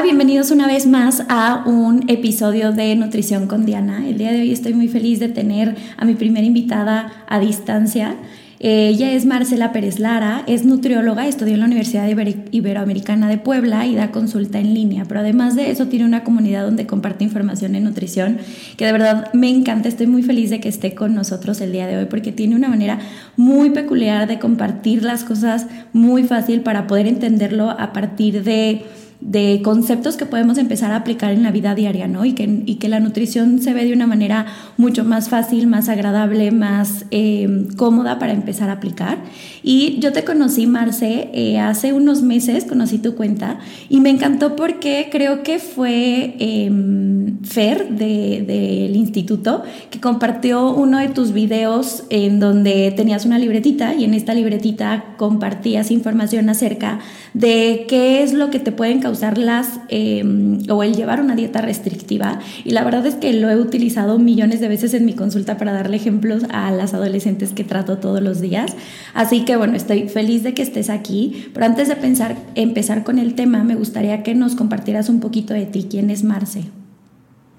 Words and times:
Bienvenidos 0.00 0.50
una 0.50 0.66
vez 0.66 0.86
más 0.86 1.22
a 1.28 1.62
un 1.64 2.08
episodio 2.08 2.72
de 2.72 2.96
Nutrición 2.96 3.46
con 3.46 3.66
Diana. 3.66 4.08
El 4.08 4.18
día 4.18 4.32
de 4.32 4.40
hoy 4.40 4.50
estoy 4.50 4.74
muy 4.74 4.88
feliz 4.88 5.20
de 5.20 5.28
tener 5.28 5.76
a 5.96 6.04
mi 6.04 6.14
primera 6.14 6.44
invitada 6.44 7.12
a 7.28 7.38
distancia. 7.38 8.16
Ella 8.58 9.12
es 9.12 9.26
Marcela 9.26 9.70
Pérez 9.70 10.00
Lara, 10.00 10.42
es 10.48 10.64
nutrióloga, 10.64 11.28
estudió 11.28 11.54
en 11.54 11.60
la 11.60 11.66
Universidad 11.66 12.08
Iberoamericana 12.08 13.28
de 13.28 13.38
Puebla 13.38 13.86
y 13.86 13.94
da 13.94 14.10
consulta 14.10 14.58
en 14.58 14.74
línea, 14.74 15.04
pero 15.06 15.20
además 15.20 15.54
de 15.56 15.70
eso 15.70 15.86
tiene 15.86 16.04
una 16.04 16.24
comunidad 16.24 16.64
donde 16.64 16.86
comparte 16.86 17.22
información 17.22 17.76
en 17.76 17.84
nutrición 17.84 18.38
que 18.76 18.86
de 18.86 18.92
verdad 18.92 19.32
me 19.34 19.50
encanta, 19.50 19.88
estoy 19.88 20.06
muy 20.08 20.22
feliz 20.22 20.50
de 20.50 20.58
que 20.58 20.68
esté 20.68 20.94
con 20.94 21.14
nosotros 21.14 21.60
el 21.60 21.70
día 21.70 21.86
de 21.86 21.98
hoy 21.98 22.06
porque 22.06 22.32
tiene 22.32 22.56
una 22.56 22.68
manera 22.68 22.98
muy 23.36 23.70
peculiar 23.70 24.26
de 24.26 24.38
compartir 24.38 25.04
las 25.04 25.22
cosas 25.22 25.66
muy 25.92 26.24
fácil 26.24 26.62
para 26.62 26.86
poder 26.86 27.06
entenderlo 27.06 27.70
a 27.70 27.92
partir 27.92 28.42
de 28.42 28.84
de 29.24 29.60
conceptos 29.62 30.16
que 30.16 30.26
podemos 30.26 30.58
empezar 30.58 30.90
a 30.92 30.96
aplicar 30.96 31.30
en 31.30 31.44
la 31.44 31.52
vida 31.52 31.74
diaria, 31.74 32.08
¿no? 32.08 32.24
Y 32.24 32.32
que, 32.32 32.62
y 32.66 32.74
que 32.76 32.88
la 32.88 32.98
nutrición 32.98 33.60
se 33.60 33.72
ve 33.72 33.84
de 33.84 33.92
una 33.92 34.06
manera 34.06 34.46
mucho 34.76 35.04
más 35.04 35.28
fácil, 35.28 35.68
más 35.68 35.88
agradable, 35.88 36.50
más 36.50 37.04
eh, 37.12 37.66
cómoda 37.76 38.18
para 38.18 38.32
empezar 38.32 38.68
a 38.68 38.74
aplicar. 38.74 39.18
Y 39.62 40.00
yo 40.00 40.12
te 40.12 40.24
conocí, 40.24 40.66
Marce, 40.66 41.30
eh, 41.32 41.60
hace 41.60 41.92
unos 41.92 42.22
meses, 42.22 42.64
conocí 42.64 42.98
tu 42.98 43.14
cuenta 43.14 43.60
y 43.88 44.00
me 44.00 44.10
encantó 44.10 44.56
porque 44.56 45.08
creo 45.12 45.42
que 45.42 45.58
fue 45.60 46.34
em, 46.40 47.12
Fer 47.44 47.90
del 47.90 48.96
instituto 48.96 49.62
que 49.90 50.00
compartió 50.00 50.72
uno 50.74 50.98
de 50.98 51.08
tus 51.08 51.32
videos 51.32 52.04
en 52.08 52.40
donde 52.40 52.92
tenías 52.96 53.24
una 53.24 53.38
libretita 53.38 53.94
y 53.94 54.04
en 54.04 54.14
esta 54.14 54.34
libretita 54.34 55.14
compartías 55.16 55.90
información 55.90 56.48
acerca 56.48 57.00
de 57.34 57.84
qué 57.88 58.22
es 58.22 58.32
lo 58.32 58.50
que 58.50 58.58
te 58.58 58.72
pueden 58.72 59.00
causar 59.00 59.11
las 59.20 59.80
em, 59.88 60.58
o 60.70 60.82
el 60.82 60.94
llevar 60.94 61.20
una 61.20 61.34
dieta 61.34 61.60
restrictiva. 61.60 62.40
Y 62.64 62.70
la 62.70 62.84
verdad 62.84 63.04
es 63.06 63.16
que 63.16 63.32
lo 63.32 63.50
he 63.50 63.56
utilizado 63.56 64.18
millones 64.18 64.60
de 64.60 64.68
veces 64.68 64.94
en 64.94 65.04
mi 65.04 65.14
consulta 65.14 65.56
para 65.56 65.72
darle 65.72 65.96
ejemplos 65.96 66.44
a 66.50 66.70
las 66.70 66.94
adolescentes 66.94 67.52
que 67.52 67.64
trato 67.64 67.98
todos 67.98 68.22
los 68.22 68.40
días. 68.40 68.74
Así 69.14 69.44
que 69.44 69.56
bueno, 69.56 69.76
estoy 69.76 70.08
feliz 70.08 70.42
de 70.42 70.54
que 70.54 70.62
estés 70.62 70.90
aquí. 70.90 71.50
Pero 71.52 71.66
antes 71.66 71.88
de 71.88 71.96
pensar, 71.96 72.36
empezar 72.54 73.04
con 73.04 73.18
el 73.18 73.34
tema, 73.34 73.64
me 73.64 73.74
gustaría 73.74 74.22
que 74.22 74.34
nos 74.34 74.54
compartieras 74.54 75.08
un 75.08 75.20
poquito 75.20 75.54
de 75.54 75.66
ti. 75.66 75.86
¿Quién 75.90 76.10
es 76.10 76.24
Marce? 76.24 76.64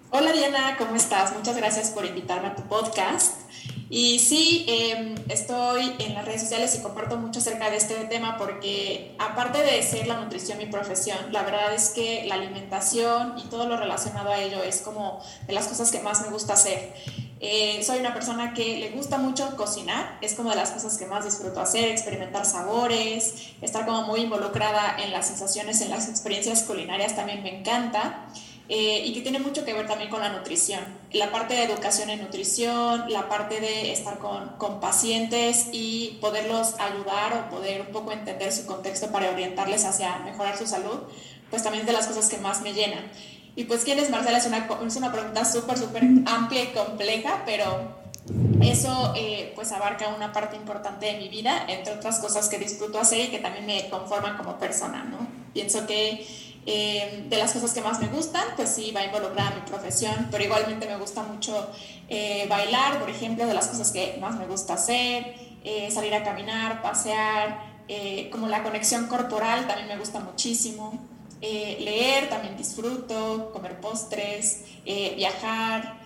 Hola 0.09 0.31
Diana, 0.31 0.77
¿cómo 0.77 0.95
estás? 0.95 1.33
Muchas 1.35 1.57
gracias 1.57 1.89
por 1.89 2.05
invitarme 2.05 2.49
a 2.49 2.55
tu 2.55 2.61
podcast. 2.63 3.42
Y 3.95 4.17
sí, 4.17 4.65
em, 4.67 5.13
estoy 5.29 5.93
en 5.99 6.15
las 6.15 6.25
redes 6.25 6.41
sociales 6.41 6.75
y 6.75 6.81
comparto 6.81 7.15
mucho 7.17 7.37
acerca 7.37 7.69
de 7.69 7.77
este 7.77 7.93
tema 8.05 8.39
porque 8.39 9.15
aparte 9.19 9.59
de 9.59 9.83
ser 9.83 10.07
la 10.07 10.19
nutrición 10.19 10.57
mi 10.57 10.65
profesión, 10.65 11.15
la 11.29 11.43
verdad 11.43 11.75
es 11.75 11.89
que 11.89 12.25
la 12.25 12.33
alimentación 12.33 13.35
y 13.37 13.43
todo 13.49 13.67
lo 13.67 13.77
relacionado 13.77 14.31
a 14.31 14.41
ello 14.41 14.63
es 14.63 14.81
como 14.81 15.21
de 15.45 15.53
las 15.53 15.67
cosas 15.67 15.91
que 15.91 15.99
más 15.99 16.23
me 16.23 16.29
gusta 16.29 16.53
hacer. 16.53 16.91
Eh, 17.39 17.83
soy 17.85 17.99
una 17.99 18.15
persona 18.15 18.55
que 18.55 18.79
le 18.79 18.89
gusta 18.89 19.19
mucho 19.19 19.55
cocinar, 19.55 20.17
es 20.21 20.33
como 20.33 20.49
de 20.49 20.55
las 20.55 20.71
cosas 20.71 20.97
que 20.97 21.05
más 21.05 21.23
disfruto 21.23 21.61
hacer, 21.61 21.89
experimentar 21.89 22.47
sabores, 22.47 23.51
estar 23.61 23.85
como 23.85 24.07
muy 24.07 24.21
involucrada 24.21 24.97
en 25.03 25.11
las 25.11 25.27
sensaciones, 25.27 25.81
en 25.81 25.91
las 25.91 26.09
experiencias 26.09 26.63
culinarias 26.63 27.15
también 27.15 27.43
me 27.43 27.59
encanta. 27.59 28.25
Eh, 28.69 29.03
y 29.05 29.13
que 29.13 29.21
tiene 29.21 29.39
mucho 29.39 29.65
que 29.65 29.73
ver 29.73 29.87
también 29.87 30.09
con 30.09 30.21
la 30.21 30.29
nutrición. 30.29 30.81
La 31.11 31.31
parte 31.31 31.53
de 31.53 31.63
educación 31.63 32.09
en 32.09 32.21
nutrición, 32.21 33.11
la 33.11 33.27
parte 33.27 33.59
de 33.59 33.91
estar 33.91 34.19
con, 34.19 34.49
con, 34.57 34.79
pacientes 34.79 35.67
y 35.73 36.17
poderlos 36.21 36.75
ayudar 36.79 37.33
o 37.33 37.49
poder 37.53 37.81
un 37.81 37.87
poco 37.87 38.13
entender 38.13 38.53
su 38.53 38.65
contexto 38.65 39.11
para 39.11 39.29
orientarles 39.31 39.83
hacia 39.83 40.17
mejorar 40.19 40.57
su 40.57 40.65
salud, 40.65 41.01
pues 41.49 41.61
también 41.61 41.81
es 41.81 41.87
de 41.87 41.93
las 41.93 42.07
cosas 42.07 42.29
que 42.29 42.37
más 42.37 42.61
me 42.61 42.73
llenan. 42.73 43.03
Y 43.55 43.65
pues, 43.65 43.83
¿quién 43.83 43.99
es 43.99 44.09
Marcela? 44.09 44.37
Es 44.37 44.45
una, 44.45 44.67
es 44.87 44.95
una 44.95 45.11
pregunta 45.11 45.45
súper, 45.45 45.77
súper 45.77 46.03
amplia 46.25 46.63
y 46.63 46.67
compleja, 46.67 47.43
pero 47.45 48.01
eso 48.61 49.13
eh, 49.15 49.51
pues 49.55 49.71
abarca 49.71 50.07
una 50.07 50.31
parte 50.31 50.55
importante 50.55 51.07
de 51.07 51.17
mi 51.17 51.27
vida, 51.27 51.65
entre 51.67 51.93
otras 51.93 52.19
cosas 52.19 52.47
que 52.47 52.57
disfruto 52.57 52.99
hacer 52.99 53.19
y 53.19 53.27
que 53.27 53.39
también 53.39 53.65
me 53.65 53.89
conforman 53.89 54.37
como 54.37 54.57
persona, 54.57 55.03
¿no? 55.03 55.27
Pienso 55.53 55.85
que 55.85 56.25
eh, 56.65 57.25
de 57.29 57.37
las 57.37 57.51
cosas 57.51 57.73
que 57.73 57.81
más 57.81 57.99
me 57.99 58.07
gustan, 58.07 58.43
pues 58.55 58.69
sí, 58.69 58.91
va 58.91 59.03
involucrada 59.03 59.51
mi 59.51 59.61
profesión, 59.61 60.29
pero 60.31 60.43
igualmente 60.43 60.87
me 60.87 60.95
gusta 60.97 61.23
mucho 61.23 61.69
eh, 62.07 62.45
bailar, 62.49 62.99
por 62.99 63.09
ejemplo, 63.09 63.45
de 63.45 63.53
las 63.53 63.67
cosas 63.67 63.91
que 63.91 64.17
más 64.21 64.37
me 64.37 64.45
gusta 64.45 64.75
hacer, 64.75 65.35
eh, 65.63 65.89
salir 65.91 66.13
a 66.13 66.23
caminar, 66.23 66.81
pasear, 66.81 67.73
como 68.31 68.47
la 68.47 68.63
conexión 68.63 69.07
corporal 69.07 69.67
también 69.67 69.89
me 69.89 69.97
gusta 69.97 70.21
muchísimo, 70.21 71.05
leer 71.41 72.29
también 72.29 72.55
disfruto, 72.55 73.51
comer 73.51 73.81
postres, 73.81 74.63
viajar 75.17 75.99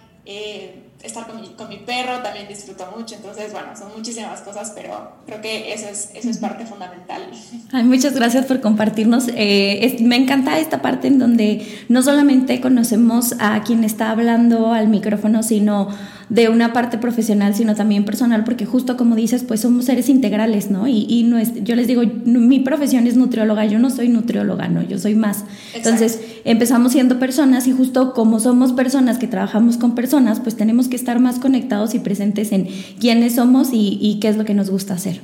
estar 1.07 1.27
con 1.27 1.41
mi, 1.41 1.49
con 1.49 1.69
mi, 1.69 1.77
perro 1.77 2.19
también 2.21 2.47
disfruto 2.47 2.85
mucho, 2.95 3.15
entonces 3.15 3.51
bueno, 3.51 3.69
son 3.77 3.89
muchísimas 3.95 4.41
cosas, 4.41 4.71
pero 4.75 5.13
creo 5.25 5.41
que 5.41 5.73
eso 5.73 5.87
es, 5.89 6.11
eso 6.13 6.29
es 6.29 6.37
parte 6.37 6.65
fundamental. 6.65 7.23
Ay, 7.71 7.83
muchas 7.83 8.13
gracias 8.13 8.45
por 8.45 8.61
compartirnos. 8.61 9.27
Eh, 9.35 9.97
me 10.01 10.15
encanta 10.15 10.59
esta 10.59 10.81
parte 10.81 11.07
en 11.07 11.19
donde 11.19 11.65
no 11.89 12.01
solamente 12.03 12.61
conocemos 12.61 13.35
a 13.39 13.61
quien 13.63 13.83
está 13.83 14.11
hablando 14.11 14.73
al 14.73 14.87
micrófono, 14.87 15.43
sino 15.43 15.89
de 16.29 16.49
una 16.49 16.73
parte 16.73 16.97
profesional, 16.97 17.55
sino 17.55 17.75
también 17.75 18.03
personal, 18.03 18.43
porque 18.43 18.65
justo 18.65 18.97
como 18.97 19.15
dices, 19.15 19.43
pues 19.43 19.61
somos 19.61 19.85
seres 19.85 20.09
integrales, 20.09 20.69
¿no? 20.69 20.87
Y, 20.87 21.05
y 21.07 21.23
no 21.23 21.37
es, 21.37 21.63
yo 21.63 21.75
les 21.75 21.87
digo, 21.87 22.01
mi 22.25 22.59
profesión 22.59 23.07
es 23.07 23.15
nutrióloga, 23.15 23.65
yo 23.65 23.79
no 23.79 23.89
soy 23.89 24.09
nutrióloga, 24.09 24.67
¿no? 24.67 24.83
Yo 24.83 24.99
soy 24.99 25.15
más. 25.15 25.45
Entonces, 25.73 26.19
empezamos 26.47 26.93
siendo 26.93 27.19
personas 27.19 27.67
y 27.67 27.73
justo 27.73 28.13
como 28.13 28.39
somos 28.39 28.71
personas 28.71 29.17
que 29.17 29.27
trabajamos 29.27 29.77
con 29.77 29.95
personas, 29.95 30.39
pues 30.39 30.55
tenemos 30.55 30.87
que 30.87 30.95
estar 30.95 31.19
más 31.19 31.39
conectados 31.39 31.93
y 31.93 31.99
presentes 31.99 32.53
en 32.53 32.69
quiénes 32.99 33.35
somos 33.35 33.69
y, 33.73 34.17
qué 34.21 34.29
es 34.29 34.37
lo 34.37 34.45
que 34.45 34.53
nos 34.53 34.69
gusta 34.69 34.93
hacer. 34.93 35.19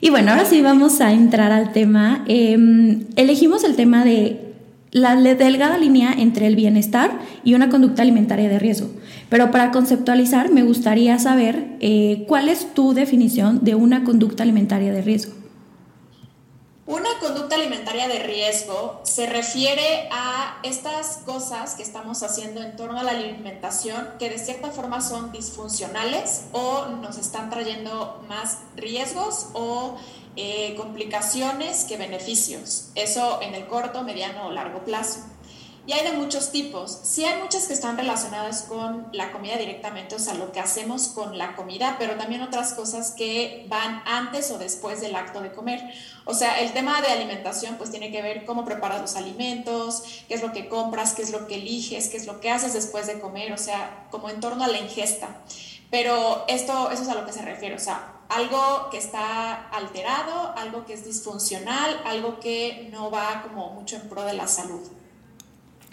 Y 0.00 0.10
bueno, 0.10 0.32
ahora 0.32 0.44
sí 0.44 0.60
vamos 0.60 1.00
a 1.00 1.12
entrar 1.12 1.52
al 1.52 1.72
tema. 1.72 2.24
Em, 2.26 3.04
elegimos 3.14 3.62
el 3.62 3.76
tema 3.76 4.04
de 4.04 4.48
la 4.90 5.14
delgada 5.16 5.78
línea 5.78 6.12
entre 6.12 6.46
el 6.48 6.56
bienestar 6.56 7.18
y 7.44 7.54
una 7.54 7.68
conducta 7.68 8.02
alimentaria 8.02 8.48
de 8.48 8.58
riesgo. 8.58 8.88
Pero 9.28 9.52
para 9.52 9.70
conceptualizar, 9.70 10.50
me 10.50 10.64
gustaría 10.64 11.18
saber 11.18 11.76
eh, 11.80 12.24
cuál 12.26 12.48
es 12.48 12.74
tu 12.74 12.94
definición 12.94 13.60
de 13.62 13.76
una 13.76 14.02
conducta 14.02 14.42
alimentaria 14.42 14.92
de 14.92 15.02
riesgo. 15.02 15.37
Una 16.88 17.18
conducta 17.20 17.56
alimentaria 17.56 18.08
de 18.08 18.20
riesgo 18.20 19.02
se 19.02 19.26
refiere 19.26 20.08
a 20.10 20.58
estas 20.62 21.18
cosas 21.18 21.74
que 21.74 21.82
estamos 21.82 22.22
haciendo 22.22 22.62
en 22.62 22.76
torno 22.76 22.98
a 22.98 23.02
la 23.02 23.10
alimentación 23.10 24.08
que 24.18 24.30
de 24.30 24.38
cierta 24.38 24.70
forma 24.70 25.02
son 25.02 25.30
disfuncionales 25.30 26.44
o 26.52 26.86
nos 26.86 27.18
están 27.18 27.50
trayendo 27.50 28.24
más 28.26 28.60
riesgos 28.74 29.48
o 29.52 29.98
eh, 30.36 30.76
complicaciones 30.78 31.84
que 31.84 31.98
beneficios. 31.98 32.88
Eso 32.94 33.42
en 33.42 33.54
el 33.54 33.66
corto, 33.66 34.02
mediano 34.02 34.46
o 34.46 34.50
largo 34.50 34.82
plazo. 34.82 35.26
Y 35.88 35.92
hay 35.94 36.04
de 36.04 36.12
muchos 36.12 36.52
tipos. 36.52 37.00
Sí 37.02 37.24
hay 37.24 37.40
muchas 37.40 37.66
que 37.66 37.72
están 37.72 37.96
relacionadas 37.96 38.64
con 38.64 39.08
la 39.12 39.32
comida 39.32 39.56
directamente, 39.56 40.16
o 40.16 40.18
sea, 40.18 40.34
lo 40.34 40.52
que 40.52 40.60
hacemos 40.60 41.08
con 41.08 41.38
la 41.38 41.56
comida, 41.56 41.96
pero 41.98 42.16
también 42.16 42.42
otras 42.42 42.74
cosas 42.74 43.12
que 43.12 43.64
van 43.70 44.02
antes 44.04 44.50
o 44.50 44.58
después 44.58 45.00
del 45.00 45.16
acto 45.16 45.40
de 45.40 45.50
comer. 45.50 45.82
O 46.26 46.34
sea, 46.34 46.60
el 46.60 46.74
tema 46.74 47.00
de 47.00 47.08
alimentación 47.08 47.76
pues 47.76 47.90
tiene 47.90 48.12
que 48.12 48.20
ver 48.20 48.44
cómo 48.44 48.66
preparas 48.66 49.00
los 49.00 49.16
alimentos, 49.16 50.02
qué 50.28 50.34
es 50.34 50.42
lo 50.42 50.52
que 50.52 50.68
compras, 50.68 51.14
qué 51.14 51.22
es 51.22 51.30
lo 51.30 51.46
que 51.46 51.54
eliges, 51.54 52.08
qué 52.08 52.18
es 52.18 52.26
lo 52.26 52.38
que 52.38 52.50
haces 52.50 52.74
después 52.74 53.06
de 53.06 53.18
comer, 53.18 53.54
o 53.54 53.58
sea, 53.58 54.08
como 54.10 54.28
en 54.28 54.40
torno 54.40 54.64
a 54.64 54.68
la 54.68 54.76
ingesta. 54.76 55.38
Pero 55.90 56.44
esto, 56.48 56.90
eso 56.90 57.02
es 57.02 57.08
a 57.08 57.14
lo 57.14 57.24
que 57.24 57.32
se 57.32 57.40
refiere, 57.40 57.74
o 57.74 57.80
sea, 57.80 58.12
algo 58.28 58.90
que 58.90 58.98
está 58.98 59.70
alterado, 59.70 60.52
algo 60.54 60.84
que 60.84 60.92
es 60.92 61.06
disfuncional, 61.06 62.02
algo 62.04 62.40
que 62.40 62.90
no 62.92 63.10
va 63.10 63.40
como 63.48 63.70
mucho 63.70 63.96
en 63.96 64.06
pro 64.10 64.24
de 64.24 64.34
la 64.34 64.46
salud. 64.46 64.86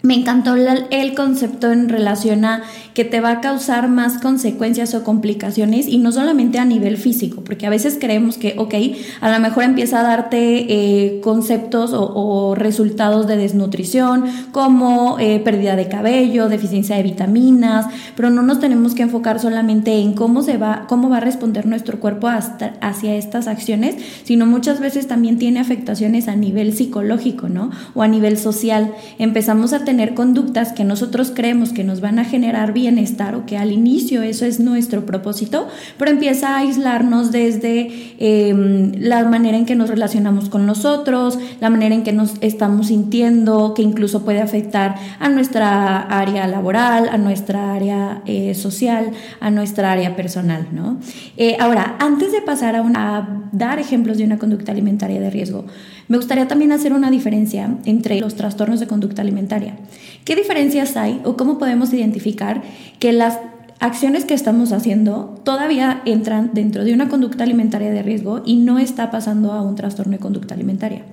Me 0.06 0.14
encantó 0.14 0.54
el 0.54 1.14
concepto 1.14 1.72
en 1.72 1.88
relación 1.88 2.44
a 2.44 2.62
que 2.94 3.04
te 3.04 3.20
va 3.20 3.30
a 3.30 3.40
causar 3.40 3.88
más 3.88 4.18
consecuencias 4.22 4.94
o 4.94 5.02
complicaciones 5.02 5.88
y 5.88 5.98
no 5.98 6.12
solamente 6.12 6.58
a 6.58 6.64
nivel 6.64 6.96
físico, 6.96 7.42
porque 7.44 7.66
a 7.66 7.70
veces 7.70 7.98
creemos 8.00 8.38
que, 8.38 8.54
ok, 8.56 8.74
a 9.20 9.30
lo 9.30 9.40
mejor 9.40 9.64
empieza 9.64 10.00
a 10.00 10.02
darte 10.04 10.38
eh, 10.68 11.20
conceptos 11.20 11.90
o, 11.92 12.54
resultados 12.54 13.26
de 13.26 13.36
desnutrición 13.36 14.24
como 14.52 15.18
eh, 15.18 15.40
pérdida 15.40 15.76
de 15.76 15.88
cabello, 15.88 16.48
deficiencia 16.48 16.96
de 16.96 17.02
vitaminas, 17.02 17.86
pero 18.14 18.30
no 18.30 18.42
nos 18.42 18.60
tenemos 18.60 18.94
que 18.94 19.02
enfocar 19.02 19.40
solamente 19.40 19.98
en 19.98 20.14
cómo 20.14 20.42
se 20.42 20.56
va, 20.56 20.86
cómo 20.88 21.10
va 21.10 21.18
a 21.18 21.20
responder 21.20 21.66
nuestro 21.66 21.98
cuerpo 21.98 22.28
hacia 22.28 23.16
estas 23.16 23.48
acciones, 23.48 23.96
sino 24.24 24.46
muchas 24.46 24.80
veces 24.80 25.08
también 25.08 25.38
tiene 25.38 25.60
afectaciones 25.60 26.28
a 26.28 26.36
nivel 26.36 26.72
psicológico, 26.72 27.48
¿no? 27.48 27.70
O 27.94 28.02
a 28.02 28.08
nivel 28.08 28.38
social. 28.38 28.94
Empezamos 29.18 29.72
a 29.72 29.84
tener 29.84 29.95
conductas 30.14 30.72
que 30.72 30.84
nosotros 30.84 31.32
creemos 31.34 31.72
que 31.72 31.84
nos 31.84 32.00
van 32.00 32.18
a 32.18 32.24
generar 32.24 32.72
bienestar 32.72 33.34
o 33.34 33.46
que 33.46 33.56
al 33.56 33.72
inicio 33.72 34.22
eso 34.22 34.44
es 34.44 34.60
nuestro 34.60 35.06
propósito, 35.06 35.68
pero 35.98 36.10
empieza 36.10 36.50
a 36.50 36.58
aislarnos 36.58 37.32
desde 37.32 38.14
em, 38.18 38.92
la 38.98 39.24
manera 39.24 39.56
en 39.56 39.66
que 39.66 39.74
nos 39.74 39.88
relacionamos 39.88 40.48
con 40.48 40.66
nosotros, 40.66 41.38
la 41.60 41.70
manera 41.70 41.94
en 41.94 42.02
que 42.02 42.12
nos 42.12 42.34
estamos 42.40 42.88
sintiendo, 42.88 43.74
que 43.74 43.82
incluso 43.82 44.24
puede 44.24 44.40
afectar 44.40 44.96
a 45.18 45.28
nuestra 45.28 46.00
área 46.00 46.46
laboral, 46.46 47.08
a 47.08 47.18
nuestra 47.18 47.74
área 47.74 48.22
eh, 48.26 48.54
social, 48.54 49.10
a 49.40 49.50
nuestra 49.50 49.92
área 49.92 50.16
personal, 50.16 50.68
¿no? 50.72 50.98
Eh, 51.36 51.56
ahora, 51.60 51.96
antes 51.98 52.32
de 52.32 52.42
pasar 52.42 52.76
a, 52.76 52.80
a 52.94 53.28
dar 53.52 53.78
ejemplos 53.78 54.18
de 54.18 54.24
una 54.24 54.38
conducta 54.38 54.72
alimentaria 54.72 55.20
de 55.20 55.30
riesgo, 55.30 55.64
me 56.08 56.16
gustaría 56.16 56.48
también 56.48 56.72
hacer 56.72 56.92
una 56.92 57.10
diferencia 57.10 57.78
entre 57.84 58.20
los 58.20 58.36
trastornos 58.36 58.80
de 58.80 58.86
conducta 58.86 59.22
alimentaria. 59.22 59.76
¿Qué 60.24 60.36
diferencias 60.36 60.96
hay 60.96 61.20
o 61.24 61.36
cómo 61.36 61.58
podemos 61.58 61.92
identificar 61.92 62.62
que 62.98 63.12
las 63.12 63.38
acciones 63.80 64.24
que 64.24 64.34
estamos 64.34 64.72
haciendo 64.72 65.40
todavía 65.44 66.02
entran 66.04 66.50
dentro 66.54 66.84
de 66.84 66.94
una 66.94 67.08
conducta 67.08 67.44
alimentaria 67.44 67.90
de 67.90 68.02
riesgo 68.02 68.42
y 68.44 68.56
no 68.56 68.78
está 68.78 69.10
pasando 69.10 69.52
a 69.52 69.62
un 69.62 69.74
trastorno 69.74 70.12
de 70.12 70.18
conducta 70.18 70.54
alimentaria? 70.54 71.04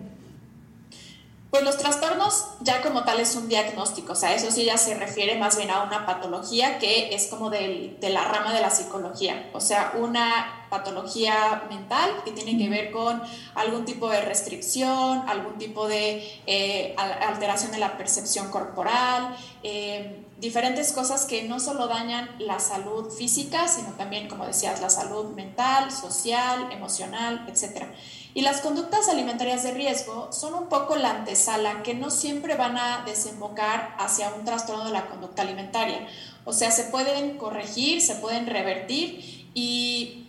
Pues 1.50 1.64
los 1.64 1.78
trastornos 1.78 2.46
ya 2.62 2.82
como 2.82 3.04
tal 3.04 3.20
es 3.20 3.36
un 3.36 3.48
diagnóstico, 3.48 4.14
o 4.14 4.16
sea, 4.16 4.34
eso 4.34 4.50
sí 4.50 4.66
ya 4.66 4.76
se 4.78 4.96
refiere 4.96 5.38
más 5.38 5.56
bien 5.56 5.70
a 5.70 5.84
una 5.84 6.04
patología 6.08 6.80
que 6.80 7.14
es 7.14 7.28
como 7.28 7.52
de 7.52 7.96
la 8.02 8.24
rama 8.24 8.52
de 8.54 8.62
la 8.62 8.72
psicología, 8.72 9.50
o 9.54 9.60
sea, 9.60 9.94
una 10.02 10.63
patología 10.74 11.66
mental 11.70 12.10
que 12.26 12.32
tiene 12.32 12.58
que 12.58 12.68
ver 12.68 12.90
con 12.90 13.22
algún 13.54 13.86
tipo 13.86 14.10
de 14.10 14.22
restricción, 14.22 15.24
algún 15.30 15.60
tipo 15.60 15.88
de 15.88 16.28
eh, 16.48 16.96
alteración 16.98 17.72
de 17.72 17.78
la 17.78 17.96
percepción 17.96 18.50
corporal, 18.50 19.38
eh, 19.62 20.26
diferentes 20.40 20.92
cosas 20.92 21.26
que 21.26 21.44
no 21.44 21.60
solo 21.60 21.86
dañan 21.88 22.28
la 22.40 22.60
salud 22.60 23.12
física, 23.12 23.68
sino 23.68 23.90
también, 23.92 24.28
como 24.28 24.48
decías, 24.48 24.82
la 24.82 24.90
salud 24.90 25.36
mental, 25.36 25.92
social, 25.92 26.72
emocional, 26.72 27.46
etc. 27.48 27.86
Y 28.34 28.42
las 28.42 28.62
conductas 28.62 29.08
alimentarias 29.10 29.62
de 29.62 29.74
riesgo 29.74 30.32
son 30.32 30.56
un 30.56 30.70
poco 30.70 30.96
la 30.96 31.12
antesala 31.12 31.84
que 31.84 31.94
no 31.94 32.10
siempre 32.10 32.56
van 32.56 32.78
a 32.78 33.04
desembocar 33.06 33.96
hacia 34.00 34.34
un 34.34 34.44
trastorno 34.44 34.86
de 34.86 34.92
la 34.92 35.06
conducta 35.06 35.44
alimentaria. 35.44 36.08
O 36.46 36.52
sea, 36.52 36.72
se 36.72 36.86
pueden 36.86 37.38
corregir, 37.38 38.02
se 38.02 38.16
pueden 38.16 38.48
revertir 38.48 39.44
y 39.54 40.23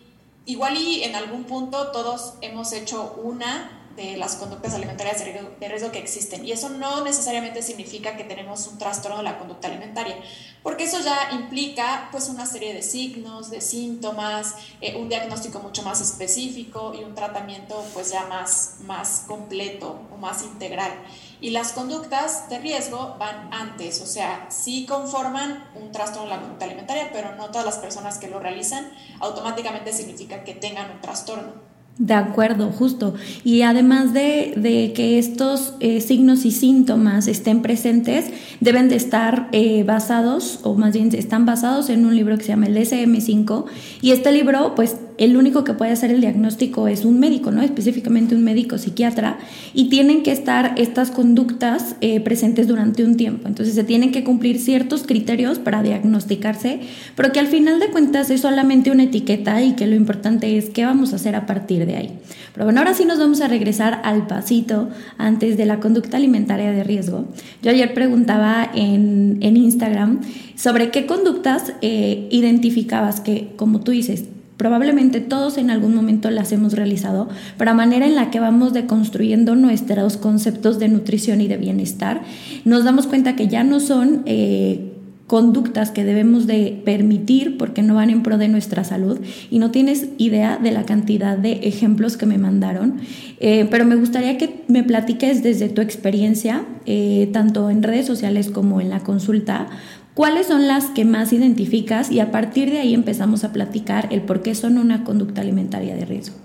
igual 0.47 0.77
y 0.77 1.03
en 1.05 1.15
algún 1.15 1.45
punto 1.45 1.91
todos 1.93 2.35
hemos 2.41 2.73
hecho 2.73 3.15
una 3.23 3.74
de 3.97 4.17
las 4.17 4.37
conductas 4.37 4.75
alimentarias 4.75 5.19
de 5.21 5.69
riesgo, 5.69 5.93
que 5.93 5.99
existen. 5.99 6.45
Y 6.45 6.53
eso 6.53 6.69
no 6.69 7.05
necesariamente 7.05 7.63
significa 7.63 8.17
que 8.17 8.25
tenemos 8.25 8.67
un 8.67 8.79
trastorno 8.79 9.19
de 9.19 9.25
la 9.25 9.39
conducta 9.39 9.69
alimentaria, 9.69 10.17
porque 10.63 10.85
eso 10.85 11.01
ya 11.01 11.31
implica 11.33 12.09
pues 12.11 12.29
una 12.29 12.47
serie 12.47 12.75
de 12.75 12.83
signos, 12.83 13.51
de 13.51 13.61
síntomas, 13.61 14.55
eh, 14.81 14.97
un 14.97 15.09
diagnóstico 15.09 15.61
mucho 15.61 15.83
más 15.83 16.01
específico 16.01 16.95
y 16.95 17.05
un 17.05 17.15
tratamiento 17.15 17.85
pues 17.93 18.11
ya 18.11 18.27
más, 18.27 18.77
más 18.81 19.25
completo 19.27 20.01
o 20.13 20.17
más 20.17 20.43
integral. 20.43 20.93
Y 21.41 21.51
las 21.51 21.73
conductas 21.73 22.49
de 22.49 22.59
riesgo 22.59 23.17
van 23.19 23.53
antes, 23.53 24.01
o 24.01 24.07
sea, 24.07 24.47
sí 24.51 24.87
conforman 24.87 25.69
un 25.75 25.93
trastorno 25.93 26.23
de 26.23 26.37
la 26.37 26.41
conducta 26.41 26.65
alimentaria, 26.65 27.11
pero 27.13 27.35
no 27.35 27.49
todas 27.49 27.67
las 27.67 27.79
personas 27.79 28.19
que 28.19 28.29
lo 28.29 28.41
realizan 28.41 28.91
automáticamente 29.21 29.93
significa 29.93 30.43
que 30.43 30.55
tengan 30.55 30.91
un 30.91 31.01
trastorno. 31.01 31.74
De 31.97 32.15
acuerdo, 32.15 32.73
justo. 32.73 33.15
Y 33.45 33.63
además 33.63 34.13
de, 34.13 34.93
que 34.97 35.19
estos 35.19 35.75
eh, 35.79 36.01
signos 36.01 36.45
y 36.45 36.51
síntomas 36.51 37.29
estén 37.29 37.63
presentes, 37.63 38.27
deben 38.61 38.89
de 38.89 38.97
estar 38.97 39.49
eh, 39.53 39.85
basados, 39.85 40.59
o 40.65 40.75
más 40.75 40.93
bien 40.93 41.11
están 41.15 41.47
basados 41.47 41.91
en 41.91 42.05
un 42.05 42.17
libro 42.17 42.37
que 42.37 42.43
se 42.43 42.49
llama 42.49 42.67
el 42.67 42.77
DSM-5. 42.77 43.67
Y 44.03 44.11
este 44.11 44.33
libro, 44.33 44.75
pues 44.75 44.97
el 45.17 45.37
único 45.37 45.65
que 45.65 45.75
puede 45.75 45.93
hacer 45.93 46.11
el 46.11 46.21
diagnóstico 46.21 46.89
es 46.89 47.05
un 47.05 47.21
médico, 47.21 47.51
¿no? 47.51 47.63
Específicamente 47.63 48.35
un 48.35 48.43
médico 48.43 48.79
psiquiatra. 48.79 49.39
Y 49.73 49.89
tienen 49.89 50.23
que 50.23 50.33
estar 50.33 50.75
estas 50.77 51.11
conductas 51.11 51.97
eh, 52.01 52.21
presentes 52.21 52.67
durante 52.67 53.05
un 53.05 53.17
tiempo. 53.17 53.47
Entonces 53.47 53.75
se 53.75 53.85
tienen 53.85 54.13
que 54.13 54.25
cumplir 54.25 54.59
ciertos 54.59 55.05
criterios 55.05 55.59
para 55.59 55.83
diagnosticarse, 55.83 56.81
pero 57.15 57.33
que 57.33 57.41
al 57.41 57.47
final 57.47 57.79
de 57.81 57.89
cuentas 57.89 58.31
es 58.31 58.41
solamente 58.41 58.91
una 58.91 59.05
etiqueta 59.05 59.63
y 59.63 59.73
que 59.73 59.87
lo 59.87 59.95
importante 59.95 60.59
es 60.59 60.71
qué 60.71 60.85
vamos 60.85 61.13
a 61.13 61.17
hacer 61.17 61.37
a 61.37 61.47
partir 61.47 61.87
de 61.87 61.97
ahí. 61.97 62.11
Pero 62.53 62.67
bueno, 62.67 62.81
ahora 62.81 62.95
sí 62.95 63.05
nos 63.05 63.19
vamos 63.19 63.41
a 63.41 63.49
regresar 63.49 64.01
al 64.05 64.27
pasito 64.27 64.89
antes 65.19 65.57
de 65.57 65.67
la 65.67 65.81
conducta 65.81 66.17
alimentaria 66.17 66.73
de 66.73 66.85
riesgo. 66.85 67.27
Yo 67.63 67.71
ayer 67.71 67.95
preguntaba 67.95 68.71
en, 68.75 69.25
Instagram 69.55 70.21
sobre 70.57 70.91
qué 70.91 71.07
conductas 71.07 71.73
eh, 71.81 72.29
identificabas 72.31 73.21
que, 73.21 73.53
como 73.57 73.81
tú 73.81 73.93
dices, 73.93 74.25
probablemente 74.57 75.21
todos 75.21 75.59
en 75.59 75.71
algún 75.71 75.95
momento 75.95 76.31
las 76.31 76.53
hemos 76.53 76.73
realizado, 76.75 77.29
pero 77.59 77.73
a 77.73 77.75
manera 77.75 78.07
en 78.07 78.15
la 78.15 78.31
que 78.31 78.41
vamos 78.41 78.73
deconstruyendo 78.73 79.57
nuestros 79.57 80.17
conceptos 80.17 80.79
de 80.79 80.89
nutrición 80.89 81.41
y 81.41 81.49
de 81.49 81.57
bienestar, 81.57 82.23
nos 82.65 82.85
damos 82.85 83.07
cuenta 83.07 83.37
que 83.37 83.49
ya 83.49 83.65
no 83.65 83.81
son... 83.81 84.23
Eh, 84.27 84.91
conductas 85.27 85.91
que 85.91 86.05
debemos 86.05 86.47
de 86.47 86.81
permitir 86.85 87.57
porque 87.57 87.83
no 87.83 87.95
van 87.95 88.11
en 88.11 88.23
pro 88.23 88.37
de 88.37 88.49
nuestra 88.49 88.85
salud 88.85 89.19
y 89.51 89.59
no 89.59 89.71
tienes 89.71 90.09
idea 90.19 90.59
de 90.59 90.71
la 90.71 90.85
cantidad 90.85 91.39
de 91.39 91.53
ejemplos 91.63 92.17
que 92.17 92.27
me 92.27 92.37
mandaron, 92.37 93.01
eh, 93.41 93.67
pero 93.71 93.87
me 93.87 93.97
gustaría 93.97 94.37
que 94.37 94.63
me 94.69 94.83
platiques 94.83 95.43
desde 95.43 95.69
tu 95.71 95.81
experiencia, 95.81 96.65
eh, 96.85 97.31
tanto 97.33 97.71
en 97.71 97.83
redes 97.83 98.07
sociales 98.07 98.51
como 98.51 98.81
en 98.81 98.91
la 98.91 99.01
consulta, 99.01 99.69
cuáles 100.15 100.47
son 100.47 100.67
las 100.67 100.87
que 100.87 101.05
más 101.05 101.33
identificas 101.33 102.11
y 102.11 102.21
a 102.21 102.31
partir 102.31 102.71
de 102.71 102.81
ahí 102.81 102.95
empezamos 102.95 103.45
a 103.45 103.53
platicar 103.53 104.09
el 104.13 104.23
por 104.23 104.43
qué 104.43 104.55
son 104.55 104.79
una 104.79 105.05
conducta 105.05 105.41
alimentaria 105.41 105.95
de 105.95 106.05
riesgo. 106.05 106.37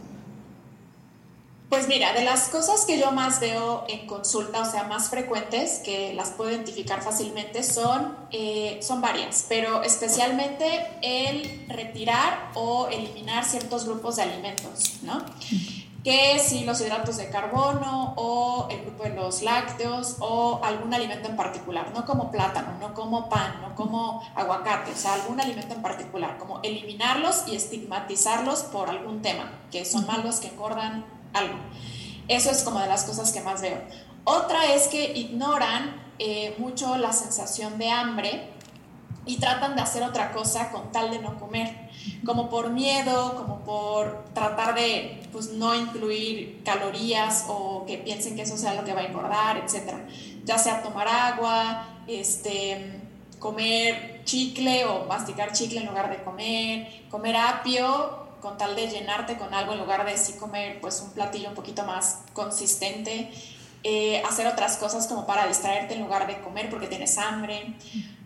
Pues 1.70 1.88
mira, 1.88 2.14
de 2.14 2.24
las 2.24 2.50
cosas 2.50 2.84
que 2.86 3.00
yo 3.00 3.12
más 3.12 3.40
veo 3.40 3.86
en 3.88 4.08
consulta, 4.08 4.62
o 4.62 4.66
sea, 4.66 4.86
más 4.86 5.10
frecuentes, 5.10 5.82
que 5.86 6.16
las 6.16 6.32
puedo 6.32 6.50
identificar 6.50 7.04
fácilmente, 7.04 7.62
son, 7.62 8.18
eh, 8.32 8.80
son 8.82 9.02
varias, 9.02 9.46
pero 9.48 9.84
especialmente 9.84 10.66
el 11.04 11.68
retirar 11.70 12.50
o 12.56 12.88
eliminar 12.88 13.46
ciertos 13.46 13.86
grupos 13.86 14.16
de 14.16 14.24
alimentos, 14.24 14.96
¿no? 15.04 15.24
Que 16.04 16.40
si 16.40 16.64
los 16.64 16.82
hidratos 16.82 17.18
de 17.18 17.30
carbono 17.30 18.16
o 18.18 18.68
el 18.72 18.79
lácteos 19.42 20.18
o 20.20 20.62
algún 20.64 20.94
alimento 20.94 21.30
en 21.30 21.36
particular, 21.36 21.92
no 21.94 22.06
como 22.06 22.32
plátano, 22.32 22.74
no 22.80 22.94
como 22.94 23.30
pan, 23.30 23.62
no 23.62 23.76
como 23.76 24.22
aguacate, 24.36 24.92
o 24.92 24.96
sea, 24.96 25.14
algún 25.14 25.40
alimento 25.40 25.74
en 25.76 25.82
particular, 25.82 26.38
como 26.38 26.60
eliminarlos 26.64 27.44
y 27.48 27.56
estigmatizarlos 27.56 28.64
por 28.64 28.90
algún 28.90 29.22
tema, 29.22 29.52
que 29.72 29.86
son 29.86 30.06
malos, 30.06 30.40
que 30.40 30.48
engordan, 30.48 31.06
algo. 31.34 31.56
Eso 32.28 32.52
es 32.52 32.64
como 32.64 32.80
de 32.80 32.88
las 32.88 33.04
cosas 33.06 33.32
que 33.32 33.42
más 33.42 33.62
veo. 33.62 33.82
Otra 34.24 34.74
es 34.74 34.88
que 34.88 35.14
ignoran 35.14 35.96
eh, 36.20 36.56
mucho 36.58 36.98
la 36.98 37.14
sensación 37.14 37.78
de 37.78 37.90
hambre 37.90 38.50
y 39.26 39.38
tratan 39.38 39.76
de 39.76 39.82
hacer 39.82 40.04
otra 40.04 40.32
cosa 40.32 40.72
con 40.72 40.92
tal 40.92 41.12
de 41.12 41.20
no 41.20 41.40
comer, 41.40 41.89
como 42.26 42.50
por 42.50 42.70
miedo, 42.70 43.36
como 43.36 43.60
por 43.60 44.26
tratar 44.34 44.76
de 44.76 45.22
pues, 45.32 45.52
no 45.52 45.76
incluir 45.76 46.62
calorías 46.64 47.46
o 47.48 47.86
que 47.86 47.98
piensen 47.98 48.36
que 48.36 48.44
eso 48.44 48.58
sea 48.58 48.74
lo 48.74 48.84
que 48.84 48.94
va 48.94 49.02
a 49.02 49.06
engordar, 49.06 49.58
etc. 49.58 49.94
Ya 50.46 50.58
sea 50.58 50.82
tomar 50.82 51.08
agua, 51.08 51.88
este, 52.08 53.02
comer 53.40 54.22
chicle 54.26 54.86
o 54.86 55.06
masticar 55.06 55.52
chicle 55.54 55.80
en 55.80 55.88
lugar 55.88 56.10
de 56.10 56.24
comer, 56.24 57.06
comer 57.10 57.36
apio 57.36 58.28
con 58.42 58.58
tal 58.58 58.76
de 58.76 58.88
llenarte 58.88 59.38
con 59.38 59.54
algo 59.54 59.74
en 59.74 59.80
lugar 59.80 60.06
de 60.06 60.18
sí 60.18 60.34
comer 60.34 60.80
pues 60.82 61.02
un 61.02 61.12
platillo 61.12 61.50
un 61.50 61.56
poquito 61.56 61.84
más 61.84 62.20
consistente, 62.34 63.32
eh, 63.84 64.22
hacer 64.28 64.48
otras 64.48 64.78
cosas 64.78 65.08
como 65.08 65.26
para 65.26 65.48
distraerte 65.48 65.94
en 65.94 66.02
lugar 66.02 66.28
de 66.28 66.40
comer 66.42 66.70
porque 66.70 66.88
tienes 66.88 67.18
hambre. 67.18 67.76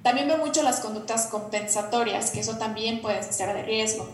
También 0.04 0.28
veo 0.28 0.38
mucho 0.38 0.62
las 0.64 0.82
conductas 0.82 1.28
compensatorias, 1.28 2.30
que 2.32 2.42
eso 2.42 2.58
también 2.58 3.02
puede 3.02 3.24
ser 3.24 3.54
de 3.54 3.64
riesgo. 3.64 4.08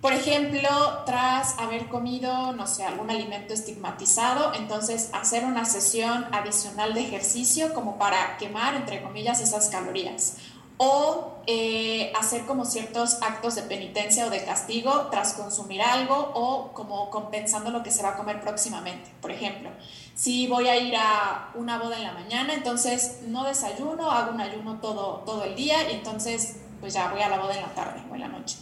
Por 0.00 0.12
ejemplo, 0.12 0.68
tras 1.06 1.58
haber 1.58 1.86
comido, 1.88 2.52
no 2.52 2.68
sé, 2.68 2.84
algún 2.84 3.10
alimento 3.10 3.52
estigmatizado, 3.52 4.54
entonces 4.54 5.10
hacer 5.12 5.44
una 5.44 5.64
sesión 5.64 6.26
adicional 6.32 6.94
de 6.94 7.00
ejercicio 7.00 7.74
como 7.74 7.98
para 7.98 8.36
quemar, 8.36 8.74
entre 8.74 9.02
comillas, 9.02 9.40
esas 9.40 9.68
calorías. 9.68 10.36
O 10.76 11.38
eh, 11.48 12.12
hacer 12.16 12.46
como 12.46 12.64
ciertos 12.64 13.20
actos 13.22 13.56
de 13.56 13.62
penitencia 13.62 14.26
o 14.26 14.30
de 14.30 14.44
castigo 14.44 15.08
tras 15.10 15.32
consumir 15.32 15.82
algo 15.82 16.30
o 16.34 16.72
como 16.72 17.10
compensando 17.10 17.70
lo 17.70 17.82
que 17.82 17.90
se 17.90 18.04
va 18.04 18.10
a 18.10 18.16
comer 18.16 18.40
próximamente. 18.40 19.10
Por 19.20 19.32
ejemplo, 19.32 19.70
si 20.18 20.48
voy 20.48 20.66
a 20.66 20.74
ir 20.74 20.96
a 20.96 21.52
una 21.54 21.78
boda 21.78 21.96
en 21.96 22.02
la 22.02 22.12
mañana, 22.12 22.52
entonces 22.52 23.20
no 23.28 23.44
desayuno, 23.44 24.10
hago 24.10 24.32
un 24.32 24.40
ayuno 24.40 24.80
todo, 24.80 25.22
todo 25.24 25.44
el 25.44 25.54
día 25.54 25.88
y 25.88 25.94
entonces 25.94 26.56
pues 26.80 26.94
ya 26.94 27.12
voy 27.12 27.22
a 27.22 27.28
la 27.28 27.38
boda 27.38 27.54
en 27.54 27.62
la 27.62 27.72
tarde 27.72 28.02
o 28.10 28.14
en 28.16 28.20
la 28.22 28.28
noche 28.28 28.58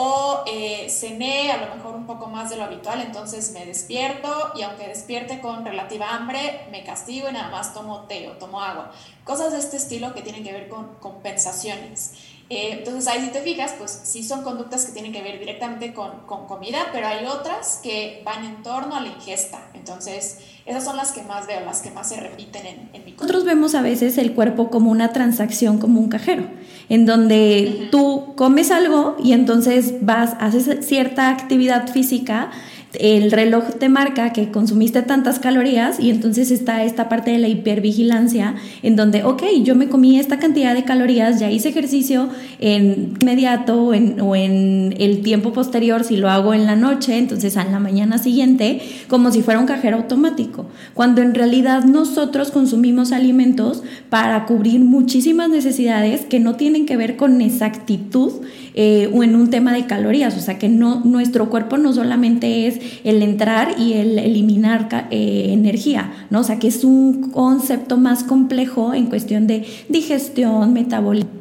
o 0.00 0.44
eh, 0.46 0.88
cené 0.88 1.50
a 1.50 1.56
lo 1.56 1.74
mejor 1.74 1.96
un 1.96 2.06
poco 2.06 2.28
más 2.28 2.50
de 2.50 2.56
lo 2.56 2.62
habitual, 2.62 3.00
entonces 3.00 3.50
me 3.50 3.66
despierto 3.66 4.52
y 4.54 4.62
aunque 4.62 4.86
despierte 4.86 5.40
con 5.40 5.64
relativa 5.64 6.14
hambre, 6.14 6.68
me 6.70 6.84
castigo 6.84 7.28
y 7.28 7.32
nada 7.32 7.50
más 7.50 7.74
tomo 7.74 8.02
té 8.02 8.28
o 8.28 8.34
tomo 8.34 8.62
agua. 8.62 8.92
Cosas 9.24 9.50
de 9.50 9.58
este 9.58 9.76
estilo 9.76 10.14
que 10.14 10.22
tienen 10.22 10.44
que 10.44 10.52
ver 10.52 10.68
con 10.68 10.86
compensaciones. 11.00 12.12
Eh, 12.48 12.76
entonces 12.78 13.08
ahí 13.08 13.22
si 13.22 13.32
te 13.32 13.40
fijas, 13.40 13.74
pues 13.76 13.90
sí 14.04 14.22
son 14.22 14.44
conductas 14.44 14.86
que 14.86 14.92
tienen 14.92 15.12
que 15.12 15.20
ver 15.20 15.40
directamente 15.40 15.92
con, 15.92 16.20
con, 16.26 16.46
comida, 16.46 16.78
pero 16.92 17.08
hay 17.08 17.26
otras 17.26 17.80
que 17.82 18.22
van 18.24 18.44
en 18.44 18.62
torno 18.62 18.94
a 18.94 19.00
la 19.00 19.08
ingesta. 19.08 19.68
Entonces 19.74 20.38
esas 20.64 20.84
son 20.84 20.96
las 20.96 21.10
que 21.10 21.22
más 21.22 21.48
veo, 21.48 21.64
las 21.64 21.82
que 21.82 21.90
más 21.90 22.08
se 22.08 22.20
repiten 22.20 22.64
en, 22.66 22.90
en 22.92 23.04
mi 23.04 23.12
Nosotros 23.12 23.44
vemos 23.44 23.74
a 23.74 23.82
veces 23.82 24.16
el 24.16 24.32
cuerpo 24.34 24.70
como 24.70 24.92
una 24.92 25.12
transacción, 25.12 25.78
como 25.78 25.98
un 25.98 26.08
cajero, 26.08 26.44
en 26.88 27.06
donde 27.06 27.88
tú 27.90 28.32
comes 28.34 28.70
algo 28.70 29.16
y 29.22 29.32
entonces 29.32 29.94
vas, 30.00 30.36
haces 30.40 30.86
cierta 30.86 31.30
actividad 31.30 31.88
física 31.88 32.50
el 32.94 33.30
reloj 33.30 33.64
te 33.78 33.88
marca 33.88 34.32
que 34.32 34.50
consumiste 34.50 35.02
tantas 35.02 35.38
calorías 35.38 36.00
y 36.00 36.10
entonces 36.10 36.50
está 36.50 36.84
esta 36.84 37.08
parte 37.08 37.30
de 37.30 37.38
la 37.38 37.48
hipervigilancia 37.48 38.54
en 38.82 38.96
donde, 38.96 39.24
ok, 39.24 39.42
yo 39.62 39.74
me 39.74 39.88
comí 39.88 40.18
esta 40.18 40.38
cantidad 40.38 40.74
de 40.74 40.84
calorías, 40.84 41.38
ya 41.38 41.50
hice 41.50 41.68
ejercicio 41.68 42.28
en 42.60 43.14
inmediato 43.20 43.82
o 43.82 43.94
en, 43.94 44.20
o 44.20 44.34
en 44.34 44.94
el 44.98 45.22
tiempo 45.22 45.52
posterior 45.52 46.02
si 46.02 46.16
lo 46.16 46.30
hago 46.30 46.54
en 46.54 46.64
la 46.64 46.76
noche, 46.76 47.18
entonces 47.18 47.56
a 47.56 47.64
la 47.64 47.78
mañana 47.78 48.18
siguiente, 48.18 48.80
como 49.08 49.30
si 49.32 49.42
fuera 49.42 49.60
un 49.60 49.66
cajero 49.66 49.98
automático, 49.98 50.66
cuando 50.94 51.20
en 51.20 51.34
realidad 51.34 51.84
nosotros 51.84 52.50
consumimos 52.50 53.12
alimentos 53.12 53.82
para 54.08 54.46
cubrir 54.46 54.80
muchísimas 54.80 55.50
necesidades 55.50 56.22
que 56.22 56.40
no 56.40 56.56
tienen 56.56 56.86
que 56.86 56.96
ver 56.96 57.16
con 57.16 57.40
exactitud 57.42 58.32
eh, 58.80 59.10
o 59.12 59.24
en 59.24 59.34
un 59.34 59.50
tema 59.50 59.72
de 59.72 59.86
calorías, 59.88 60.36
o 60.36 60.40
sea 60.40 60.56
que 60.56 60.68
no, 60.68 61.00
nuestro 61.00 61.50
cuerpo 61.50 61.78
no 61.78 61.92
solamente 61.92 62.68
es 62.68 62.78
el 63.02 63.24
entrar 63.24 63.74
y 63.76 63.94
el 63.94 64.16
eliminar 64.20 65.08
eh, 65.10 65.46
energía, 65.48 66.12
¿no? 66.30 66.38
o 66.38 66.44
sea 66.44 66.60
que 66.60 66.68
es 66.68 66.84
un 66.84 67.32
concepto 67.32 67.96
más 67.96 68.22
complejo 68.22 68.94
en 68.94 69.06
cuestión 69.06 69.48
de 69.48 69.66
digestión, 69.88 70.72
metabolismo. 70.72 71.32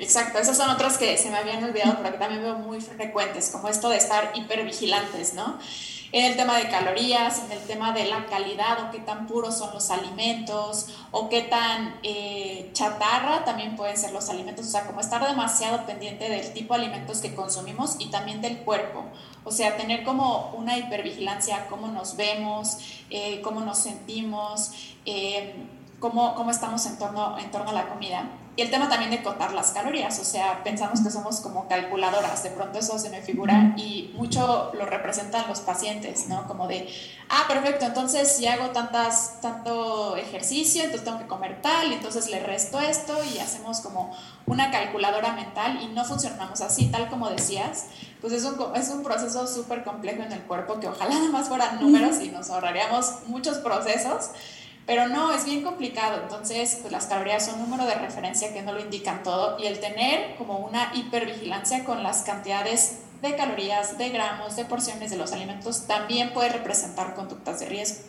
Exacto, 0.00 0.38
esas 0.38 0.56
son 0.56 0.70
otras 0.70 0.96
que 0.96 1.18
se 1.18 1.28
me 1.28 1.36
habían 1.36 1.62
olvidado, 1.62 1.98
pero 1.98 2.12
que 2.12 2.18
también 2.18 2.40
veo 2.40 2.56
muy 2.56 2.80
frecuentes, 2.80 3.50
como 3.50 3.68
esto 3.68 3.90
de 3.90 3.98
estar 3.98 4.32
hipervigilantes, 4.34 5.34
¿no? 5.34 5.58
En 6.12 6.26
el 6.26 6.36
tema 6.36 6.58
de 6.58 6.68
calorías, 6.68 7.42
en 7.42 7.52
el 7.52 7.60
tema 7.60 7.92
de 7.92 8.04
la 8.04 8.26
calidad 8.26 8.84
o 8.84 8.90
qué 8.90 8.98
tan 8.98 9.26
puros 9.26 9.56
son 9.56 9.72
los 9.72 9.90
alimentos 9.90 10.94
o 11.10 11.30
qué 11.30 11.40
tan 11.42 11.98
eh, 12.02 12.68
chatarra 12.74 13.44
también 13.46 13.76
pueden 13.76 13.96
ser 13.96 14.12
los 14.12 14.28
alimentos, 14.28 14.66
o 14.66 14.70
sea, 14.70 14.86
como 14.86 15.00
estar 15.00 15.26
demasiado 15.26 15.86
pendiente 15.86 16.28
del 16.28 16.52
tipo 16.52 16.74
de 16.74 16.80
alimentos 16.82 17.22
que 17.22 17.34
consumimos 17.34 17.96
y 17.98 18.10
también 18.10 18.42
del 18.42 18.58
cuerpo, 18.58 19.06
o 19.44 19.50
sea, 19.50 19.78
tener 19.78 20.04
como 20.04 20.52
una 20.54 20.76
hipervigilancia, 20.76 21.66
cómo 21.68 21.88
nos 21.88 22.16
vemos, 22.16 22.76
eh, 23.08 23.40
cómo 23.40 23.60
nos 23.60 23.78
sentimos, 23.78 24.72
eh, 25.06 25.54
cómo, 25.98 26.34
cómo, 26.34 26.50
estamos 26.50 26.84
en 26.84 26.98
torno, 26.98 27.38
en 27.38 27.50
torno 27.50 27.70
a 27.70 27.72
la 27.72 27.88
comida. 27.88 28.28
Y 28.54 28.60
el 28.60 28.70
tema 28.70 28.86
también 28.86 29.10
de 29.10 29.22
contar 29.22 29.54
las 29.54 29.70
calorías, 29.70 30.18
o 30.18 30.24
sea, 30.24 30.62
pensamos 30.62 31.00
que 31.00 31.10
somos 31.10 31.40
como 31.40 31.68
calculadoras, 31.68 32.42
de 32.42 32.50
pronto 32.50 32.80
eso 32.80 32.98
se 32.98 33.08
me 33.08 33.22
figura 33.22 33.72
y 33.78 34.12
mucho 34.14 34.70
lo 34.74 34.84
representan 34.84 35.48
los 35.48 35.60
pacientes, 35.60 36.28
¿no? 36.28 36.46
Como 36.46 36.68
de, 36.68 36.86
ah, 37.30 37.44
perfecto, 37.48 37.86
entonces 37.86 38.30
si 38.30 38.46
hago 38.46 38.68
tantas, 38.68 39.40
tanto 39.40 40.16
ejercicio, 40.18 40.82
entonces 40.82 41.04
tengo 41.04 41.18
que 41.18 41.26
comer 41.26 41.62
tal, 41.62 41.94
entonces 41.94 42.28
le 42.28 42.40
resto 42.40 42.78
esto 42.78 43.16
y 43.24 43.38
hacemos 43.38 43.80
como 43.80 44.14
una 44.44 44.70
calculadora 44.70 45.32
mental 45.32 45.80
y 45.82 45.86
no 45.86 46.04
funcionamos 46.04 46.60
así, 46.60 46.88
tal 46.88 47.08
como 47.08 47.30
decías, 47.30 47.86
pues 48.20 48.34
es 48.34 48.44
un, 48.44 48.56
es 48.76 48.90
un 48.90 49.02
proceso 49.02 49.46
súper 49.46 49.82
complejo 49.82 50.24
en 50.24 50.32
el 50.32 50.42
cuerpo 50.42 50.78
que 50.78 50.88
ojalá 50.88 51.14
nada 51.14 51.30
más 51.30 51.48
fueran 51.48 51.80
números 51.80 52.20
y 52.20 52.28
nos 52.28 52.50
ahorraríamos 52.50 53.26
muchos 53.28 53.58
procesos 53.58 54.28
pero 54.86 55.08
no, 55.08 55.32
es 55.32 55.44
bien 55.44 55.62
complicado. 55.62 56.20
Entonces, 56.22 56.78
pues 56.80 56.92
las 56.92 57.06
calorías 57.06 57.46
son 57.46 57.60
un 57.60 57.70
número 57.70 57.86
de 57.86 57.94
referencia 57.94 58.52
que 58.52 58.62
no 58.62 58.72
lo 58.72 58.80
indican 58.80 59.22
todo 59.22 59.58
y 59.58 59.66
el 59.66 59.78
tener 59.78 60.34
como 60.36 60.58
una 60.58 60.92
hipervigilancia 60.94 61.84
con 61.84 62.02
las 62.02 62.22
cantidades 62.22 62.98
de 63.22 63.36
calorías, 63.36 63.98
de 63.98 64.08
gramos, 64.08 64.56
de 64.56 64.64
porciones 64.64 65.10
de 65.10 65.16
los 65.16 65.32
alimentos 65.32 65.86
también 65.86 66.32
puede 66.34 66.48
representar 66.48 67.14
conductas 67.14 67.60
de 67.60 67.66
riesgo. 67.66 68.00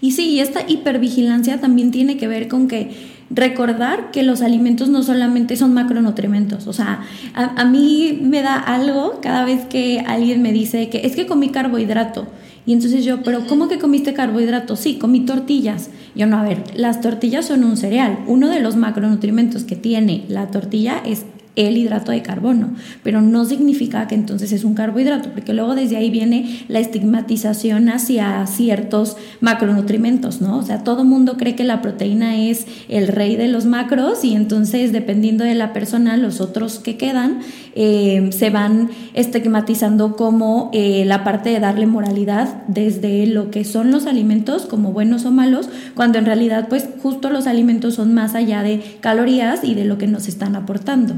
Y 0.00 0.12
sí, 0.12 0.40
esta 0.40 0.62
hipervigilancia 0.66 1.60
también 1.60 1.90
tiene 1.90 2.16
que 2.16 2.26
ver 2.26 2.48
con 2.48 2.66
que 2.66 3.12
recordar 3.30 4.10
que 4.10 4.22
los 4.22 4.40
alimentos 4.40 4.88
no 4.88 5.02
solamente 5.02 5.56
son 5.56 5.74
macronutrientes, 5.74 6.66
o 6.66 6.72
sea, 6.72 7.04
a, 7.34 7.60
a 7.60 7.64
mí 7.64 8.18
me 8.22 8.42
da 8.42 8.58
algo 8.58 9.20
cada 9.22 9.44
vez 9.44 9.64
que 9.66 10.04
alguien 10.06 10.42
me 10.42 10.52
dice 10.52 10.88
que 10.88 11.06
es 11.06 11.14
que 11.14 11.26
comí 11.26 11.50
carbohidrato. 11.50 12.26
Y 12.66 12.72
entonces 12.72 13.04
yo, 13.04 13.22
pero 13.22 13.46
¿cómo 13.46 13.68
que 13.68 13.78
comiste 13.78 14.14
carbohidratos? 14.14 14.80
Sí, 14.80 14.96
comí 14.98 15.20
tortillas. 15.20 15.90
Yo 16.14 16.26
no, 16.26 16.38
a 16.38 16.42
ver, 16.42 16.62
las 16.74 17.00
tortillas 17.00 17.46
son 17.46 17.64
un 17.64 17.76
cereal. 17.76 18.20
Uno 18.26 18.48
de 18.48 18.60
los 18.60 18.76
macronutrientes 18.76 19.64
que 19.64 19.76
tiene 19.76 20.24
la 20.28 20.50
tortilla 20.50 21.02
es 21.04 21.24
el 21.56 21.76
hidrato 21.76 22.12
de 22.12 22.22
carbono, 22.22 22.74
pero 23.02 23.20
no 23.20 23.44
significa 23.44 24.06
que 24.08 24.14
entonces 24.14 24.52
es 24.52 24.64
un 24.64 24.74
carbohidrato, 24.74 25.30
porque 25.30 25.52
luego 25.52 25.74
desde 25.74 25.96
ahí 25.96 26.10
viene 26.10 26.64
la 26.68 26.80
estigmatización 26.80 27.88
hacia 27.88 28.46
ciertos 28.46 29.16
macronutrientes, 29.40 30.40
¿no? 30.40 30.58
O 30.58 30.62
sea, 30.62 30.82
todo 30.82 31.04
mundo 31.04 31.36
cree 31.36 31.54
que 31.54 31.64
la 31.64 31.80
proteína 31.80 32.36
es 32.36 32.66
el 32.88 33.08
rey 33.08 33.36
de 33.36 33.48
los 33.48 33.66
macros 33.66 34.24
y 34.24 34.34
entonces 34.34 34.92
dependiendo 34.92 35.44
de 35.44 35.54
la 35.54 35.72
persona, 35.72 36.16
los 36.16 36.40
otros 36.40 36.78
que 36.78 36.96
quedan 36.96 37.40
eh, 37.74 38.30
se 38.32 38.50
van 38.50 38.90
estigmatizando 39.14 40.16
como 40.16 40.70
eh, 40.72 41.04
la 41.06 41.24
parte 41.24 41.50
de 41.50 41.60
darle 41.60 41.86
moralidad 41.86 42.62
desde 42.66 43.26
lo 43.26 43.50
que 43.50 43.64
son 43.64 43.90
los 43.90 44.06
alimentos 44.06 44.66
como 44.66 44.92
buenos 44.92 45.24
o 45.24 45.30
malos, 45.30 45.68
cuando 45.94 46.18
en 46.18 46.26
realidad 46.26 46.66
pues 46.68 46.88
justo 47.02 47.30
los 47.30 47.46
alimentos 47.46 47.94
son 47.94 48.14
más 48.14 48.34
allá 48.34 48.62
de 48.62 48.82
calorías 49.00 49.64
y 49.64 49.74
de 49.74 49.84
lo 49.84 49.98
que 49.98 50.06
nos 50.06 50.28
están 50.28 50.56
aportando. 50.56 51.14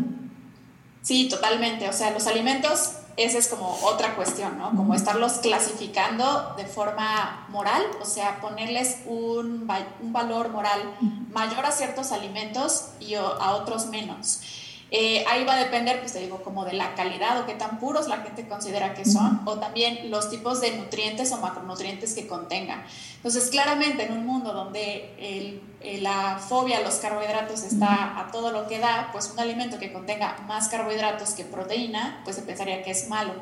Sí, 1.06 1.28
totalmente. 1.28 1.88
O 1.88 1.92
sea, 1.92 2.10
los 2.10 2.26
alimentos, 2.26 2.94
esa 3.16 3.38
es 3.38 3.46
como 3.46 3.78
otra 3.84 4.16
cuestión, 4.16 4.58
¿no? 4.58 4.75
Como 4.75 4.92
estarlos 4.92 5.34
clasificando 5.34 6.54
de 6.56 6.66
forma 6.66 7.46
moral, 7.48 7.86
o 8.02 8.04
sea, 8.04 8.40
ponerles 8.40 8.96
un, 9.06 9.70
un 10.00 10.12
valor 10.12 10.48
moral 10.48 10.80
mayor 11.30 11.64
a 11.64 11.70
ciertos 11.70 12.10
alimentos 12.10 12.86
y 12.98 13.14
a 13.14 13.52
otros 13.52 13.86
menos. 13.86 14.40
Eh, 14.92 15.24
ahí 15.28 15.44
va 15.44 15.54
a 15.54 15.58
depender, 15.58 15.98
pues 15.98 16.12
te 16.12 16.20
digo, 16.20 16.42
como 16.42 16.64
de 16.64 16.72
la 16.72 16.94
calidad 16.94 17.40
o 17.40 17.46
qué 17.46 17.54
tan 17.54 17.80
puros 17.80 18.06
la 18.06 18.18
gente 18.18 18.46
considera 18.46 18.94
que 18.94 19.04
son, 19.04 19.42
o 19.44 19.58
también 19.58 20.12
los 20.12 20.30
tipos 20.30 20.60
de 20.60 20.76
nutrientes 20.76 21.32
o 21.32 21.38
macronutrientes 21.38 22.14
que 22.14 22.28
contengan. 22.28 22.84
Entonces, 23.16 23.50
claramente 23.50 24.06
en 24.06 24.12
un 24.12 24.24
mundo 24.24 24.52
donde 24.52 25.60
la 26.00 26.38
fobia 26.38 26.78
a 26.78 26.80
los 26.82 26.94
carbohidratos 26.96 27.64
está 27.64 28.20
a 28.20 28.30
todo 28.30 28.52
lo 28.52 28.68
que 28.68 28.78
da, 28.78 29.08
pues 29.10 29.28
un 29.32 29.40
alimento 29.40 29.78
que 29.78 29.92
contenga 29.92 30.36
más 30.46 30.68
carbohidratos 30.68 31.30
que 31.30 31.44
proteína, 31.44 32.20
pues 32.22 32.36
se 32.36 32.42
pensaría 32.42 32.84
que 32.84 32.92
es 32.92 33.08
malo. 33.08 33.32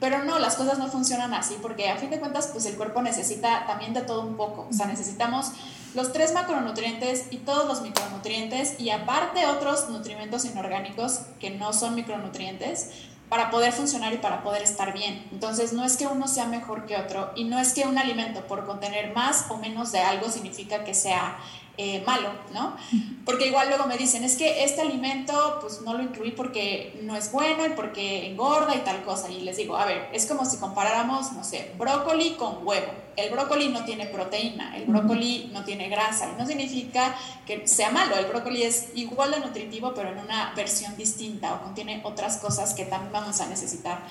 Pero 0.00 0.24
no, 0.24 0.38
las 0.38 0.56
cosas 0.56 0.78
no 0.78 0.88
funcionan 0.88 1.32
así, 1.34 1.56
porque 1.60 1.88
a 1.88 1.96
fin 1.96 2.10
de 2.10 2.20
cuentas, 2.20 2.48
pues 2.52 2.66
el 2.66 2.74
cuerpo 2.74 3.00
necesita 3.02 3.66
también 3.66 3.94
de 3.94 4.02
todo 4.02 4.22
un 4.22 4.36
poco. 4.36 4.66
O 4.68 4.72
sea, 4.72 4.86
necesitamos 4.86 5.52
los 5.94 6.12
tres 6.12 6.32
macronutrientes 6.32 7.26
y 7.30 7.38
todos 7.38 7.66
los 7.66 7.82
micronutrientes 7.82 8.78
y 8.78 8.90
aparte 8.90 9.46
otros 9.46 9.88
nutrimentos 9.88 10.44
inorgánicos 10.44 11.20
que 11.40 11.50
no 11.50 11.72
son 11.72 11.94
micronutrientes 11.94 12.90
para 13.28 13.50
poder 13.50 13.72
funcionar 13.72 14.12
y 14.12 14.18
para 14.18 14.42
poder 14.42 14.62
estar 14.62 14.92
bien. 14.92 15.26
Entonces, 15.32 15.72
no 15.72 15.84
es 15.84 15.96
que 15.96 16.06
uno 16.06 16.26
sea 16.26 16.46
mejor 16.46 16.84
que 16.86 16.96
otro 16.96 17.30
y 17.36 17.44
no 17.44 17.58
es 17.58 17.72
que 17.72 17.82
un 17.82 17.96
alimento 17.96 18.46
por 18.46 18.66
contener 18.66 19.14
más 19.14 19.46
o 19.50 19.56
menos 19.56 19.92
de 19.92 20.00
algo 20.00 20.28
significa 20.28 20.84
que 20.84 20.94
sea 20.94 21.38
eh, 21.76 22.02
malo, 22.04 22.28
¿no? 22.52 22.76
Porque 23.24 23.46
igual 23.46 23.68
luego 23.68 23.86
me 23.86 23.96
dicen, 23.96 24.24
es 24.24 24.36
que 24.36 24.64
este 24.64 24.82
alimento 24.82 25.58
pues 25.60 25.80
no 25.82 25.94
lo 25.94 26.02
incluí 26.02 26.32
porque 26.32 26.98
no 27.02 27.16
es 27.16 27.32
bueno 27.32 27.64
y 27.66 27.70
porque 27.70 28.26
engorda 28.26 28.74
y 28.74 28.80
tal 28.80 29.02
cosa. 29.02 29.30
Y 29.30 29.40
les 29.40 29.56
digo, 29.56 29.76
a 29.76 29.86
ver, 29.86 30.08
es 30.12 30.26
como 30.26 30.44
si 30.44 30.58
comparáramos, 30.58 31.32
no 31.32 31.42
sé, 31.44 31.72
brócoli 31.78 32.32
con 32.32 32.66
huevo. 32.66 32.92
El 33.16 33.30
brócoli 33.30 33.68
no 33.68 33.84
tiene 33.84 34.06
proteína, 34.06 34.76
el 34.76 34.84
brócoli 34.84 35.50
no 35.52 35.64
tiene 35.64 35.88
grasa 35.88 36.30
y 36.32 36.40
no 36.40 36.46
significa 36.46 37.14
que 37.46 37.66
sea 37.66 37.90
malo. 37.90 38.16
El 38.16 38.26
brócoli 38.26 38.62
es 38.62 38.88
igual 38.94 39.30
de 39.30 39.40
nutritivo 39.40 39.94
pero 39.94 40.10
en 40.10 40.18
una 40.18 40.52
versión 40.54 40.96
distinta 40.96 41.54
o 41.54 41.62
contiene 41.62 42.00
otras 42.04 42.38
cosas 42.38 42.74
que 42.74 42.84
también 42.84 43.12
vamos 43.12 43.40
a 43.40 43.46
necesitar. 43.46 44.02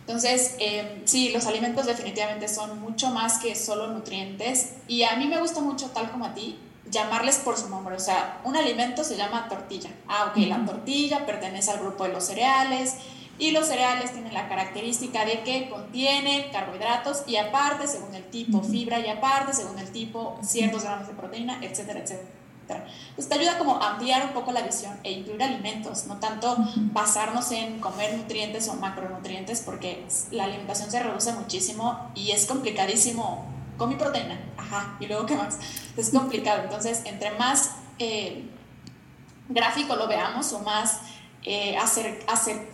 Entonces, 0.00 0.54
eh, 0.58 1.02
sí, 1.04 1.28
los 1.30 1.46
alimentos 1.46 1.84
definitivamente 1.84 2.48
son 2.48 2.80
mucho 2.80 3.10
más 3.10 3.38
que 3.38 3.54
solo 3.54 3.88
nutrientes 3.88 4.72
y 4.88 5.02
a 5.02 5.16
mí 5.16 5.26
me 5.26 5.38
gusta 5.38 5.60
mucho, 5.60 5.90
tal 5.90 6.10
como 6.10 6.24
a 6.24 6.32
ti, 6.32 6.58
llamarles 6.90 7.38
por 7.38 7.56
su 7.56 7.68
nombre. 7.68 7.96
O 7.96 8.00
sea, 8.00 8.40
un 8.44 8.56
alimento 8.56 9.04
se 9.04 9.16
llama 9.16 9.48
tortilla. 9.48 9.90
Ah, 10.06 10.30
ok, 10.30 10.36
la 10.46 10.64
tortilla 10.64 11.26
pertenece 11.26 11.70
al 11.70 11.80
grupo 11.80 12.04
de 12.04 12.12
los 12.12 12.24
cereales 12.24 12.96
y 13.38 13.52
los 13.52 13.66
cereales 13.66 14.12
tienen 14.12 14.34
la 14.34 14.48
característica 14.48 15.24
de 15.24 15.42
que 15.42 15.68
contienen 15.70 16.50
carbohidratos 16.50 17.22
y 17.26 17.36
aparte, 17.36 17.86
según 17.86 18.14
el 18.14 18.24
tipo, 18.24 18.62
fibra 18.62 18.98
y 18.98 19.08
aparte, 19.08 19.52
según 19.54 19.78
el 19.78 19.90
tipo, 19.92 20.38
ciertos 20.42 20.82
gramos 20.82 21.06
de 21.06 21.14
proteína, 21.14 21.58
etcétera, 21.62 22.00
etcétera. 22.00 22.38
Entonces 22.70 23.28
te 23.28 23.34
ayuda 23.34 23.58
como 23.58 23.76
a 23.76 23.92
ampliar 23.92 24.26
un 24.26 24.32
poco 24.32 24.52
la 24.52 24.60
visión 24.62 24.98
e 25.02 25.12
incluir 25.12 25.42
alimentos, 25.42 26.06
no 26.06 26.18
tanto 26.18 26.56
basarnos 26.92 27.50
en 27.52 27.80
comer 27.80 28.14
nutrientes 28.14 28.68
o 28.68 28.74
macronutrientes, 28.74 29.62
porque 29.62 30.04
la 30.30 30.44
alimentación 30.44 30.90
se 30.90 31.02
reduce 31.02 31.32
muchísimo 31.32 32.10
y 32.14 32.32
es 32.32 32.46
complicadísimo. 32.46 33.46
Con 33.78 33.88
mi 33.88 33.94
proteína, 33.94 34.38
ajá, 34.58 34.96
y 35.00 35.06
luego 35.06 35.24
qué 35.24 35.36
más. 35.36 35.58
Es 35.96 36.10
complicado. 36.10 36.64
Entonces, 36.64 37.02
entre 37.06 37.30
más 37.38 37.76
eh, 37.98 38.44
gráfico 39.48 39.96
lo 39.96 40.08
veamos 40.08 40.52
o 40.52 40.58
más 40.60 41.00
eh, 41.44 41.76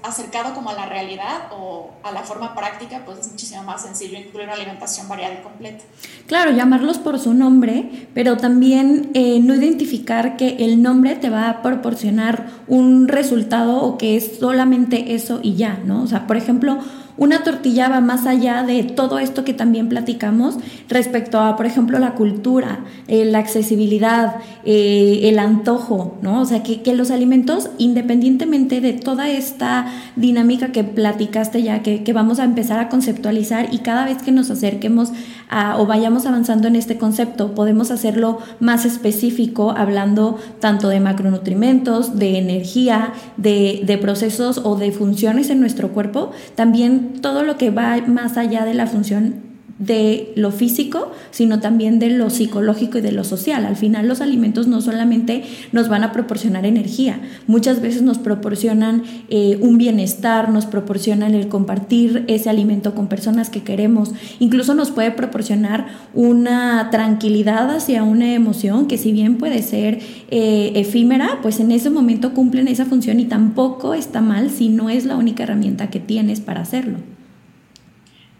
acercado 0.02 0.54
como 0.54 0.70
a 0.70 0.72
la 0.72 0.86
realidad 0.86 1.48
o 1.52 1.92
a 2.02 2.10
la 2.10 2.22
forma 2.22 2.54
práctica, 2.54 3.02
pues 3.04 3.18
es 3.18 3.28
muchísimo 3.28 3.62
más 3.62 3.82
sencillo 3.82 4.18
incluir 4.18 4.46
una 4.46 4.54
alimentación 4.54 5.06
variada 5.06 5.34
y 5.34 5.42
completa. 5.42 5.84
Claro, 6.26 6.50
llamarlos 6.50 6.98
por 6.98 7.18
su 7.18 7.34
nombre, 7.34 8.08
pero 8.14 8.38
también 8.38 9.10
eh, 9.12 9.38
no 9.40 9.54
identificar 9.54 10.36
que 10.38 10.56
el 10.64 10.82
nombre 10.82 11.14
te 11.14 11.28
va 11.28 11.50
a 11.50 11.62
proporcionar 11.62 12.48
un 12.66 13.06
resultado 13.06 13.82
o 13.82 13.98
que 13.98 14.16
es 14.16 14.38
solamente 14.40 15.14
eso 15.14 15.40
y 15.42 15.56
ya, 15.56 15.78
¿no? 15.84 16.02
O 16.02 16.06
sea, 16.06 16.26
por 16.26 16.38
ejemplo, 16.38 16.78
una 17.16 17.44
tortilla 17.44 17.88
va 17.88 18.00
más 18.00 18.26
allá 18.26 18.64
de 18.64 18.82
todo 18.82 19.20
esto 19.20 19.44
que 19.44 19.54
también 19.54 19.88
platicamos 19.88 20.56
respecto 20.88 21.38
a, 21.38 21.56
por 21.56 21.64
ejemplo, 21.66 21.98
la 22.00 22.14
cultura, 22.14 22.80
eh, 23.06 23.24
la 23.24 23.38
accesibilidad, 23.38 24.36
eh, 24.64 25.20
el 25.24 25.38
antojo, 25.38 26.18
¿no? 26.22 26.40
O 26.40 26.44
sea, 26.44 26.62
que, 26.62 26.82
los 26.94 27.10
alimentos, 27.10 27.70
independientemente 27.78 28.80
de 28.80 28.92
toda 28.92 29.28
esta 29.28 29.86
dinámica 30.16 30.72
que 30.72 30.84
platicaste 30.84 31.62
ya, 31.62 31.82
que, 31.82 32.12
vamos 32.12 32.38
a 32.38 32.44
empezar 32.44 32.78
a 32.78 32.88
conceptualizar 32.88 33.72
y 33.72 33.78
cada 33.78 34.04
vez 34.04 34.22
que 34.22 34.30
nos 34.30 34.50
acerquemos 34.50 35.10
a, 35.48 35.80
o 35.80 35.86
vayamos 35.86 36.26
avanzando 36.26 36.68
en 36.68 36.76
este 36.76 36.96
concepto, 36.96 37.54
podemos 37.54 37.90
hacerlo 37.90 38.38
más 38.60 38.84
específico, 38.84 39.72
hablando 39.76 40.38
tanto 40.60 40.88
de 40.88 41.00
macronutrimentos, 41.00 42.16
de 42.16 42.38
energía, 42.38 43.12
de, 43.36 43.82
de 43.84 43.98
procesos 43.98 44.60
o 44.64 44.76
de 44.76 44.92
funciones 44.92 45.50
en 45.50 45.60
nuestro 45.60 45.90
cuerpo, 45.90 46.30
también 46.54 47.03
todo 47.20 47.42
lo 47.42 47.56
que 47.56 47.70
va 47.70 47.96
más 48.06 48.36
allá 48.36 48.64
de 48.64 48.74
la 48.74 48.86
función 48.86 49.53
de 49.78 50.32
lo 50.36 50.52
físico, 50.52 51.10
sino 51.30 51.60
también 51.60 51.98
de 51.98 52.10
lo 52.10 52.30
psicológico 52.30 52.98
y 52.98 53.00
de 53.00 53.12
lo 53.12 53.24
social. 53.24 53.64
Al 53.64 53.76
final 53.76 54.06
los 54.06 54.20
alimentos 54.20 54.68
no 54.68 54.80
solamente 54.80 55.42
nos 55.72 55.88
van 55.88 56.04
a 56.04 56.12
proporcionar 56.12 56.64
energía, 56.64 57.20
muchas 57.46 57.80
veces 57.80 58.02
nos 58.02 58.18
proporcionan 58.18 59.02
eh, 59.30 59.58
un 59.60 59.78
bienestar, 59.78 60.50
nos 60.50 60.66
proporcionan 60.66 61.34
el 61.34 61.48
compartir 61.48 62.24
ese 62.28 62.50
alimento 62.50 62.94
con 62.94 63.08
personas 63.08 63.50
que 63.50 63.62
queremos, 63.62 64.12
incluso 64.38 64.74
nos 64.74 64.90
puede 64.90 65.10
proporcionar 65.10 65.86
una 66.14 66.88
tranquilidad 66.90 67.70
hacia 67.70 68.04
una 68.04 68.32
emoción 68.34 68.86
que 68.86 68.98
si 68.98 69.12
bien 69.12 69.38
puede 69.38 69.62
ser 69.62 70.00
eh, 70.30 70.72
efímera, 70.76 71.38
pues 71.42 71.58
en 71.60 71.72
ese 71.72 71.90
momento 71.90 72.32
cumplen 72.32 72.68
esa 72.68 72.84
función 72.84 73.18
y 73.18 73.24
tampoco 73.24 73.94
está 73.94 74.20
mal 74.20 74.50
si 74.50 74.68
no 74.68 74.88
es 74.88 75.04
la 75.04 75.16
única 75.16 75.42
herramienta 75.42 75.90
que 75.90 76.00
tienes 76.00 76.40
para 76.40 76.60
hacerlo. 76.60 77.13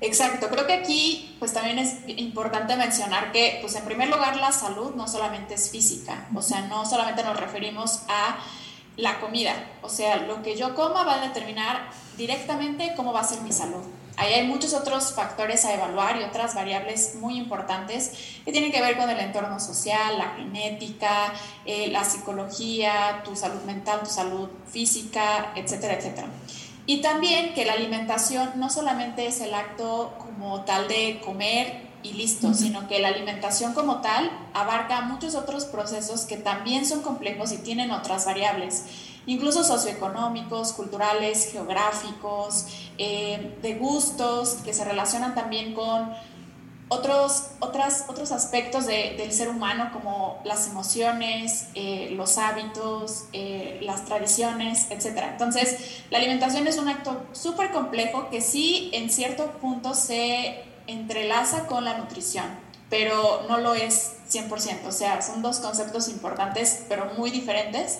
Exacto, 0.05 0.51
creo 0.51 0.67
que 0.67 0.75
aquí 0.75 1.35
pues 1.39 1.55
también 1.55 1.79
es 1.79 1.97
importante 2.07 2.77
mencionar 2.77 3.33
que 3.33 3.57
pues 3.63 3.75
en 3.75 3.87
primer 3.87 4.09
lugar 4.11 4.37
la 4.37 4.53
salud 4.53 4.95
no 4.95 5.09
solamente 5.09 5.55
es 5.55 5.71
física, 5.71 6.29
o 6.35 6.43
sea, 6.43 6.61
no 6.63 6.85
solamente 6.85 7.23
nos 7.23 7.41
referimos 7.41 8.03
a 8.09 8.37
la 8.99 9.19
comida, 9.19 9.55
o 9.81 9.89
sea, 9.89 10.17
lo 10.17 10.43
que 10.43 10.57
yo 10.57 10.75
coma 10.75 11.05
va 11.05 11.23
a 11.23 11.27
determinar 11.27 11.89
directamente 12.19 12.93
cómo 12.95 13.15
va 13.15 13.21
a 13.21 13.25
ser 13.25 13.41
mi 13.41 13.51
salud. 13.51 13.83
Ahí 14.17 14.35
hay 14.35 14.47
muchos 14.47 14.75
otros 14.75 15.15
factores 15.15 15.65
a 15.65 15.73
evaluar 15.73 16.21
y 16.21 16.23
otras 16.23 16.55
variables 16.55 17.15
muy 17.17 17.39
importantes 17.39 18.13
que 18.45 18.53
tienen 18.53 18.71
que 18.71 18.83
ver 18.83 18.99
con 18.99 19.09
el 19.09 19.19
entorno 19.19 19.59
social, 19.59 20.19
la 20.19 20.35
genética, 20.37 21.33
eh, 21.65 21.89
la 21.89 22.05
psicología, 22.05 23.23
tu 23.25 23.35
salud 23.35 23.63
mental, 23.63 24.01
tu 24.05 24.11
salud 24.11 24.51
física, 24.71 25.53
etcétera, 25.57 25.95
etcétera. 25.95 26.29
Y 26.87 27.01
también 27.01 27.55
que 27.55 27.65
la 27.65 27.73
alimentación 27.73 28.51
no 28.57 28.69
solamente 28.69 29.27
es 29.27 29.41
el 29.41 29.55
acto 29.55 30.15
como 30.19 30.63
tal 30.65 30.87
de 30.89 31.21
comer 31.25 31.85
y 32.03 32.13
listo, 32.13 32.53
sino 32.53 32.87
que 32.87 32.99
la 32.99 33.09
alimentación 33.09 33.73
como 33.73 34.03
tal 34.03 34.31
abarca 34.53 35.01
muchos 35.01 35.35
otros 35.35 35.65
procesos 35.65 36.27
que 36.27 36.37
también 36.37 36.85
son 36.85 37.01
complejos 37.01 37.51
y 37.53 37.59
tienen 37.59 37.91
otras 37.91 38.27
variables, 38.27 38.85
incluso 39.25 39.65
socioeconómicos, 39.65 40.75
culturales, 40.75 41.51
geográficos, 41.51 42.67
eh, 42.99 43.57
de 43.63 43.75
gustos, 43.77 44.59
que 44.63 44.75
se 44.75 44.85
relacionan 44.85 45.35
también 45.35 45.73
con 45.73 46.13
otros, 46.95 47.51
otras, 47.61 48.05
otros 48.09 48.33
aspectos 48.33 48.87
del 48.87 49.33
ser 49.33 49.49
humano 49.49 49.91
como 49.93 50.41
las 50.45 50.69
emociones, 50.69 51.67
eh, 51.75 52.11
los 52.13 52.39
hábitos, 52.39 53.27
eh, 53.33 53.79
las 53.83 54.05
tradiciones, 54.05 54.87
etc. 54.91 55.19
Entonces, 55.31 56.03
la 56.11 56.19
alimentación 56.19 56.67
es 56.67 56.79
un 56.79 56.89
acto 56.89 57.23
súper 57.33 57.71
complejo 57.71 58.31
que 58.31 58.41
sí 58.41 58.91
en 58.93 59.11
cierto 59.11 59.51
punto 59.61 59.95
se 59.95 60.63
entrelaza 60.87 61.67
con 61.67 61.85
la 61.85 61.99
nutrición, 61.99 62.47
pero 62.91 63.45
no 63.49 63.59
lo 63.59 63.75
es 63.75 64.17
100%. 64.31 64.87
O 64.87 64.93
sea, 64.93 65.21
son 65.23 65.43
dos 65.43 65.59
conceptos 65.59 66.09
importantes, 66.09 66.85
pero 66.89 67.07
muy 67.17 67.31
diferentes 67.31 67.99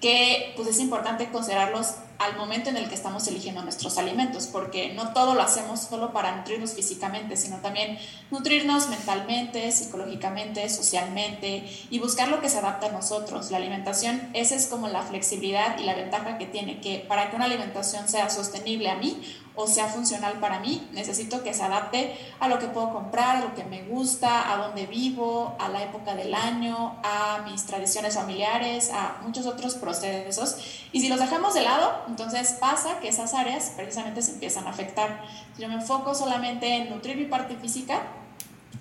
que 0.00 0.52
pues 0.56 0.68
es 0.68 0.80
importante 0.80 1.30
considerarlos 1.30 1.94
al 2.18 2.36
momento 2.36 2.70
en 2.70 2.76
el 2.76 2.88
que 2.88 2.94
estamos 2.94 3.26
eligiendo 3.28 3.62
nuestros 3.62 3.98
alimentos, 3.98 4.46
porque 4.46 4.92
no 4.94 5.12
todo 5.12 5.34
lo 5.34 5.42
hacemos 5.42 5.80
solo 5.80 6.12
para 6.12 6.36
nutrirnos 6.36 6.72
físicamente, 6.72 7.36
sino 7.36 7.58
también 7.58 7.98
nutrirnos 8.30 8.88
mentalmente, 8.88 9.70
psicológicamente, 9.72 10.68
socialmente 10.68 11.64
y 11.90 11.98
buscar 11.98 12.28
lo 12.28 12.40
que 12.40 12.48
se 12.48 12.58
adapta 12.58 12.86
a 12.86 12.92
nosotros. 12.92 13.50
La 13.50 13.58
alimentación, 13.58 14.30
esa 14.32 14.54
es 14.54 14.66
como 14.66 14.88
la 14.88 15.02
flexibilidad 15.02 15.78
y 15.78 15.84
la 15.84 15.94
ventaja 15.94 16.38
que 16.38 16.46
tiene, 16.46 16.80
que 16.80 17.04
para 17.06 17.30
que 17.30 17.36
una 17.36 17.46
alimentación 17.46 18.08
sea 18.08 18.30
sostenible 18.30 18.90
a 18.90 18.96
mí 18.96 19.20
o 19.56 19.66
sea 19.68 19.86
funcional 19.86 20.40
para 20.40 20.58
mí, 20.58 20.88
necesito 20.92 21.42
que 21.42 21.54
se 21.54 21.62
adapte 21.62 22.18
a 22.40 22.48
lo 22.48 22.58
que 22.58 22.66
puedo 22.66 22.92
comprar, 22.92 23.36
a 23.36 23.40
lo 23.40 23.54
que 23.54 23.64
me 23.64 23.84
gusta, 23.84 24.52
a 24.52 24.56
dónde 24.56 24.86
vivo, 24.86 25.54
a 25.60 25.68
la 25.68 25.82
época 25.82 26.14
del 26.14 26.34
año, 26.34 26.96
a 27.04 27.42
mis 27.48 27.64
tradiciones 27.64 28.14
familiares, 28.16 28.90
a 28.92 29.20
muchos 29.22 29.46
otros 29.46 29.74
procesos. 29.74 30.56
Y 30.92 31.00
si 31.00 31.08
los 31.08 31.20
dejamos 31.20 31.54
de 31.54 31.62
lado, 31.62 32.02
entonces 32.08 32.56
pasa 32.60 32.98
que 32.98 33.08
esas 33.08 33.32
áreas 33.34 33.72
precisamente 33.76 34.22
se 34.22 34.32
empiezan 34.32 34.66
a 34.66 34.70
afectar. 34.70 35.24
Si 35.54 35.62
yo 35.62 35.68
me 35.68 35.74
enfoco 35.74 36.14
solamente 36.14 36.74
en 36.74 36.90
nutrir 36.90 37.16
mi 37.16 37.26
parte 37.26 37.56
física, 37.56 38.02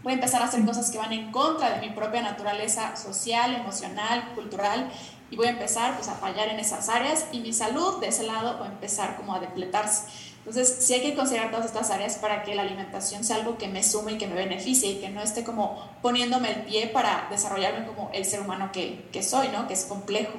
voy 0.01 0.13
a 0.13 0.15
empezar 0.15 0.41
a 0.41 0.45
hacer 0.45 0.65
cosas 0.65 0.89
que 0.89 0.97
van 0.97 1.13
en 1.13 1.31
contra 1.31 1.69
de 1.69 1.87
mi 1.87 1.93
propia 1.93 2.21
naturaleza 2.21 2.95
social, 2.95 3.55
emocional, 3.55 4.31
cultural 4.35 4.91
y 5.29 5.35
voy 5.35 5.47
a 5.47 5.51
empezar 5.51 5.95
pues 5.95 6.07
a 6.09 6.15
fallar 6.15 6.49
en 6.49 6.59
esas 6.59 6.89
áreas 6.89 7.27
y 7.31 7.39
mi 7.39 7.53
salud 7.53 7.99
de 7.99 8.07
ese 8.07 8.23
lado 8.23 8.59
va 8.59 8.65
a 8.65 8.69
empezar 8.69 9.15
como 9.15 9.33
a 9.33 9.39
depletarse. 9.39 10.32
Entonces, 10.45 10.75
sí 10.79 10.93
hay 10.93 11.01
que 11.01 11.15
considerar 11.15 11.51
todas 11.51 11.67
estas 11.67 11.89
áreas 11.89 12.17
para 12.17 12.43
que 12.43 12.53
la 12.53 12.63
alimentación 12.63 13.23
sea 13.23 13.37
algo 13.37 13.57
que 13.57 13.69
me 13.69 13.81
sume 13.81 14.13
y 14.13 14.17
que 14.17 14.27
me 14.27 14.35
beneficie 14.35 14.91
y 14.91 14.95
que 14.95 15.09
no 15.09 15.21
esté 15.21 15.45
como 15.45 15.81
poniéndome 16.01 16.51
el 16.51 16.61
pie 16.63 16.87
para 16.87 17.27
desarrollarme 17.31 17.85
como 17.85 18.11
el 18.13 18.25
ser 18.25 18.41
humano 18.41 18.69
que, 18.73 19.05
que 19.13 19.23
soy, 19.23 19.47
¿no? 19.53 19.67
Que 19.67 19.73
es 19.73 19.85
complejo. 19.85 20.33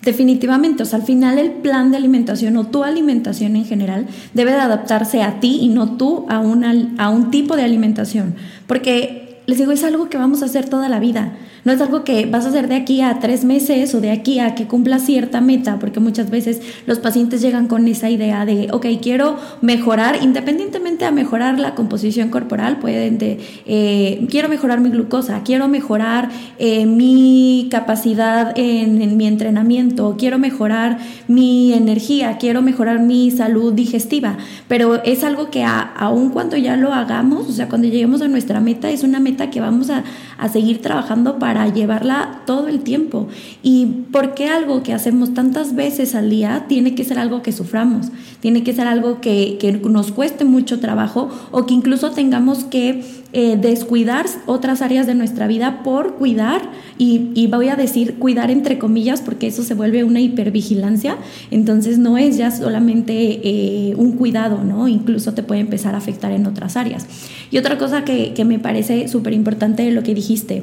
Definitivamente, 0.00 0.82
o 0.82 0.86
sea, 0.86 0.98
al 0.98 1.04
final 1.04 1.38
el 1.38 1.52
plan 1.52 1.90
de 1.90 1.98
alimentación 1.98 2.56
o 2.56 2.66
tu 2.66 2.84
alimentación 2.84 3.54
en 3.56 3.66
general 3.66 4.06
debe 4.32 4.52
de 4.52 4.60
adaptarse 4.60 5.22
a 5.22 5.40
ti 5.40 5.58
y 5.60 5.68
no 5.68 5.98
tú 5.98 6.24
a, 6.30 6.38
una, 6.38 6.74
a 6.96 7.10
un 7.10 7.30
tipo 7.30 7.54
de 7.54 7.64
alimentación, 7.64 8.34
porque 8.66 9.42
les 9.46 9.58
digo, 9.58 9.72
es 9.72 9.84
algo 9.84 10.08
que 10.08 10.16
vamos 10.16 10.42
a 10.42 10.46
hacer 10.46 10.68
toda 10.68 10.88
la 10.88 11.00
vida. 11.00 11.36
No 11.64 11.72
es 11.72 11.80
algo 11.80 12.04
que 12.04 12.26
vas 12.26 12.44
a 12.44 12.50
hacer 12.50 12.68
de 12.68 12.76
aquí 12.76 13.00
a 13.00 13.18
tres 13.20 13.44
meses 13.44 13.94
o 13.94 14.00
de 14.00 14.10
aquí 14.10 14.38
a 14.38 14.54
que 14.54 14.66
cumpla 14.66 14.98
cierta 14.98 15.40
meta, 15.40 15.78
porque 15.78 15.98
muchas 15.98 16.28
veces 16.28 16.60
los 16.86 16.98
pacientes 16.98 17.40
llegan 17.40 17.68
con 17.68 17.88
esa 17.88 18.10
idea 18.10 18.44
de, 18.44 18.68
ok, 18.70 18.86
quiero 19.00 19.36
mejorar, 19.62 20.22
independientemente 20.22 21.06
a 21.06 21.10
mejorar 21.10 21.58
la 21.58 21.74
composición 21.74 22.28
corporal, 22.28 22.78
pueden 22.78 23.16
de, 23.18 23.40
eh, 23.66 24.26
quiero 24.30 24.48
mejorar 24.48 24.80
mi 24.80 24.90
glucosa, 24.90 25.42
quiero 25.42 25.68
mejorar 25.68 26.28
eh, 26.58 26.84
mi 26.84 27.68
capacidad 27.70 28.52
en, 28.56 29.16
mi 29.16 29.26
entrenamiento, 29.26 30.16
quiero 30.18 30.38
mejorar 30.38 30.98
mi 31.28 31.72
energía, 31.72 32.36
quiero 32.38 32.60
mejorar 32.60 33.00
mi 33.00 33.30
salud 33.30 33.72
digestiva, 33.72 34.36
pero 34.68 35.02
es 35.04 35.24
algo 35.24 35.50
que 35.50 35.64
aun 35.64 36.30
cuando 36.30 36.58
ya 36.58 36.76
lo 36.76 36.92
hagamos, 36.92 37.48
o 37.48 37.52
sea, 37.52 37.68
cuando 37.68 37.88
lleguemos 37.88 38.20
a 38.20 38.28
nuestra 38.28 38.60
meta, 38.60 38.90
es 38.90 39.02
una 39.02 39.18
meta 39.18 39.50
que 39.50 39.60
vamos 39.60 39.88
a, 39.88 40.04
a 40.44 40.50
seguir 40.50 40.82
trabajando 40.82 41.38
para 41.38 41.72
llevarla 41.72 42.42
todo 42.44 42.68
el 42.68 42.80
tiempo. 42.80 43.28
¿Y 43.62 43.86
por 44.12 44.34
qué 44.34 44.48
algo 44.48 44.82
que 44.82 44.92
hacemos 44.92 45.32
tantas 45.32 45.74
veces 45.74 46.14
al 46.14 46.28
día 46.28 46.66
tiene 46.68 46.94
que 46.94 47.02
ser 47.02 47.18
algo 47.18 47.40
que 47.40 47.50
suframos? 47.50 48.08
Tiene 48.40 48.62
que 48.62 48.74
ser 48.74 48.86
algo 48.86 49.22
que, 49.22 49.56
que 49.58 49.72
nos 49.72 50.12
cueste 50.12 50.44
mucho 50.44 50.80
trabajo 50.80 51.30
o 51.50 51.64
que 51.64 51.72
incluso 51.72 52.10
tengamos 52.10 52.64
que 52.64 53.23
eh, 53.36 53.58
descuidar 53.60 54.26
otras 54.46 54.80
áreas 54.80 55.08
de 55.08 55.16
nuestra 55.16 55.48
vida 55.48 55.82
por 55.82 56.14
cuidar, 56.14 56.62
y, 56.98 57.48
voy 57.48 57.68
a 57.68 57.74
decir 57.74 58.14
cuidar 58.14 58.48
entre 58.52 58.78
comillas 58.78 59.22
porque 59.22 59.48
eso 59.48 59.64
se 59.64 59.74
vuelve 59.74 60.04
una 60.04 60.20
hipervigilancia, 60.20 61.16
entonces 61.50 61.98
no 61.98 62.16
es 62.16 62.36
ya 62.36 62.52
solamente 62.52 63.40
eh, 63.42 63.96
un 63.96 64.12
cuidado, 64.12 64.62
¿no? 64.62 64.86
Incluso 64.86 65.34
te 65.34 65.42
puede 65.42 65.62
empezar 65.62 65.96
a 65.96 65.98
afectar 65.98 66.30
en 66.30 66.46
otras 66.46 66.76
áreas. 66.76 67.06
Y 67.50 67.58
otra 67.58 67.76
cosa 67.76 68.04
que, 68.04 68.32
me 68.44 68.60
parece 68.60 69.08
súper 69.08 69.32
importante 69.32 69.82
de 69.82 69.90
lo 69.90 70.04
que 70.04 70.14
dijiste, 70.14 70.62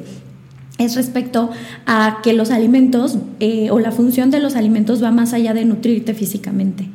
es 0.78 0.96
respecto 0.96 1.50
a 1.84 2.20
que 2.22 2.32
los 2.32 2.50
alimentos 2.50 3.18
eh, 3.40 3.70
o 3.70 3.80
la 3.80 3.92
función 3.92 4.30
de 4.30 4.40
los 4.40 4.56
alimentos 4.56 5.04
va 5.04 5.10
más 5.10 5.34
allá 5.34 5.52
de 5.52 5.66
nutrirte 5.66 6.14
físicamente. 6.14 6.88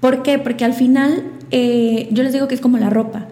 ¿Por 0.00 0.22
qué? 0.22 0.38
Porque 0.38 0.64
al 0.64 0.72
final 0.72 1.22
yo 1.52 2.22
les 2.22 2.32
digo 2.32 2.48
que 2.48 2.54
es 2.54 2.62
como 2.62 2.78
la 2.78 2.88
ropa. 2.88 3.28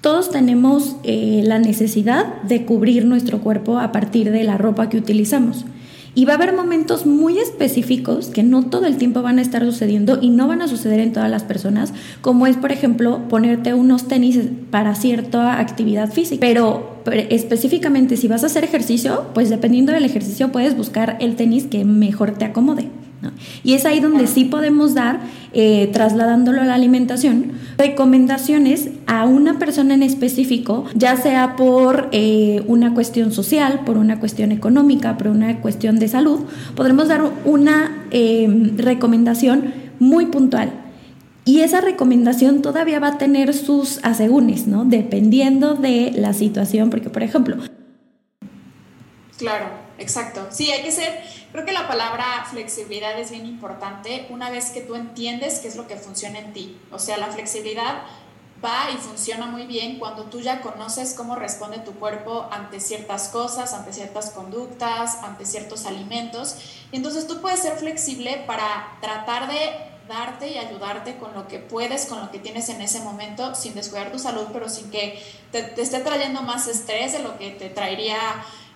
Todos 0.00 0.30
tenemos 0.30 0.94
eh, 1.02 1.42
la 1.44 1.58
necesidad 1.58 2.42
de 2.42 2.64
cubrir 2.64 3.04
nuestro 3.04 3.40
cuerpo 3.40 3.78
a 3.78 3.90
partir 3.90 4.30
de 4.30 4.44
la 4.44 4.56
ropa 4.56 4.88
que 4.88 4.96
utilizamos. 4.96 5.64
Y 6.14 6.24
va 6.24 6.32
a 6.32 6.36
haber 6.36 6.52
momentos 6.52 7.04
muy 7.04 7.38
específicos 7.38 8.28
que 8.28 8.42
no 8.42 8.64
todo 8.64 8.86
el 8.86 8.96
tiempo 8.96 9.22
van 9.22 9.38
a 9.38 9.42
estar 9.42 9.64
sucediendo 9.64 10.18
y 10.20 10.30
no 10.30 10.48
van 10.48 10.62
a 10.62 10.68
suceder 10.68 11.00
en 11.00 11.12
todas 11.12 11.30
las 11.30 11.44
personas, 11.44 11.92
como 12.20 12.46
es, 12.46 12.56
por 12.56 12.72
ejemplo, 12.72 13.28
ponerte 13.28 13.74
unos 13.74 14.08
tenis 14.08 14.38
para 14.70 14.94
cierta 14.94 15.60
actividad 15.60 16.10
física. 16.12 16.40
Pero, 16.40 17.02
específicamente 17.30 18.16
si 18.16 18.28
vas 18.28 18.42
a 18.42 18.46
hacer 18.46 18.64
ejercicio, 18.64 19.26
pues 19.34 19.50
dependiendo 19.50 19.92
del 19.92 20.04
ejercicio 20.04 20.50
puedes 20.50 20.76
buscar 20.76 21.18
el 21.20 21.36
tenis 21.36 21.66
que 21.66 21.84
mejor 21.84 22.32
te 22.32 22.44
acomode. 22.44 22.88
Y 23.64 23.74
es 23.74 23.84
ahí 23.84 24.00
donde 24.00 24.26
sí 24.26 24.44
podemos 24.44 24.94
dar, 24.94 25.20
eh, 25.52 25.90
trasladándolo 25.92 26.60
a 26.60 26.64
la 26.64 26.74
alimentación, 26.74 27.52
recomendaciones 27.76 28.90
a 29.06 29.24
una 29.24 29.58
persona 29.58 29.94
en 29.94 30.02
específico, 30.02 30.84
ya 30.94 31.16
sea 31.16 31.56
por 31.56 32.08
eh, 32.12 32.62
una 32.66 32.94
cuestión 32.94 33.32
social, 33.32 33.80
por 33.84 33.98
una 33.98 34.20
cuestión 34.20 34.52
económica, 34.52 35.18
por 35.18 35.28
una 35.28 35.60
cuestión 35.60 35.98
de 35.98 36.08
salud, 36.08 36.40
podremos 36.76 37.08
dar 37.08 37.22
una 37.44 38.06
em, 38.10 38.76
recomendación 38.76 39.74
muy 39.98 40.26
puntual. 40.26 40.72
Y 41.44 41.60
esa 41.60 41.80
recomendación 41.80 42.60
todavía 42.60 43.00
va 43.00 43.08
a 43.08 43.18
tener 43.18 43.54
sus 43.54 44.00
asegúnes, 44.04 44.66
¿no? 44.66 44.84
Dependiendo 44.84 45.74
de 45.74 46.12
la 46.14 46.34
situación, 46.34 46.90
porque 46.90 47.08
por 47.08 47.22
ejemplo... 47.22 47.56
Claro, 49.38 49.87
exacto. 49.98 50.48
Sí, 50.50 50.70
hay 50.70 50.82
que 50.82 50.92
ser 50.92 51.22
Creo 51.52 51.64
que 51.64 51.72
la 51.72 51.88
palabra 51.88 52.44
flexibilidad 52.50 53.18
es 53.18 53.30
bien 53.30 53.46
importante 53.46 54.26
una 54.28 54.50
vez 54.50 54.70
que 54.70 54.82
tú 54.82 54.94
entiendes 54.94 55.60
qué 55.60 55.68
es 55.68 55.76
lo 55.76 55.86
que 55.86 55.96
funciona 55.96 56.38
en 56.38 56.52
ti. 56.52 56.78
O 56.92 56.98
sea, 56.98 57.16
la 57.16 57.28
flexibilidad 57.28 58.02
va 58.62 58.90
y 58.92 58.98
funciona 58.98 59.46
muy 59.46 59.66
bien 59.66 59.98
cuando 59.98 60.24
tú 60.24 60.40
ya 60.40 60.60
conoces 60.60 61.14
cómo 61.14 61.36
responde 61.36 61.78
tu 61.78 61.92
cuerpo 61.92 62.48
ante 62.50 62.80
ciertas 62.80 63.28
cosas, 63.28 63.72
ante 63.72 63.94
ciertas 63.94 64.30
conductas, 64.30 65.16
ante 65.22 65.46
ciertos 65.46 65.86
alimentos. 65.86 66.56
Y 66.92 66.96
entonces 66.96 67.26
tú 67.26 67.40
puedes 67.40 67.60
ser 67.60 67.78
flexible 67.78 68.44
para 68.46 68.98
tratar 69.00 69.48
de 69.48 69.70
darte 70.06 70.48
y 70.48 70.58
ayudarte 70.58 71.16
con 71.16 71.32
lo 71.32 71.48
que 71.48 71.60
puedes, 71.60 72.06
con 72.06 72.20
lo 72.20 72.30
que 72.30 72.38
tienes 72.38 72.68
en 72.68 72.82
ese 72.82 73.00
momento, 73.00 73.54
sin 73.54 73.74
descuidar 73.74 74.12
tu 74.12 74.18
salud, 74.18 74.48
pero 74.52 74.68
sin 74.68 74.90
que 74.90 75.22
te, 75.50 75.80
esté 75.80 76.00
trayendo 76.00 76.42
más 76.42 76.66
estrés 76.66 77.12
de 77.12 77.20
lo 77.20 77.38
que 77.38 77.50
te 77.50 77.70
traería 77.70 78.18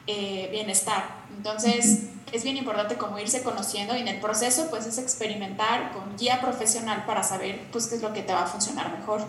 eh, 0.07 0.49
bienestar. 0.51 1.23
Entonces, 1.37 2.03
es 2.33 2.45
bien 2.45 2.57
importante 2.57 2.95
como 2.97 3.19
irse 3.19 3.43
conociendo 3.43 3.95
y 3.95 4.01
en 4.01 4.09
el 4.09 4.19
proceso 4.19 4.69
pues 4.71 4.87
es 4.87 4.99
experimentar 4.99 5.93
con 5.93 6.17
guía 6.19 6.41
profesional 6.41 7.05
para 7.07 7.23
saber 7.23 7.61
pues 7.71 7.89
qué 7.89 7.97
es 7.97 8.03
lo 8.03 8.13
que 8.15 8.23
te 8.23 8.33
va 8.33 8.45
a 8.45 8.47
funcionar 8.47 8.97
mejor. 8.99 9.21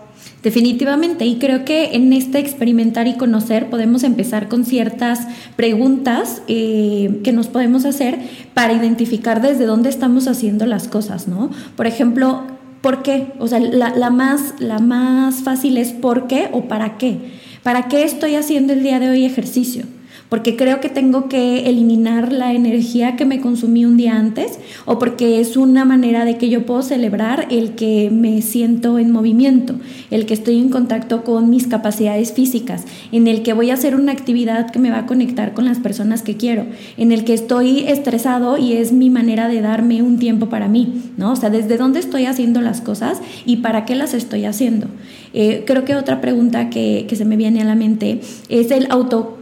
Definitivamente 0.42 1.26
y 1.26 1.38
creo 1.38 1.66
que 1.66 1.96
en 1.96 2.14
este 2.14 2.40
experimentar 2.40 3.08
y 3.08 3.18
conocer 3.18 3.70
podemos 3.70 4.04
empezar 4.04 4.48
con 4.48 4.66
ciertas 4.66 5.28
preguntas 5.58 6.42
eh, 6.48 7.20
que 7.24 7.34
nos 7.34 7.48
podemos 7.48 7.84
hacer 7.84 8.20
para 8.54 8.74
identificar 8.74 9.42
desde 9.42 9.66
dónde 9.66 9.90
estamos 9.90 10.28
haciendo 10.28 10.66
las 10.66 10.88
cosas, 10.88 11.28
¿no? 11.28 11.52
Por 11.76 11.88
ejemplo, 11.88 12.44
¿por 12.82 13.04
qué? 13.04 13.34
O 13.40 13.48
sea, 13.48 13.60
la, 13.60 14.10
más, 14.12 14.54
la 14.60 14.80
más 14.80 15.44
fácil 15.44 15.78
es 15.78 15.92
¿por 15.92 16.28
qué 16.28 16.50
o 16.54 16.70
para 16.70 16.98
qué? 16.98 17.18
¿Para 17.64 17.90
qué 17.90 18.04
estoy 18.04 18.36
haciendo 18.36 18.72
el 18.72 18.82
día 18.82 19.00
de 19.00 19.10
hoy 19.10 19.26
ejercicio? 19.26 19.86
Porque 20.34 20.56
creo 20.56 20.82
que 20.82 20.90
tengo 20.90 21.30
que 21.30 21.70
eliminar 21.70 22.34
la 22.34 22.54
energía 22.54 23.16
que 23.16 23.24
me 23.24 23.40
consumí 23.40 23.86
un 23.86 23.98
día 23.98 24.18
antes 24.18 24.58
o 24.86 24.98
porque 24.98 25.40
es 25.40 25.58
una 25.58 25.86
manera 25.86 26.26
de 26.26 26.40
que 26.40 26.50
yo 26.50 26.66
puedo 26.66 26.82
celebrar 26.82 27.46
el 27.52 27.76
que 27.76 28.10
me 28.12 28.42
siento 28.42 28.98
en 28.98 29.12
movimiento, 29.12 29.76
el 30.10 30.26
que 30.26 30.34
estoy 30.34 30.58
en 30.58 30.70
contacto 30.70 31.24
con 31.24 31.52
mis 31.52 31.68
capacidades 31.68 32.34
físicas, 32.34 32.86
en 33.12 33.28
el 33.28 33.44
que 33.44 33.54
voy 33.54 33.70
a 33.70 33.76
hacer 33.76 33.96
una 33.96 34.12
actividad 34.12 34.72
que 34.72 34.80
me 34.80 34.90
va 34.90 34.98
a 34.98 35.06
conectar 35.06 35.54
con 35.54 35.66
las 35.66 35.78
personas 35.78 36.24
que 36.24 36.36
quiero, 36.36 36.66
en 36.98 37.12
el 37.12 37.26
que 37.26 37.36
estoy 37.36 37.82
estresado 37.82 38.58
y 38.58 38.74
es 38.74 38.92
mi 38.92 39.12
manera 39.12 39.48
de 39.48 39.62
darme 39.62 40.02
un 40.02 40.18
tiempo 40.18 40.50
para 40.50 40.68
mí, 40.68 41.00
¿no? 41.16 41.34
O 41.34 41.36
sea, 41.36 41.52
desde 41.52 41.78
dónde 41.78 42.00
estoy 42.00 42.26
haciendo 42.26 42.60
las 42.60 42.82
cosas 42.82 43.22
y 43.46 43.58
para 43.58 43.86
qué 43.86 43.94
las 43.94 44.16
estoy 44.16 44.46
haciendo. 44.46 44.88
Eh, 45.36 45.64
creo 45.66 45.84
que 45.84 45.96
otra 45.96 46.22
pregunta 46.22 46.70
que, 46.70 47.06
que 47.08 47.16
se 47.16 47.26
me 47.26 47.38
viene 47.38 47.62
a 47.62 47.66
la 47.66 47.76
mente 47.76 48.22
es 48.50 48.72
el 48.72 48.88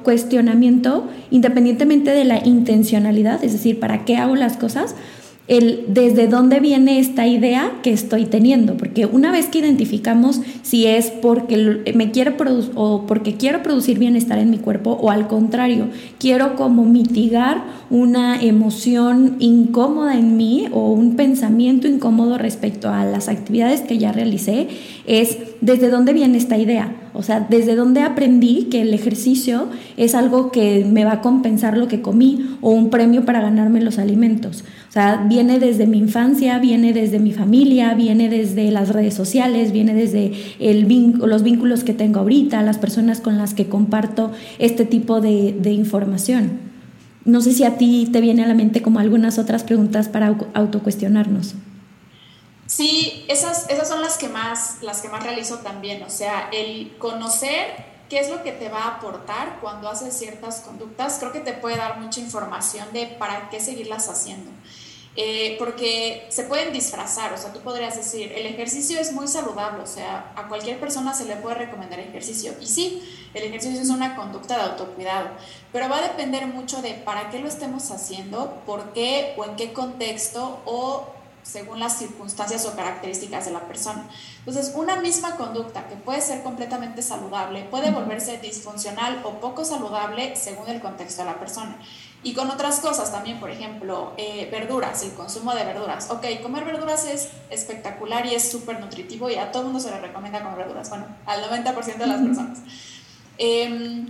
autocuestionamiento, 0.01 1.07
independientemente 1.29 2.11
de 2.11 2.25
la 2.25 2.45
intencionalidad, 2.45 3.43
es 3.43 3.53
decir, 3.53 3.79
para 3.79 4.03
qué 4.03 4.17
hago 4.17 4.35
las 4.35 4.57
cosas, 4.57 4.95
el 5.47 5.85
desde 5.87 6.27
dónde 6.27 6.59
viene 6.59 6.99
esta 6.99 7.27
idea 7.27 7.71
que 7.83 7.91
estoy 7.91 8.25
teniendo, 8.25 8.77
porque 8.77 9.05
una 9.05 9.31
vez 9.31 9.47
que 9.47 9.59
identificamos 9.59 10.39
si 10.61 10.85
es 10.85 11.09
porque 11.09 11.93
me 11.93 12.11
quiero 12.11 12.35
o 12.75 13.05
porque 13.05 13.35
quiero 13.35 13.61
producir 13.61 13.99
bienestar 13.99 14.37
en 14.37 14.49
mi 14.49 14.59
cuerpo 14.59 14.91
o 14.91 15.11
al 15.11 15.27
contrario, 15.27 15.89
quiero 16.19 16.55
como 16.55 16.85
mitigar 16.85 17.63
una 17.89 18.41
emoción 18.41 19.35
incómoda 19.39 20.17
en 20.17 20.37
mí 20.37 20.67
o 20.71 20.91
un 20.91 21.15
pensamiento 21.15 21.87
incómodo 21.87 22.37
respecto 22.37 22.89
a 22.89 23.03
las 23.03 23.27
actividades 23.27 23.81
que 23.81 23.97
ya 23.97 24.11
realicé, 24.11 24.67
es 25.05 25.37
desde 25.59 25.89
dónde 25.89 26.13
viene 26.13 26.37
esta 26.37 26.57
idea. 26.57 27.00
O 27.13 27.23
sea, 27.23 27.45
desde 27.49 27.75
dónde 27.75 28.01
aprendí 28.01 28.67
que 28.71 28.81
el 28.81 28.93
ejercicio 28.93 29.67
es 29.97 30.15
algo 30.15 30.51
que 30.51 30.85
me 30.85 31.03
va 31.03 31.13
a 31.13 31.21
compensar 31.21 31.77
lo 31.77 31.87
que 31.87 32.01
comí 32.01 32.57
o 32.61 32.71
un 32.71 32.89
premio 32.89 33.25
para 33.25 33.41
ganarme 33.41 33.81
los 33.81 33.99
alimentos. 33.99 34.63
O 34.89 34.91
sea, 34.91 35.25
viene 35.27 35.59
desde 35.59 35.87
mi 35.87 35.97
infancia, 35.97 36.59
viene 36.59 36.93
desde 36.93 37.19
mi 37.19 37.31
familia, 37.31 37.93
viene 37.93 38.29
desde 38.29 38.71
las 38.71 38.89
redes 38.89 39.13
sociales, 39.13 39.71
viene 39.71 39.93
desde 39.93 40.33
los 40.59 41.43
vínculos 41.43 41.83
que 41.83 41.93
tengo 41.93 42.19
ahorita, 42.19 42.61
las 42.61 42.77
personas 42.77 43.19
con 43.19 43.37
las 43.37 43.53
que 43.53 43.67
comparto 43.67 44.31
este 44.59 44.85
tipo 44.85 45.21
de, 45.21 45.55
de 45.59 45.71
información. 45.71 46.71
No 47.25 47.41
sé 47.41 47.53
si 47.53 47.63
a 47.63 47.77
ti 47.77 48.09
te 48.11 48.21
viene 48.21 48.43
a 48.43 48.47
la 48.47 48.55
mente 48.55 48.81
como 48.81 48.99
algunas 48.99 49.37
otras 49.37 49.63
preguntas 49.63 50.09
para 50.09 50.35
autocuestionarnos. 50.53 51.55
Sí, 52.71 53.25
esas, 53.27 53.69
esas 53.69 53.89
son 53.89 54.01
las 54.01 54.17
que, 54.17 54.29
más, 54.29 54.77
las 54.81 55.01
que 55.01 55.09
más 55.09 55.21
realizo 55.21 55.57
también, 55.57 56.01
o 56.03 56.09
sea, 56.09 56.47
el 56.53 56.95
conocer 56.99 57.67
qué 58.07 58.17
es 58.21 58.29
lo 58.29 58.43
que 58.43 58.53
te 58.53 58.69
va 58.69 58.83
a 58.83 58.87
aportar 58.95 59.59
cuando 59.59 59.89
haces 59.89 60.17
ciertas 60.17 60.61
conductas, 60.61 61.17
creo 61.19 61.33
que 61.33 61.41
te 61.41 61.51
puede 61.51 61.75
dar 61.75 61.99
mucha 61.99 62.21
información 62.21 62.87
de 62.93 63.07
para 63.07 63.49
qué 63.49 63.59
seguirlas 63.59 64.07
haciendo. 64.07 64.49
Eh, 65.17 65.57
porque 65.59 66.25
se 66.29 66.45
pueden 66.45 66.71
disfrazar, 66.71 67.33
o 67.33 67.37
sea, 67.37 67.51
tú 67.51 67.59
podrías 67.59 67.97
decir, 67.97 68.31
el 68.31 68.45
ejercicio 68.45 69.01
es 69.01 69.11
muy 69.11 69.27
saludable, 69.27 69.83
o 69.83 69.87
sea, 69.87 70.31
a 70.37 70.47
cualquier 70.47 70.79
persona 70.79 71.13
se 71.13 71.25
le 71.25 71.35
puede 71.35 71.55
recomendar 71.55 71.99
ejercicio. 71.99 72.53
Y 72.61 72.67
sí, 72.67 73.03
el 73.33 73.43
ejercicio 73.43 73.81
es 73.81 73.89
una 73.89 74.15
conducta 74.15 74.55
de 74.55 74.63
autocuidado, 74.63 75.27
pero 75.73 75.89
va 75.89 75.97
a 75.97 76.07
depender 76.07 76.47
mucho 76.47 76.81
de 76.81 76.93
para 76.93 77.29
qué 77.31 77.39
lo 77.39 77.49
estemos 77.49 77.91
haciendo, 77.91 78.61
por 78.65 78.93
qué 78.93 79.33
o 79.35 79.43
en 79.43 79.57
qué 79.57 79.73
contexto 79.73 80.61
o 80.63 81.19
según 81.43 81.79
las 81.79 81.97
circunstancias 81.97 82.65
o 82.65 82.75
características 82.75 83.45
de 83.45 83.51
la 83.51 83.61
persona. 83.61 84.07
Entonces, 84.39 84.73
una 84.75 84.97
misma 85.01 85.35
conducta 85.37 85.87
que 85.87 85.95
puede 85.95 86.21
ser 86.21 86.43
completamente 86.43 87.01
saludable 87.01 87.63
puede 87.63 87.91
volverse 87.91 88.37
disfuncional 88.37 89.21
o 89.23 89.39
poco 89.39 89.65
saludable 89.65 90.35
según 90.35 90.69
el 90.69 90.81
contexto 90.81 91.23
de 91.23 91.29
la 91.29 91.39
persona. 91.39 91.77
Y 92.23 92.33
con 92.33 92.51
otras 92.51 92.79
cosas 92.79 93.11
también, 93.11 93.39
por 93.39 93.49
ejemplo, 93.49 94.13
eh, 94.17 94.47
verduras, 94.51 95.01
el 95.03 95.13
consumo 95.13 95.55
de 95.55 95.63
verduras. 95.63 96.11
Ok, 96.11 96.25
comer 96.43 96.65
verduras 96.65 97.05
es 97.05 97.29
espectacular 97.49 98.25
y 98.27 98.35
es 98.35 98.51
súper 98.51 98.79
nutritivo 98.79 99.29
y 99.29 99.35
a 99.35 99.51
todo 99.51 99.63
mundo 99.63 99.79
se 99.79 99.89
le 99.89 99.99
recomienda 99.99 100.43
comer 100.43 100.59
verduras, 100.59 100.89
bueno, 100.89 101.07
al 101.25 101.43
90% 101.43 101.97
de 101.97 102.07
las 102.07 102.21
personas. 102.21 102.59
Em, 103.39 104.05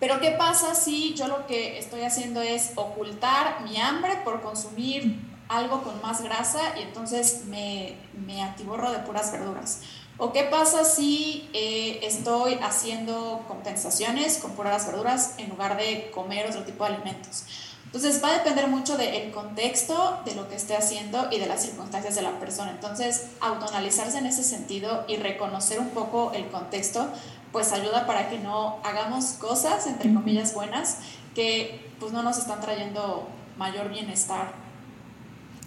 pero 0.00 0.18
¿qué 0.18 0.32
pasa 0.32 0.74
si 0.74 1.14
yo 1.14 1.28
lo 1.28 1.46
que 1.46 1.78
estoy 1.78 2.02
haciendo 2.02 2.42
es 2.42 2.72
ocultar 2.74 3.62
mi 3.62 3.76
hambre 3.76 4.18
por 4.24 4.42
consumir 4.42 5.27
algo 5.48 5.82
con 5.82 6.00
más 6.02 6.22
grasa 6.22 6.60
y 6.78 6.82
entonces 6.82 7.44
me, 7.46 7.96
me 8.26 8.42
atiborro 8.42 8.90
de 8.92 8.98
puras 9.00 9.32
verduras. 9.32 9.80
¿O 10.20 10.32
qué 10.32 10.42
pasa 10.44 10.84
si 10.84 11.48
eh, 11.52 12.00
estoy 12.02 12.54
haciendo 12.54 13.44
compensaciones 13.46 14.38
con 14.38 14.52
puras 14.52 14.86
verduras 14.86 15.34
en 15.38 15.48
lugar 15.48 15.76
de 15.76 16.10
comer 16.12 16.46
otro 16.48 16.64
tipo 16.64 16.84
de 16.84 16.94
alimentos? 16.94 17.44
Entonces 17.84 18.22
va 18.22 18.30
a 18.30 18.32
depender 18.34 18.66
mucho 18.66 18.98
del 18.98 19.30
contexto, 19.30 20.20
de 20.26 20.34
lo 20.34 20.48
que 20.48 20.56
esté 20.56 20.76
haciendo 20.76 21.28
y 21.30 21.38
de 21.38 21.46
las 21.46 21.62
circunstancias 21.62 22.16
de 22.16 22.22
la 22.22 22.32
persona. 22.32 22.72
Entonces, 22.72 23.28
autoanalizarse 23.40 24.18
en 24.18 24.26
ese 24.26 24.42
sentido 24.42 25.04
y 25.08 25.16
reconocer 25.16 25.80
un 25.80 25.90
poco 25.90 26.32
el 26.34 26.48
contexto, 26.48 27.08
pues 27.50 27.72
ayuda 27.72 28.06
para 28.06 28.28
que 28.28 28.38
no 28.40 28.78
hagamos 28.84 29.36
cosas, 29.40 29.86
entre 29.86 30.12
comillas, 30.12 30.52
buenas, 30.52 30.98
que 31.34 31.88
pues 31.98 32.12
no 32.12 32.22
nos 32.22 32.36
están 32.36 32.60
trayendo 32.60 33.26
mayor 33.56 33.88
bienestar 33.88 34.52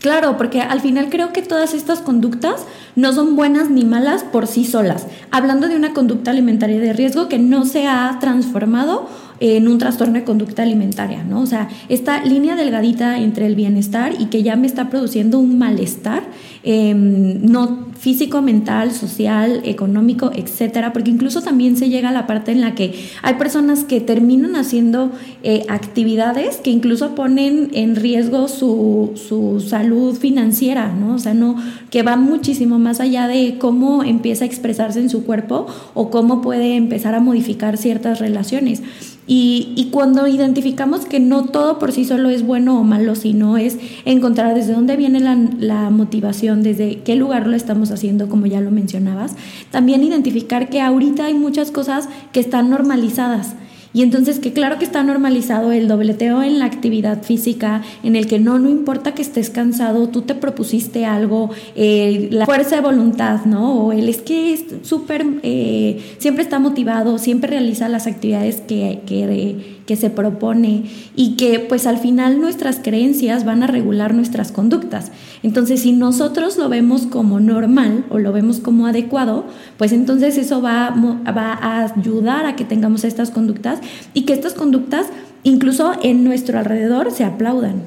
Claro, 0.02 0.36
porque 0.36 0.62
al 0.62 0.82
final 0.82 1.10
creo 1.10 1.32
que 1.32 1.44
todas 1.44 1.76
estas 1.76 2.00
conductas 2.00 2.66
no 2.96 3.14
son 3.14 3.36
buenas 3.36 3.70
ni 3.70 3.86
malas 3.86 4.24
por 4.24 4.48
sí 4.48 4.66
solas. 4.66 5.06
Hablando 5.30 5.68
de 5.68 5.76
una 5.76 5.94
conducta 5.94 6.32
alimentaria 6.32 6.80
de 6.80 6.92
riesgo 6.92 7.30
que 7.30 7.38
no 7.38 7.66
se 7.66 7.86
ha 7.86 8.18
transformado 8.20 9.08
en 9.40 9.68
un 9.68 9.78
trastorno 9.78 10.16
de 10.16 10.24
conducta 10.24 10.64
alimentaria, 10.64 11.24
¿no? 11.24 11.42
O 11.42 11.46
sea, 11.46 11.70
esta 11.88 12.24
línea 12.24 12.56
delgadita 12.56 13.20
entre 13.20 13.46
el 13.46 13.56
bienestar 13.56 14.14
y 14.18 14.26
que 14.26 14.42
ya 14.42 14.56
me 14.56 14.66
está 14.66 14.90
produciendo 14.90 15.38
un 15.38 15.60
malestar, 15.60 16.24
em, 16.64 17.44
no 17.46 17.91
físico, 18.02 18.42
mental, 18.42 18.94
social, 18.94 19.62
económico, 19.64 20.32
etcétera, 20.34 20.92
porque 20.92 21.12
incluso 21.12 21.44
también 21.44 21.78
se 21.78 21.88
llega 21.88 22.10
a 22.10 22.12
la 22.12 22.26
parte 22.26 22.52
en 22.52 22.60
la 22.60 22.74
que 22.74 22.96
hay 23.22 23.36
personas 23.36 23.84
que 23.84 24.02
terminan 24.02 24.56
haciendo 24.56 25.12
eh, 25.44 25.66
actividades 25.70 26.58
que 26.58 26.72
incluso 26.72 27.14
ponen 27.14 27.70
en 27.74 27.96
riesgo 27.96 28.48
su, 28.48 29.12
su 29.14 29.60
salud 29.60 30.18
financiera, 30.18 30.92
¿no? 30.92 31.14
O 31.14 31.20
sea, 31.20 31.36
no, 31.36 31.58
que 31.92 32.02
va 32.02 32.16
muchísimo 32.16 32.80
más 32.80 33.00
allá 33.00 33.28
de 33.28 33.60
cómo 33.60 34.04
empieza 34.04 34.46
a 34.46 34.48
expresarse 34.48 35.00
en 35.00 35.12
su 35.12 35.24
cuerpo 35.24 35.68
o 35.94 36.10
cómo 36.10 36.42
puede 36.42 36.78
empezar 36.78 37.14
a 37.14 37.20
modificar 37.20 37.78
ciertas 37.78 38.18
relaciones. 38.18 38.82
Y, 39.28 39.88
cuando 39.92 40.28
identificamos 40.28 41.06
que 41.06 41.20
no 41.20 41.46
todo 41.46 41.80
por 41.80 41.92
sí 41.92 42.06
solo 42.06 42.30
es 42.30 42.46
bueno 42.46 42.80
o 42.80 42.84
malo, 42.84 43.16
sino 43.16 43.58
es 43.58 43.78
encontrar 44.04 44.56
desde 44.56 44.74
dónde 44.74 44.98
viene 44.98 45.20
la, 45.20 45.38
la, 45.60 45.90
motivación, 45.90 46.64
desde 46.64 46.98
qué 47.04 47.16
lugar 47.16 47.48
lo 47.48 47.56
estamos 47.56 47.91
haciendo, 47.96 48.30
como 48.30 48.46
ya 48.46 48.62
lo 48.62 48.72
mencionabas, 48.72 49.36
también 49.72 50.04
identificar 50.04 50.70
que 50.70 50.82
ahorita 50.82 51.26
hay 51.26 51.34
muchas 51.34 51.72
cosas 51.72 52.10
que 52.32 52.40
están 52.40 52.70
normalizadas 52.70 53.56
y 53.94 54.04
entonces 54.04 54.40
que 54.40 54.54
claro 54.54 54.80
que 54.80 54.86
está 54.86 55.04
normalizado 55.04 55.72
el 55.72 55.88
dobleteo 55.88 56.44
en 56.44 56.60
la 56.60 56.66
actividad 56.66 57.24
física, 57.24 57.82
en 58.04 58.16
el 58.16 58.28
que 58.28 58.40
no, 58.40 58.60
no 58.60 58.70
importa 58.70 59.14
que 59.14 59.22
estés 59.22 59.50
cansado, 59.50 60.10
tú 60.10 60.22
te 60.22 60.36
propusiste 60.36 61.06
algo, 61.06 61.50
eh, 61.76 62.30
la 62.32 62.46
fuerza 62.46 62.78
de 62.78 62.82
voluntad, 62.82 63.46
¿no? 63.46 63.86
O 63.86 63.92
el 63.92 64.08
es 64.10 64.22
que 64.22 64.54
es 64.54 64.66
súper, 64.84 65.26
eh, 65.44 66.02
siempre 66.20 66.44
está 66.44 66.60
motivado, 66.60 67.18
siempre 67.18 67.50
realiza 67.50 67.90
las 67.90 68.08
actividades 68.08 68.62
que, 68.62 69.02
que 69.06 69.82
que 69.92 69.98
se 69.98 70.10
propone 70.10 70.86
y 71.18 71.36
que 71.36 71.60
pues 71.60 71.86
al 71.86 71.98
final 71.98 72.40
nuestras 72.40 72.80
creencias 72.82 73.44
van 73.44 73.62
a 73.62 73.68
regular 73.68 74.14
nuestras 74.14 74.54
conductas. 74.54 75.12
Entonces 75.44 75.82
si 75.82 75.92
nosotros 75.92 76.58
lo 76.58 76.70
vemos 76.70 77.08
como 77.08 77.42
normal 77.42 78.06
o 78.10 78.18
lo 78.18 78.32
vemos 78.32 78.60
como 78.60 78.88
adecuado, 78.88 79.44
pues 79.78 79.92
entonces 79.92 80.38
eso 80.38 80.62
va, 80.62 80.96
va 81.36 81.52
a 81.54 81.94
ayudar 81.94 82.46
a 82.46 82.56
que 82.56 82.64
tengamos 82.64 83.04
estas 83.04 83.32
conductas 83.32 83.81
y 84.14 84.26
que 84.26 84.34
estas 84.34 84.54
conductas 84.54 85.08
incluso 85.44 85.94
en 86.02 86.24
nuestro 86.24 86.60
alrededor 86.60 87.12
se 87.12 87.24
aplaudan. 87.24 87.84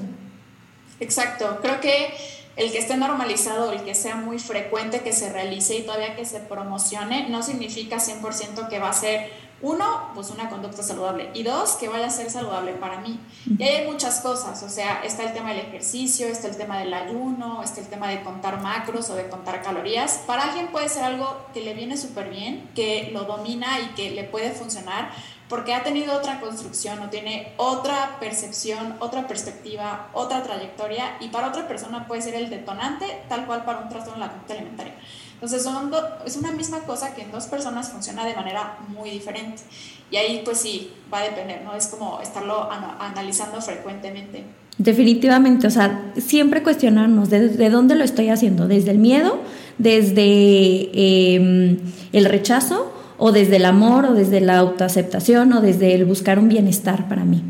Exacto, 1.00 1.58
creo 1.60 1.80
que 1.80 2.14
el 2.56 2.70
que 2.70 2.78
esté 2.78 2.96
normalizado, 2.96 3.72
el 3.72 3.82
que 3.82 3.94
sea 3.94 4.14
muy 4.16 4.38
frecuente 4.38 5.00
que 5.00 5.12
se 5.12 5.32
realice 5.32 5.76
y 5.76 5.82
todavía 5.82 6.14
que 6.14 6.24
se 6.24 6.38
promocione, 6.40 7.28
no 7.28 7.42
significa 7.42 7.96
100% 7.96 8.68
que 8.68 8.78
va 8.78 8.90
a 8.90 8.92
ser 8.92 9.28
uno, 9.60 10.10
pues 10.14 10.30
una 10.30 10.50
conducta 10.50 10.82
saludable 10.82 11.30
y 11.32 11.42
dos, 11.42 11.72
que 11.72 11.88
vaya 11.88 12.06
a 12.06 12.10
ser 12.10 12.30
saludable 12.30 12.72
para 12.74 13.00
mí. 13.00 13.18
Y 13.58 13.62
hay 13.62 13.86
muchas 13.90 14.20
cosas, 14.20 14.62
o 14.62 14.68
sea, 14.68 15.02
está 15.04 15.24
el 15.24 15.32
tema 15.32 15.50
del 15.50 15.60
ejercicio, 15.60 16.26
está 16.26 16.48
el 16.48 16.56
tema 16.56 16.78
del 16.78 16.92
ayuno, 16.92 17.62
está 17.62 17.80
el 17.80 17.88
tema 17.88 18.08
de 18.08 18.22
contar 18.22 18.60
macros 18.60 19.08
o 19.10 19.14
de 19.14 19.28
contar 19.28 19.62
calorías. 19.62 20.20
Para 20.26 20.44
alguien 20.44 20.68
puede 20.68 20.88
ser 20.88 21.04
algo 21.04 21.46
que 21.54 21.62
le 21.62 21.72
viene 21.72 21.96
súper 21.96 22.28
bien, 22.28 22.68
que 22.74 23.10
lo 23.12 23.24
domina 23.24 23.80
y 23.80 23.94
que 23.94 24.10
le 24.10 24.24
puede 24.24 24.50
funcionar 24.50 25.10
porque 25.48 25.74
ha 25.74 25.82
tenido 25.82 26.16
otra 26.16 26.40
construcción 26.40 27.00
o 27.00 27.10
tiene 27.10 27.52
otra 27.56 28.16
percepción, 28.18 28.96
otra 28.98 29.26
perspectiva, 29.26 30.08
otra 30.14 30.42
trayectoria 30.42 31.16
y 31.20 31.28
para 31.28 31.48
otra 31.48 31.68
persona 31.68 32.06
puede 32.06 32.22
ser 32.22 32.34
el 32.34 32.48
detonante 32.48 33.06
tal 33.28 33.46
cual 33.46 33.64
para 33.64 33.80
un 33.80 33.88
trastorno 33.88 34.14
de 34.14 34.26
la 34.26 34.30
conducta 34.30 34.54
alimentaria. 34.54 34.94
Entonces 35.34 35.62
son 35.62 35.92
es 36.24 36.36
una 36.36 36.52
misma 36.52 36.80
cosa 36.80 37.14
que 37.14 37.22
en 37.22 37.30
dos 37.30 37.44
personas 37.44 37.90
funciona 37.90 38.24
de 38.24 38.34
manera 38.34 38.78
muy 38.88 39.10
diferente. 39.10 39.62
Y 40.10 40.16
ahí 40.16 40.40
pues 40.44 40.58
sí, 40.58 40.92
va 41.12 41.18
a 41.18 41.24
depender, 41.24 41.60
¿no? 41.62 41.74
Es 41.74 41.88
como 41.88 42.20
estarlo 42.22 42.70
analizando 42.98 43.60
frecuentemente. 43.60 44.44
Definitivamente, 44.78 45.66
o 45.66 45.70
sea, 45.70 46.12
siempre 46.16 46.62
cuestionarnos 46.62 47.28
de, 47.30 47.68
dónde 47.68 47.94
lo 47.94 48.04
estoy 48.04 48.30
haciendo, 48.30 48.66
desde 48.66 48.92
el 48.92 48.98
miedo, 48.98 49.40
desde 49.76 51.34
em, 51.34 51.78
el 52.12 52.24
rechazo 52.24 52.93
o 53.18 53.32
desde 53.32 53.56
el 53.56 53.64
amor 53.64 54.06
o 54.06 54.12
desde 54.14 54.40
la 54.40 54.58
autoaceptación 54.58 55.52
o 55.52 55.60
desde 55.60 55.94
el 55.94 56.04
buscar 56.04 56.38
un 56.38 56.48
bienestar 56.48 57.08
para 57.08 57.24
mí. 57.24 57.42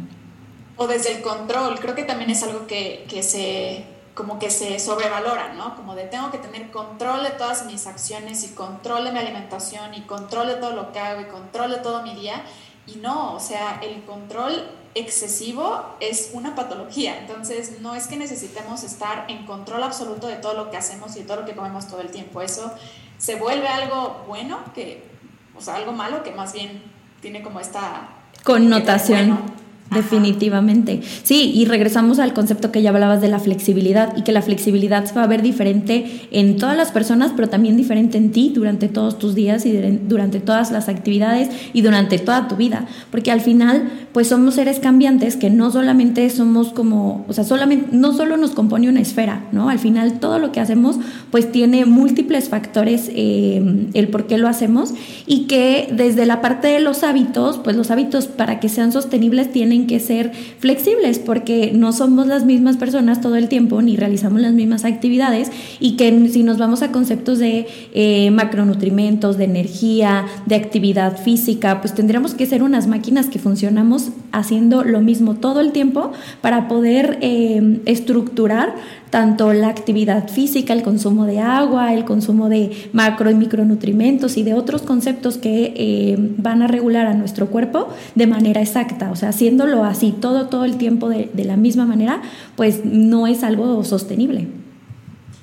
O 0.76 0.86
desde 0.86 1.16
el 1.16 1.22
control, 1.22 1.78
creo 1.80 1.94
que 1.94 2.02
también 2.02 2.30
es 2.30 2.42
algo 2.42 2.66
que, 2.66 3.06
que 3.08 3.22
se 3.22 3.84
como 4.14 4.38
que 4.38 4.48
se 4.48 4.78
sobrevalora, 4.78 5.54
¿no? 5.54 5.74
Como 5.74 5.96
de 5.96 6.04
tengo 6.04 6.30
que 6.30 6.38
tener 6.38 6.70
control 6.70 7.24
de 7.24 7.30
todas 7.30 7.66
mis 7.66 7.86
acciones 7.86 8.44
y 8.44 8.54
control 8.54 9.04
de 9.04 9.12
mi 9.12 9.18
alimentación 9.18 9.92
y 9.94 10.02
control 10.02 10.46
de 10.46 10.54
todo 10.54 10.72
lo 10.72 10.92
que 10.92 11.00
hago 11.00 11.20
y 11.20 11.24
control 11.24 11.72
de 11.72 11.78
todo 11.78 12.02
mi 12.02 12.14
día. 12.14 12.42
Y 12.86 12.96
no, 12.96 13.34
o 13.34 13.40
sea, 13.40 13.80
el 13.82 14.04
control 14.04 14.70
excesivo 14.94 15.84
es 15.98 16.30
una 16.32 16.54
patología. 16.54 17.18
Entonces, 17.18 17.80
no 17.80 17.96
es 17.96 18.06
que 18.06 18.16
necesitemos 18.16 18.84
estar 18.84 19.24
en 19.28 19.46
control 19.46 19.82
absoluto 19.82 20.28
de 20.28 20.36
todo 20.36 20.54
lo 20.54 20.70
que 20.70 20.76
hacemos 20.76 21.16
y 21.16 21.20
de 21.20 21.24
todo 21.24 21.40
lo 21.40 21.46
que 21.46 21.56
comemos 21.56 21.88
todo 21.88 22.00
el 22.00 22.10
tiempo. 22.10 22.40
Eso 22.40 22.72
se 23.18 23.34
vuelve 23.34 23.66
algo 23.66 24.24
bueno, 24.28 24.58
que, 24.74 25.13
o 25.56 25.60
sea, 25.60 25.76
algo 25.76 25.92
malo 25.92 26.22
que 26.22 26.32
más 26.32 26.52
bien 26.52 26.82
tiene 27.20 27.42
como 27.42 27.60
esta 27.60 28.08
connotación. 28.42 29.63
Definitivamente. 29.90 31.00
Sí, 31.22 31.52
y 31.54 31.66
regresamos 31.66 32.18
al 32.18 32.32
concepto 32.32 32.72
que 32.72 32.82
ya 32.82 32.90
hablabas 32.90 33.20
de 33.20 33.28
la 33.28 33.38
flexibilidad 33.38 34.16
y 34.16 34.22
que 34.22 34.32
la 34.32 34.42
flexibilidad 34.42 35.04
se 35.04 35.14
va 35.14 35.22
a 35.22 35.26
ver 35.26 35.42
diferente 35.42 36.26
en 36.30 36.56
todas 36.56 36.76
las 36.76 36.90
personas, 36.90 37.32
pero 37.36 37.48
también 37.48 37.76
diferente 37.76 38.18
en 38.18 38.32
ti 38.32 38.50
durante 38.54 38.88
todos 38.88 39.18
tus 39.18 39.34
días 39.34 39.66
y 39.66 39.72
durante 40.08 40.40
todas 40.40 40.72
las 40.72 40.88
actividades 40.88 41.50
y 41.72 41.82
durante 41.82 42.18
toda 42.18 42.48
tu 42.48 42.56
vida, 42.56 42.86
porque 43.10 43.30
al 43.30 43.40
final 43.40 43.90
pues 44.12 44.28
somos 44.28 44.54
seres 44.54 44.80
cambiantes 44.80 45.36
que 45.36 45.50
no 45.50 45.70
solamente 45.70 46.28
somos 46.30 46.68
como, 46.68 47.24
o 47.28 47.32
sea, 47.32 47.44
solamente 47.44 47.88
no 47.92 48.12
solo 48.12 48.36
nos 48.36 48.52
compone 48.52 48.88
una 48.88 49.00
esfera, 49.00 49.44
¿no? 49.52 49.68
Al 49.68 49.78
final 49.78 50.18
todo 50.18 50.38
lo 50.38 50.52
que 50.52 50.60
hacemos 50.60 50.96
pues 51.30 51.50
tiene 51.50 51.84
múltiples 51.84 52.48
factores 52.48 53.10
eh, 53.12 53.88
el 53.92 54.08
por 54.08 54.26
qué 54.26 54.38
lo 54.38 54.48
hacemos 54.48 54.94
y 55.26 55.46
que 55.46 55.88
desde 55.92 56.26
la 56.26 56.40
parte 56.40 56.68
de 56.68 56.80
los 56.80 57.02
hábitos, 57.02 57.58
pues 57.58 57.76
los 57.76 57.90
hábitos 57.90 58.26
para 58.26 58.60
que 58.60 58.68
sean 58.68 58.92
sostenibles 58.92 59.52
tienen 59.52 59.83
que 59.86 60.00
ser 60.00 60.32
flexibles 60.58 61.18
porque 61.18 61.72
no 61.74 61.92
somos 61.92 62.26
las 62.26 62.44
mismas 62.44 62.76
personas 62.76 63.20
todo 63.20 63.36
el 63.36 63.48
tiempo 63.48 63.80
ni 63.82 63.96
realizamos 63.96 64.40
las 64.40 64.52
mismas 64.52 64.84
actividades 64.84 65.50
y 65.80 65.96
que 65.96 66.28
si 66.28 66.42
nos 66.42 66.58
vamos 66.58 66.82
a 66.82 66.92
conceptos 66.92 67.38
de 67.38 67.66
eh, 67.92 68.30
macronutrimentos, 68.30 69.36
de 69.38 69.44
energía, 69.44 70.26
de 70.46 70.56
actividad 70.56 71.18
física, 71.18 71.80
pues 71.80 71.94
tendríamos 71.94 72.34
que 72.34 72.46
ser 72.46 72.62
unas 72.62 72.86
máquinas 72.86 73.26
que 73.26 73.38
funcionamos 73.38 74.10
haciendo 74.32 74.84
lo 74.84 75.00
mismo 75.00 75.34
todo 75.34 75.60
el 75.60 75.72
tiempo 75.72 76.12
para 76.40 76.68
poder 76.68 77.18
eh, 77.20 77.80
estructurar 77.86 78.74
tanto 79.14 79.52
la 79.52 79.68
actividad 79.68 80.28
física, 80.28 80.72
el 80.72 80.82
consumo 80.82 81.24
de 81.24 81.38
agua, 81.38 81.94
el 81.94 82.04
consumo 82.04 82.48
de 82.48 82.90
macro 82.92 83.30
y 83.30 83.34
micronutrimentos 83.36 84.36
y 84.36 84.42
de 84.42 84.54
otros 84.54 84.82
conceptos 84.82 85.38
que 85.38 85.72
eh, 85.76 86.16
van 86.18 86.62
a 86.62 86.66
regular 86.66 87.06
a 87.06 87.14
nuestro 87.14 87.46
cuerpo 87.46 87.94
de 88.16 88.26
manera 88.26 88.60
exacta. 88.60 89.12
O 89.12 89.14
sea, 89.14 89.28
haciéndolo 89.28 89.84
así 89.84 90.10
todo, 90.10 90.48
todo 90.48 90.64
el 90.64 90.78
tiempo 90.78 91.08
de, 91.08 91.30
de 91.32 91.44
la 91.44 91.56
misma 91.56 91.86
manera, 91.86 92.22
pues 92.56 92.84
no 92.84 93.28
es 93.28 93.44
algo 93.44 93.84
sostenible. 93.84 94.48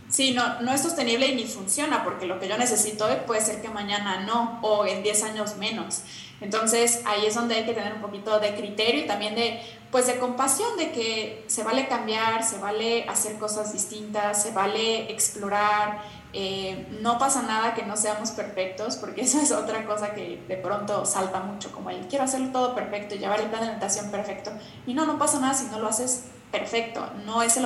Sí, 0.09 0.33
no, 0.33 0.59
no 0.59 0.73
es 0.73 0.81
sostenible 0.81 1.27
y 1.27 1.35
ni 1.35 1.45
funciona, 1.45 2.03
porque 2.03 2.25
lo 2.25 2.41
que 2.41 2.49
yo 2.49 2.57
necesito 2.57 3.05
hoy 3.05 3.15
puede 3.25 3.39
ser 3.39 3.61
que 3.61 3.69
mañana 3.69 4.25
no, 4.25 4.59
o 4.63 4.85
en 4.85 5.01
10 5.01 5.23
años 5.23 5.55
menos. 5.55 6.01
Entonces 6.41 7.03
ahí 7.05 7.25
es 7.25 7.35
donde 7.35 7.55
hay 7.55 7.63
que 7.63 7.73
tener 7.73 7.93
un 7.93 8.01
poquito 8.01 8.37
de 8.41 8.53
criterio 8.53 9.05
y 9.05 9.07
también 9.07 9.35
de, 9.35 9.61
pues 9.91 10.07
de 10.07 10.17
compasión, 10.17 10.77
de 10.77 10.91
que 10.91 11.43
se 11.47 11.63
vale 11.63 11.87
cambiar, 11.87 12.43
se 12.43 12.57
vale 12.57 13.03
hacer 13.09 13.37
cosas 13.37 13.73
distintas, 13.73 14.41
se 14.41 14.51
vale 14.51 15.11
explorar, 15.11 16.01
eh, 16.33 16.87
no 17.01 17.17
pasa 17.17 17.41
nada 17.41 17.73
que 17.73 17.83
no 17.83 17.97
seamos 17.97 18.31
perfectos, 18.31 18.95
porque 18.95 19.21
esa 19.25 19.41
es 19.41 19.51
otra 19.51 19.85
cosa 19.85 20.13
que 20.13 20.41
de 20.47 20.55
pronto 20.55 21.05
salta 21.05 21.41
mucho, 21.41 21.71
como 21.71 21.89
el 21.89 22.07
quiero 22.07 22.23
hacerlo 22.23 22.49
todo 22.51 22.73
perfecto, 22.73 23.15
llevar 23.15 23.41
el 23.41 23.47
plan 23.47 23.61
de 23.61 23.67
alimentación 23.67 24.09
perfecto. 24.11 24.51
Y 24.87 24.93
no, 24.93 25.05
no 25.05 25.17
pasa 25.17 25.39
nada 25.39 25.53
si 25.53 25.65
no 25.67 25.79
lo 25.79 25.87
haces 25.87 26.23
perfecto, 26.51 27.05
no 27.25 27.43
es 27.43 27.57
el 27.57 27.65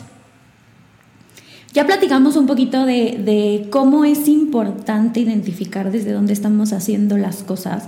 Ya 1.74 1.86
platicamos 1.86 2.36
un 2.38 2.48
poquito 2.48 2.86
de 2.86 3.68
cómo 3.72 4.04
es 4.04 4.28
importante 4.28 5.20
identificar 5.20 5.92
desde 5.92 6.12
dónde 6.12 6.34
estamos 6.34 6.74
haciendo 6.74 7.18
las 7.18 7.44
cosas, 7.44 7.86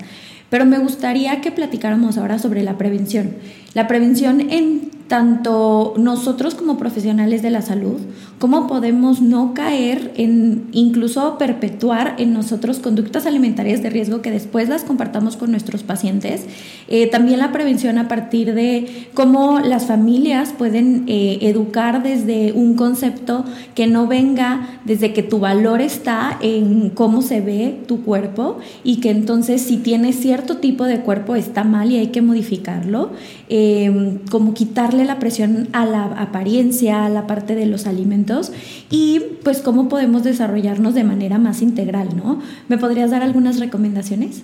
pero 0.49 0.65
me 0.65 0.79
gustaría 0.79 1.41
que 1.41 1.51
platicáramos 1.51 2.17
ahora 2.17 2.39
sobre 2.39 2.63
la 2.63 2.77
prevención. 2.77 3.35
La 3.73 3.87
prevención 3.87 4.41
en 4.49 4.96
tanto 5.07 5.93
nosotros 5.97 6.55
como 6.55 6.77
profesionales 6.77 7.41
de 7.41 7.49
la 7.49 7.61
salud, 7.61 7.99
cómo 8.39 8.67
podemos 8.67 9.21
no 9.21 9.53
caer 9.53 10.11
en 10.15 10.67
incluso 10.71 11.37
perpetuar 11.37 12.15
en 12.17 12.33
nosotros 12.33 12.79
conductas 12.79 13.25
alimentarias 13.25 13.81
de 13.81 13.89
riesgo 13.89 14.21
que 14.21 14.31
después 14.31 14.69
las 14.69 14.83
compartamos 14.83 15.37
con 15.37 15.51
nuestros 15.51 15.83
pacientes. 15.83 16.45
Eh, 16.87 17.07
también 17.07 17.39
la 17.39 17.51
prevención 17.51 17.97
a 17.97 18.07
partir 18.07 18.53
de 18.53 19.07
cómo 19.13 19.59
las 19.59 19.85
familias 19.85 20.53
pueden 20.57 21.05
eh, 21.07 21.39
educar 21.41 22.03
desde 22.03 22.51
un 22.51 22.75
concepto 22.75 23.45
que 23.75 23.87
no 23.87 24.07
venga 24.07 24.79
desde 24.85 25.13
que 25.13 25.23
tu 25.23 25.39
valor 25.39 25.81
está 25.81 26.37
en 26.41 26.89
cómo 26.89 27.21
se 27.21 27.41
ve 27.41 27.81
tu 27.87 28.03
cuerpo 28.03 28.57
y 28.83 28.97
que 28.97 29.09
entonces 29.09 29.61
si 29.61 29.77
tienes 29.77 30.19
cierto 30.19 30.57
tipo 30.57 30.83
de 30.83 30.99
cuerpo 30.99 31.35
está 31.35 31.63
mal 31.63 31.91
y 31.91 31.97
hay 31.97 32.07
que 32.07 32.21
modificarlo, 32.21 33.11
eh, 33.49 34.19
como 34.29 34.53
quitarle 34.53 34.96
la 35.05 35.19
presión 35.19 35.69
a 35.73 35.85
la 35.85 36.05
apariencia, 36.05 37.05
a 37.05 37.09
la 37.09 37.27
parte 37.27 37.55
de 37.55 37.65
los 37.65 37.87
alimentos 37.87 38.51
y 38.89 39.19
pues 39.43 39.61
cómo 39.61 39.89
podemos 39.89 40.23
desarrollarnos 40.23 40.93
de 40.93 41.03
manera 41.03 41.37
más 41.37 41.61
integral, 41.61 42.15
¿no? 42.15 42.41
¿Me 42.67 42.77
podrías 42.77 43.11
dar 43.11 43.23
algunas 43.23 43.59
recomendaciones? 43.59 44.43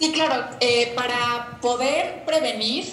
Sí, 0.00 0.12
claro. 0.12 0.46
Eh, 0.60 0.92
para 0.96 1.58
poder 1.60 2.24
prevenir 2.24 2.84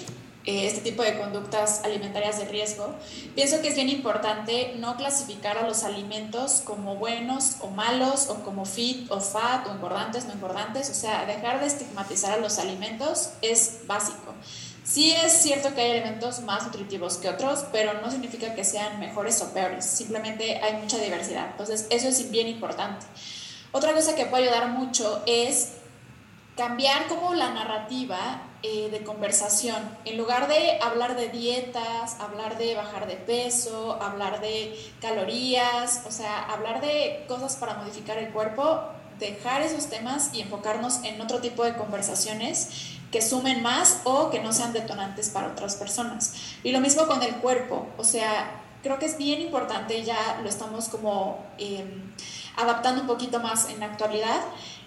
eh, 0.44 0.66
este 0.66 0.80
tipo 0.80 1.02
de 1.02 1.18
conductas 1.18 1.82
alimentarias 1.84 2.38
de 2.38 2.44
riesgo, 2.46 2.94
pienso 3.34 3.60
que 3.62 3.68
es 3.68 3.74
bien 3.74 3.88
importante 3.88 4.74
no 4.78 4.96
clasificar 4.96 5.58
a 5.58 5.66
los 5.66 5.84
alimentos 5.84 6.62
como 6.64 6.96
buenos 6.96 7.56
o 7.60 7.68
malos 7.68 8.28
o 8.28 8.44
como 8.44 8.64
fit 8.64 9.10
o 9.10 9.20
fat 9.20 9.66
o 9.66 9.72
engordantes, 9.72 10.26
no 10.26 10.34
engordantes, 10.34 10.90
o 10.90 10.94
sea, 10.94 11.24
dejar 11.24 11.60
de 11.60 11.66
estigmatizar 11.66 12.32
a 12.32 12.40
los 12.42 12.58
alimentos 12.58 13.30
es 13.40 13.80
básico. 13.86 14.34
Sí 14.88 15.12
es 15.12 15.32
cierto 15.32 15.74
que 15.74 15.82
hay 15.82 15.90
alimentos 15.90 16.40
más 16.40 16.64
nutritivos 16.64 17.18
que 17.18 17.28
otros, 17.28 17.66
pero 17.72 18.00
no 18.00 18.10
significa 18.10 18.54
que 18.54 18.64
sean 18.64 18.98
mejores 18.98 19.42
o 19.42 19.52
peores, 19.52 19.84
simplemente 19.84 20.62
hay 20.62 20.80
mucha 20.80 20.96
diversidad. 20.96 21.48
Entonces, 21.50 21.86
eso 21.90 22.08
es 22.08 22.30
bien 22.30 22.48
importante. 22.48 23.04
Otra 23.70 23.92
cosa 23.92 24.14
que 24.14 24.24
puede 24.24 24.44
ayudar 24.44 24.68
mucho 24.68 25.22
es 25.26 25.74
cambiar 26.56 27.06
como 27.06 27.34
la 27.34 27.50
narrativa 27.50 28.44
eh, 28.62 28.88
de 28.90 29.04
conversación. 29.04 29.76
En 30.06 30.16
lugar 30.16 30.48
de 30.48 30.78
hablar 30.80 31.16
de 31.16 31.28
dietas, 31.28 32.18
hablar 32.18 32.56
de 32.56 32.74
bajar 32.74 33.06
de 33.06 33.16
peso, 33.16 34.02
hablar 34.02 34.40
de 34.40 34.74
calorías, 35.02 36.04
o 36.08 36.10
sea, 36.10 36.44
hablar 36.44 36.80
de 36.80 37.26
cosas 37.28 37.56
para 37.56 37.74
modificar 37.74 38.16
el 38.16 38.32
cuerpo, 38.32 38.84
dejar 39.18 39.62
esos 39.62 39.86
temas 39.88 40.30
y 40.32 40.42
enfocarnos 40.42 41.04
en 41.04 41.20
otro 41.20 41.40
tipo 41.40 41.64
de 41.64 41.74
conversaciones 41.76 42.98
que 43.10 43.22
sumen 43.22 43.62
más 43.62 44.00
o 44.04 44.30
que 44.30 44.40
no 44.40 44.52
sean 44.52 44.72
detonantes 44.72 45.30
para 45.30 45.48
otras 45.48 45.76
personas. 45.76 46.34
Y 46.62 46.72
lo 46.72 46.80
mismo 46.80 47.06
con 47.06 47.22
el 47.22 47.36
cuerpo, 47.36 47.86
o 47.96 48.04
sea, 48.04 48.62
creo 48.82 48.98
que 48.98 49.06
es 49.06 49.16
bien 49.16 49.40
importante, 49.40 50.02
ya 50.04 50.40
lo 50.42 50.48
estamos 50.48 50.88
como 50.88 51.44
em, 51.58 52.12
adaptando 52.56 53.02
un 53.02 53.06
poquito 53.06 53.40
más 53.40 53.70
en 53.70 53.80
la 53.80 53.86
actualidad, 53.86 54.40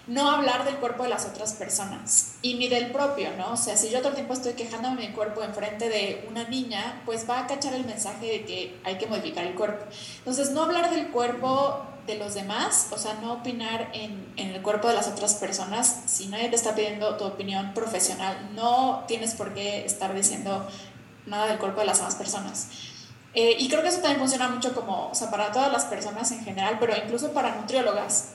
no 0.06 0.30
hablar 0.30 0.64
del 0.64 0.76
cuerpo 0.76 1.04
de 1.04 1.10
las 1.10 1.26
otras 1.26 1.52
personas 1.52 2.34
y 2.42 2.54
ni 2.54 2.68
del 2.68 2.90
propio, 2.90 3.30
¿no? 3.38 3.52
O 3.52 3.56
sea, 3.56 3.76
si 3.76 3.88
yo 3.88 3.98
todo 3.98 4.08
el 4.08 4.14
tiempo 4.14 4.34
estoy 4.34 4.54
quejándome 4.54 5.00
de 5.00 5.08
mi 5.08 5.14
cuerpo 5.14 5.42
enfrente 5.42 5.88
de 5.88 6.26
una 6.28 6.44
niña, 6.44 7.02
pues 7.04 7.28
va 7.28 7.40
a 7.40 7.46
cachar 7.46 7.74
el 7.74 7.84
mensaje 7.84 8.26
de 8.26 8.44
que 8.44 8.80
hay 8.84 8.98
que 8.98 9.06
modificar 9.06 9.44
el 9.44 9.54
cuerpo. 9.54 9.84
Entonces, 10.18 10.50
no 10.50 10.62
hablar 10.62 10.90
del 10.90 11.08
cuerpo 11.08 11.86
de 12.06 12.16
los 12.16 12.34
demás, 12.34 12.88
o 12.90 12.98
sea, 12.98 13.14
no 13.22 13.34
opinar 13.34 13.90
en, 13.92 14.32
en, 14.36 14.48
el 14.50 14.62
cuerpo 14.62 14.88
de 14.88 14.94
las 14.94 15.08
otras 15.08 15.34
personas. 15.34 16.02
Si 16.06 16.26
nadie 16.26 16.48
te 16.48 16.56
está 16.56 16.74
pidiendo 16.74 17.16
tu 17.16 17.24
opinión 17.24 17.72
profesional, 17.74 18.50
no 18.54 19.04
tienes 19.06 19.34
por 19.34 19.54
qué 19.54 19.84
estar 19.84 20.14
diciendo 20.14 20.66
nada 21.26 21.46
del 21.46 21.58
cuerpo 21.58 21.80
de 21.80 21.86
las 21.86 21.98
demás 21.98 22.16
personas. 22.16 22.68
Eh, 23.34 23.56
y 23.58 23.68
creo 23.68 23.82
que 23.82 23.88
eso 23.88 23.98
también 23.98 24.18
funciona 24.18 24.48
mucho 24.48 24.74
como, 24.74 25.08
o 25.08 25.14
sea, 25.14 25.30
para 25.30 25.52
todas 25.52 25.72
las 25.72 25.84
personas 25.84 26.30
en 26.32 26.44
general, 26.44 26.76
pero 26.78 26.94
incluso 26.96 27.32
para 27.32 27.54
nutriólogas. 27.54 28.32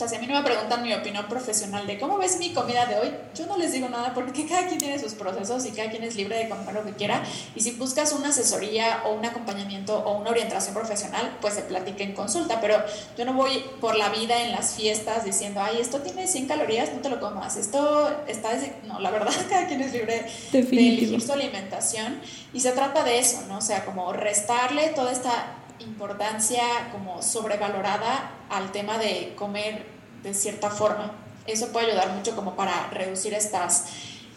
O 0.00 0.02
sea, 0.02 0.08
si 0.08 0.16
a 0.16 0.18
mí 0.18 0.26
no 0.26 0.32
me 0.32 0.42
preguntan 0.42 0.82
mi 0.82 0.94
opinión 0.94 1.26
profesional 1.28 1.86
de 1.86 1.98
cómo 1.98 2.16
ves 2.16 2.38
mi 2.38 2.54
comida 2.54 2.86
de 2.86 2.96
hoy, 2.96 3.14
yo 3.34 3.44
no 3.44 3.58
les 3.58 3.72
digo 3.72 3.86
nada 3.90 4.14
porque 4.14 4.46
cada 4.48 4.66
quien 4.66 4.78
tiene 4.78 4.98
sus 4.98 5.12
procesos 5.12 5.66
y 5.66 5.72
cada 5.72 5.90
quien 5.90 6.02
es 6.04 6.16
libre 6.16 6.38
de 6.38 6.48
comer 6.48 6.74
lo 6.74 6.84
que 6.86 6.94
quiera. 6.94 7.22
Y 7.54 7.60
si 7.60 7.72
buscas 7.72 8.12
una 8.12 8.30
asesoría 8.30 9.02
o 9.04 9.12
un 9.12 9.26
acompañamiento 9.26 9.98
o 9.98 10.16
una 10.16 10.30
orientación 10.30 10.74
profesional, 10.74 11.36
pues 11.42 11.52
se 11.52 11.62
platique 11.64 12.02
en 12.02 12.14
consulta. 12.14 12.62
Pero 12.62 12.82
yo 13.18 13.26
no 13.26 13.34
voy 13.34 13.62
por 13.78 13.94
la 13.94 14.08
vida 14.08 14.42
en 14.42 14.52
las 14.52 14.74
fiestas 14.74 15.26
diciendo, 15.26 15.60
ay, 15.62 15.76
esto 15.82 15.98
tiene 16.00 16.26
100 16.26 16.48
calorías, 16.48 16.90
no 16.94 17.02
te 17.02 17.10
lo 17.10 17.20
comas. 17.20 17.56
Esto 17.56 18.24
está... 18.26 18.52
No, 18.86 19.00
la 19.00 19.10
verdad, 19.10 19.34
cada 19.50 19.66
quien 19.66 19.82
es 19.82 19.92
libre 19.92 20.24
de 20.50 20.60
elegir 20.60 21.20
su 21.20 21.30
alimentación. 21.30 22.22
Y 22.54 22.60
se 22.60 22.72
trata 22.72 23.04
de 23.04 23.18
eso, 23.18 23.42
¿no? 23.48 23.58
O 23.58 23.60
sea, 23.60 23.84
como 23.84 24.14
restarle 24.14 24.88
toda 24.94 25.12
esta 25.12 25.59
importancia 25.80 26.62
como 26.92 27.22
sobrevalorada 27.22 28.32
al 28.48 28.72
tema 28.72 28.98
de 28.98 29.32
comer 29.36 29.84
de 30.22 30.34
cierta 30.34 30.70
forma. 30.70 31.12
Eso 31.46 31.72
puede 31.72 31.86
ayudar 31.86 32.12
mucho 32.14 32.36
como 32.36 32.54
para 32.54 32.90
reducir 32.90 33.34
estas, 33.34 33.86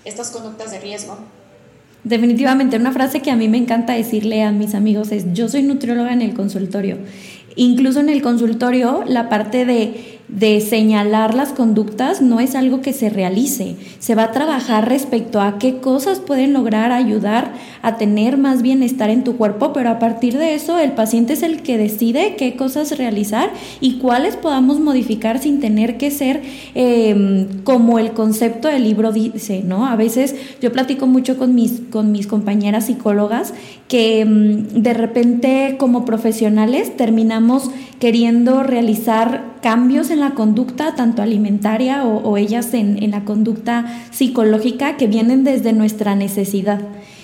estas 0.06 0.32
conductas 0.32 0.72
de 0.72 0.80
riesgo. 0.80 1.18
Definitivamente, 2.04 2.76
una 2.76 2.92
frase 2.92 3.22
que 3.22 3.32
a 3.32 3.36
mí 3.36 3.48
me 3.48 3.58
encanta 3.58 3.94
decirle 3.94 4.44
a 4.44 4.52
mis 4.52 4.76
amigos 4.76 5.12
es, 5.12 5.34
yo 5.34 5.48
soy 5.48 5.64
nutrióloga 5.64 6.12
en 6.12 6.22
el 6.22 6.34
consultorio. 6.34 6.98
Incluso 7.56 8.00
en 8.00 8.10
el 8.10 8.22
consultorio, 8.22 9.04
la 9.06 9.30
parte 9.30 9.66
de 9.66 10.13
de 10.34 10.62
señalar 10.62 11.36
las 11.36 11.50
conductas 11.50 12.22
no 12.22 12.40
es 12.40 12.56
algo 12.56 12.82
que 12.82 12.92
se 12.92 13.10
realice. 13.10 13.76
Se 14.00 14.16
va 14.16 14.24
a 14.24 14.32
trabajar 14.32 14.90
respecto 14.90 15.40
a 15.40 15.60
qué 15.60 15.78
cosas 15.78 16.20
pueden 16.20 16.54
lograr 16.54 16.92
ayudar 16.92 17.54
a 17.84 17.98
tener 17.98 18.38
más 18.38 18.64
bienestar 18.64 19.12
en 19.12 19.24
tu 19.24 19.38
cuerpo, 19.38 19.74
pero 19.74 19.90
a 19.90 20.00
partir 20.00 20.38
de 20.40 20.56
eso 20.56 20.80
el 20.80 20.94
paciente 20.94 21.34
es 21.34 21.44
el 21.44 21.62
que 21.62 21.78
decide 21.78 22.36
qué 22.36 22.56
cosas 22.56 22.98
realizar 22.98 23.52
y 23.80 24.00
cuáles 24.00 24.36
podamos 24.36 24.80
modificar 24.80 25.38
sin 25.38 25.60
tener 25.60 25.98
que 25.98 26.10
ser 26.10 26.42
em, 26.74 27.62
como 27.64 28.00
el 28.00 28.14
concepto 28.14 28.68
del 28.68 28.84
libro 28.84 29.12
dice, 29.12 29.62
¿no? 29.64 29.86
A 29.86 29.96
veces 29.96 30.36
yo 30.62 30.72
platico 30.72 31.06
mucho 31.06 31.38
con 31.38 31.54
mis, 31.54 31.82
con 31.92 32.12
mis 32.12 32.26
compañeras 32.26 32.88
psicólogas 32.88 33.54
que 33.88 34.22
em, 34.22 34.68
de 34.70 34.94
repente 34.96 35.76
como 35.78 36.06
profesionales 36.06 36.98
terminamos 36.98 37.70
queriendo 38.00 38.64
realizar 38.64 39.54
cambios 39.62 40.10
en 40.10 40.20
la 40.20 40.32
conducta, 40.32 40.96
tanto 40.96 41.22
alimentaria 41.22 42.04
o, 42.06 42.38
ellas 42.38 42.74
en, 42.74 43.02
en, 43.02 43.12
la 43.12 43.24
conducta 43.24 43.86
psicológica, 44.12 44.98
que 44.98 45.08
vienen 45.08 45.44
desde 45.44 45.74
nuestra 45.74 46.16
necesidad. 46.16 46.82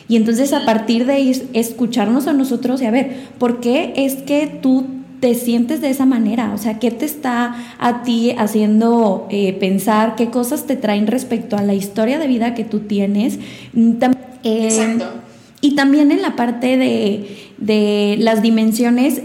Y 0.08 0.16
entonces 0.16 0.54
a 0.54 0.66
partir 0.66 1.06
de 1.06 1.30
escucharnos 1.54 2.28
a 2.28 2.34
nosotros 2.34 2.82
y 2.82 2.86
a 2.86 2.92
ver, 2.92 3.28
¿por 3.38 3.60
qué 3.60 3.94
es 3.96 4.16
que 4.16 4.48
tú 4.48 4.86
te 5.20 5.36
sientes 5.36 5.82
de 5.82 5.90
esa 5.90 6.06
manera? 6.06 6.52
O 6.54 6.58
sea, 6.58 6.80
¿qué 6.80 6.92
te 6.92 7.06
está 7.06 7.56
a 7.78 8.04
ti 8.04 8.34
haciendo 8.38 9.28
eh, 9.30 9.54
pensar? 9.54 10.16
¿Qué 10.16 10.30
cosas 10.30 10.66
te 10.66 10.76
traen 10.76 11.08
respecto 11.08 11.58
a 11.58 11.62
la 11.62 11.74
historia 11.74 12.18
de 12.20 12.28
vida 12.28 12.56
que 12.56 12.64
tú 12.64 12.80
tienes? 12.80 13.38
Mm, 13.74 13.92
eh, 14.44 14.66
Exacto. 14.66 15.06
Y 15.62 15.76
también 15.76 16.12
en 16.12 16.22
la 16.22 16.36
parte 16.36 16.78
de, 16.78 17.38
de 17.58 18.16
las 18.20 18.42
dimensiones 18.42 19.22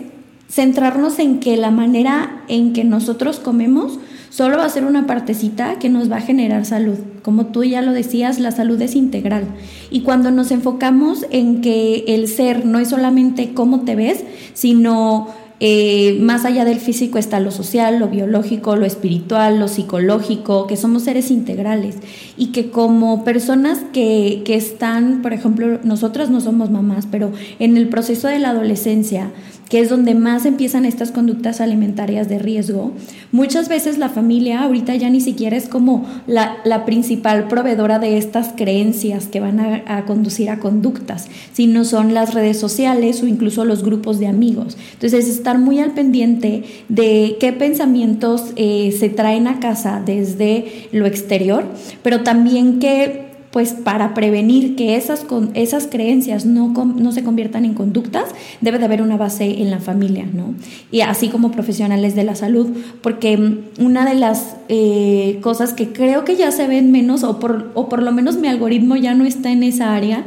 centrarnos 0.54 1.18
en 1.18 1.40
que 1.40 1.56
la 1.56 1.72
manera 1.72 2.44
en 2.46 2.72
que 2.72 2.84
nosotros 2.84 3.40
comemos 3.40 3.98
solo 4.30 4.58
va 4.58 4.64
a 4.64 4.68
ser 4.68 4.84
una 4.84 5.04
partecita 5.04 5.80
que 5.80 5.88
nos 5.88 6.10
va 6.10 6.18
a 6.18 6.20
generar 6.20 6.64
salud. 6.64 6.98
Como 7.22 7.46
tú 7.46 7.64
ya 7.64 7.82
lo 7.82 7.92
decías, 7.92 8.38
la 8.38 8.52
salud 8.52 8.80
es 8.80 8.94
integral. 8.94 9.46
Y 9.90 10.02
cuando 10.02 10.30
nos 10.30 10.52
enfocamos 10.52 11.26
en 11.30 11.60
que 11.60 12.04
el 12.06 12.28
ser 12.28 12.66
no 12.66 12.78
es 12.78 12.90
solamente 12.90 13.52
cómo 13.52 13.80
te 13.80 13.96
ves, 13.96 14.24
sino 14.52 15.28
eh, 15.58 16.18
más 16.20 16.44
allá 16.44 16.64
del 16.64 16.78
físico 16.78 17.18
está 17.18 17.40
lo 17.40 17.50
social, 17.50 17.98
lo 17.98 18.08
biológico, 18.08 18.76
lo 18.76 18.86
espiritual, 18.86 19.58
lo 19.58 19.66
psicológico, 19.66 20.66
que 20.66 20.76
somos 20.76 21.04
seres 21.04 21.30
integrales 21.30 21.96
y 22.36 22.48
que 22.48 22.70
como 22.70 23.24
personas 23.24 23.80
que, 23.92 24.42
que 24.44 24.54
están, 24.56 25.22
por 25.22 25.32
ejemplo, 25.32 25.80
nosotras 25.82 26.30
no 26.30 26.40
somos 26.40 26.70
mamás, 26.70 27.06
pero 27.10 27.32
en 27.58 27.76
el 27.76 27.88
proceso 27.88 28.28
de 28.28 28.40
la 28.40 28.50
adolescencia, 28.50 29.30
que 29.68 29.80
es 29.80 29.88
donde 29.88 30.14
más 30.14 30.46
empiezan 30.46 30.84
estas 30.84 31.10
conductas 31.10 31.60
alimentarias 31.60 32.28
de 32.28 32.38
riesgo, 32.38 32.92
muchas 33.32 33.68
veces 33.68 33.98
la 33.98 34.08
familia 34.08 34.62
ahorita 34.62 34.94
ya 34.96 35.10
ni 35.10 35.20
siquiera 35.20 35.56
es 35.56 35.68
como 35.68 36.06
la, 36.26 36.84
principal 36.84 37.48
proveedora 37.48 37.98
de 37.98 38.18
estas 38.18 38.52
creencias 38.54 39.26
que 39.26 39.40
van 39.40 39.60
a, 39.60 40.04
conducir 40.04 40.50
a 40.50 40.58
conductas, 40.58 41.28
sino 41.52 41.84
son 41.84 42.12
las 42.12 42.34
redes 42.34 42.58
sociales 42.58 43.22
o 43.22 43.26
incluso 43.26 43.64
los 43.64 43.82
grupos 43.82 44.18
de 44.18 44.26
amigos. 44.26 44.76
Entonces, 44.92 45.28
estar 45.28 45.58
muy 45.58 45.80
al 45.80 45.92
pendiente 45.92 46.64
de 46.88 47.36
qué 47.40 47.52
pensamientos 47.52 48.52
eh, 48.56 48.94
se 48.98 49.08
traen 49.08 49.46
a 49.46 49.60
casa 49.60 50.02
desde 50.04 50.88
lo 50.92 51.06
exterior, 51.06 51.64
pero 52.02 52.22
también 52.22 52.78
qué 52.80 53.23
pues 53.54 53.72
para 53.72 54.14
prevenir 54.14 54.74
que 54.74 54.96
esas, 54.96 55.24
esas 55.54 55.86
creencias 55.86 56.44
no, 56.44 56.72
no 56.72 57.12
se 57.12 57.22
conviertan 57.22 57.64
en 57.64 57.74
conductas, 57.74 58.24
debe 58.60 58.80
de 58.80 58.84
haber 58.86 59.00
una 59.00 59.16
base 59.16 59.62
en 59.62 59.70
la 59.70 59.78
familia, 59.78 60.26
¿no? 60.26 60.56
Y 60.90 61.02
así 61.02 61.28
como 61.28 61.52
profesionales 61.52 62.16
de 62.16 62.24
la 62.24 62.34
salud, 62.34 62.66
porque 63.00 63.36
mm, 63.36 63.58
una 63.78 64.06
de 64.06 64.14
las 64.16 64.56
eh, 64.68 65.38
cosas 65.40 65.72
que 65.72 65.92
creo 65.92 66.24
que 66.24 66.34
ya 66.34 66.50
se 66.50 66.66
ven 66.66 66.90
menos, 66.90 67.22
o 67.22 67.38
por, 67.38 67.70
o 67.74 67.88
por 67.88 68.02
lo 68.02 68.10
menos 68.10 68.38
mi 68.38 68.48
algoritmo 68.48 68.96
ya 68.96 69.14
no 69.14 69.24
está 69.24 69.52
en 69.52 69.62
esa 69.62 69.94
área, 69.94 70.24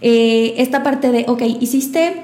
eh, 0.00 0.54
esta 0.56 0.82
parte 0.82 1.12
de, 1.12 1.26
ok, 1.28 1.42
hiciste 1.60 2.14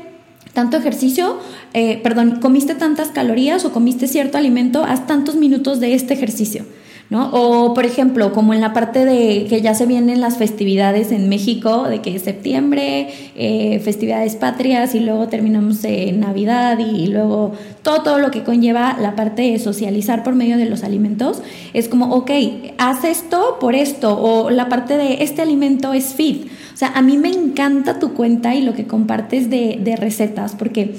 tanto 0.54 0.78
ejercicio, 0.78 1.36
eh, 1.74 2.00
perdón, 2.02 2.38
comiste 2.40 2.74
tantas 2.74 3.08
calorías 3.08 3.66
o 3.66 3.72
comiste 3.72 4.08
cierto 4.08 4.38
alimento, 4.38 4.84
haz 4.84 5.06
tantos 5.06 5.36
minutos 5.36 5.80
de 5.80 5.92
este 5.92 6.14
ejercicio. 6.14 6.64
¿No? 7.08 7.30
O, 7.32 7.72
por 7.74 7.86
ejemplo, 7.86 8.32
como 8.32 8.52
en 8.52 8.60
la 8.60 8.72
parte 8.72 9.04
de 9.04 9.46
que 9.48 9.60
ya 9.60 9.74
se 9.74 9.86
vienen 9.86 10.20
las 10.20 10.36
festividades 10.36 11.12
en 11.12 11.28
México, 11.28 11.84
de 11.84 12.00
que 12.00 12.18
septiembre, 12.18 13.08
eh, 13.36 13.80
festividades 13.84 14.34
patrias 14.34 14.94
y 14.94 15.00
luego 15.00 15.28
terminamos 15.28 15.84
en 15.84 16.20
Navidad 16.20 16.78
y 16.78 17.06
luego 17.06 17.52
todo, 17.82 18.02
todo 18.02 18.18
lo 18.18 18.30
que 18.30 18.42
conlleva 18.42 18.96
la 19.00 19.14
parte 19.14 19.42
de 19.42 19.58
socializar 19.58 20.24
por 20.24 20.34
medio 20.34 20.56
de 20.56 20.66
los 20.66 20.82
alimentos, 20.82 21.42
es 21.72 21.88
como, 21.88 22.14
ok, 22.14 22.30
haz 22.78 23.04
esto 23.04 23.58
por 23.60 23.74
esto, 23.74 24.20
o 24.20 24.50
la 24.50 24.68
parte 24.68 24.96
de 24.96 25.22
este 25.22 25.42
alimento 25.42 25.92
es 25.92 26.14
fit. 26.14 26.46
O 26.74 26.76
sea, 26.76 26.88
a 26.88 27.02
mí 27.02 27.16
me 27.16 27.30
encanta 27.30 27.98
tu 27.98 28.12
cuenta 28.14 28.54
y 28.54 28.62
lo 28.62 28.74
que 28.74 28.86
compartes 28.86 29.48
de, 29.48 29.78
de 29.80 29.96
recetas, 29.96 30.54
porque 30.54 30.94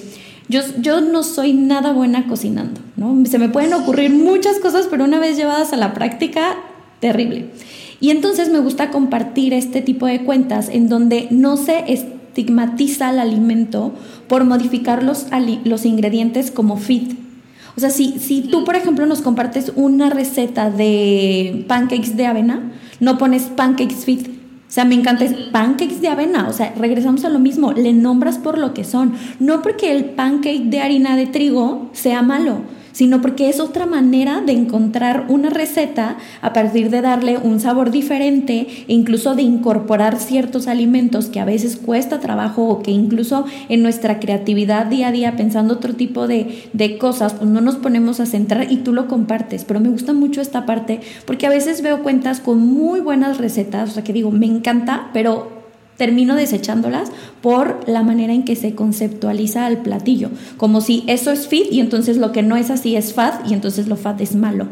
yo, 0.49 0.61
yo 0.79 1.01
no 1.01 1.23
soy 1.23 1.53
nada 1.53 1.91
buena 1.93 2.27
cocinando, 2.27 2.79
¿no? 2.95 3.25
Se 3.25 3.37
me 3.37 3.49
pueden 3.49 3.73
ocurrir 3.73 4.11
muchas 4.11 4.59
cosas, 4.59 4.87
pero 4.89 5.03
una 5.03 5.19
vez 5.19 5.35
llevadas 5.37 5.73
a 5.73 5.77
la 5.77 5.93
práctica, 5.93 6.55
terrible. 6.99 7.49
Y 7.99 8.11
entonces 8.11 8.49
me 8.49 8.59
gusta 8.59 8.89
compartir 8.91 9.53
este 9.53 9.81
tipo 9.81 10.05
de 10.05 10.23
cuentas 10.23 10.69
en 10.69 10.87
donde 10.87 11.27
no 11.31 11.57
se 11.57 11.91
estigmatiza 11.91 13.09
el 13.09 13.19
alimento 13.19 13.93
por 14.27 14.45
modificar 14.45 15.03
los, 15.03 15.27
los 15.63 15.85
ingredientes 15.85 16.51
como 16.51 16.77
fit. 16.77 17.17
O 17.75 17.79
sea, 17.79 17.89
si, 17.89 18.17
si 18.19 18.41
tú, 18.41 18.63
por 18.63 18.75
ejemplo, 18.75 19.05
nos 19.05 19.21
compartes 19.21 19.71
una 19.75 20.09
receta 20.09 20.69
de 20.69 21.65
pancakes 21.67 22.15
de 22.15 22.25
avena, 22.25 22.71
no 22.99 23.17
pones 23.17 23.43
pancakes 23.43 24.05
fit, 24.05 24.36
o 24.67 24.71
sea, 24.71 24.83
me 24.83 24.95
encanta 24.95 25.23
es 25.23 25.33
pancakes 25.33 26.01
de 26.01 26.09
avena. 26.09 26.49
O 26.49 26.53
sea, 26.53 26.73
regresamos 26.77 27.23
a 27.23 27.29
lo 27.29 27.39
mismo. 27.39 27.71
Le 27.71 27.93
nombras 27.93 28.37
por 28.37 28.57
lo 28.57 28.73
que 28.73 28.83
son. 28.83 29.13
No 29.39 29.61
porque 29.61 29.95
el 29.95 30.05
pancake 30.05 30.65
de 30.65 30.81
harina 30.81 31.15
de 31.15 31.25
trigo 31.25 31.89
sea 31.93 32.21
malo 32.21 32.61
sino 32.97 33.21
porque 33.21 33.47
es 33.47 33.59
otra 33.59 33.85
manera 33.85 34.41
de 34.41 34.53
encontrar 34.53 35.25
una 35.29 35.51
receta 35.51 36.17
a 36.41 36.51
partir 36.51 36.89
de 36.89 37.01
darle 37.01 37.37
un 37.37 37.59
sabor 37.59 37.91
diferente 37.91 38.65
e 38.87 38.91
incluso 38.91 39.35
de 39.35 39.43
incorporar 39.43 40.17
ciertos 40.17 40.65
alimentos 40.65 41.27
que 41.27 41.39
a 41.39 41.45
veces 41.45 41.75
cuesta 41.75 42.19
trabajo 42.19 42.67
o 42.67 42.81
que 42.81 42.89
incluso 42.89 43.45
en 43.69 43.83
nuestra 43.83 44.19
creatividad 44.19 44.87
día 44.87 45.09
a 45.09 45.11
día 45.11 45.35
pensando 45.35 45.75
otro 45.75 45.93
tipo 45.93 46.27
de, 46.27 46.69
de 46.73 46.97
cosas, 46.97 47.35
pues 47.35 47.47
no 47.47 47.61
nos 47.61 47.75
ponemos 47.75 48.19
a 48.19 48.25
centrar 48.25 48.71
y 48.71 48.77
tú 48.77 48.93
lo 48.93 49.07
compartes. 49.07 49.63
Pero 49.63 49.79
me 49.79 49.89
gusta 49.89 50.13
mucho 50.13 50.41
esta 50.41 50.65
parte 50.65 51.01
porque 51.27 51.45
a 51.45 51.51
veces 51.51 51.83
veo 51.83 52.01
cuentas 52.01 52.39
con 52.39 52.57
muy 52.57 52.99
buenas 52.99 53.37
recetas, 53.37 53.91
o 53.91 53.93
sea 53.93 54.03
que 54.03 54.11
digo, 54.11 54.31
me 54.31 54.47
encanta, 54.47 55.11
pero 55.13 55.56
termino 55.97 56.35
desechándolas 56.35 57.09
por 57.41 57.87
la 57.89 58.03
manera 58.03 58.33
en 58.33 58.45
que 58.45 58.55
se 58.55 58.75
conceptualiza 58.75 59.67
el 59.67 59.77
platillo, 59.77 60.29
como 60.57 60.81
si 60.81 61.03
eso 61.07 61.31
es 61.31 61.47
fit 61.47 61.71
y 61.71 61.79
entonces 61.79 62.17
lo 62.17 62.31
que 62.31 62.43
no 62.43 62.55
es 62.55 62.69
así 62.69 62.95
es 62.95 63.13
fat 63.13 63.45
y 63.49 63.53
entonces 63.53 63.87
lo 63.87 63.97
fat 63.97 64.21
es 64.21 64.35
malo. 64.35 64.67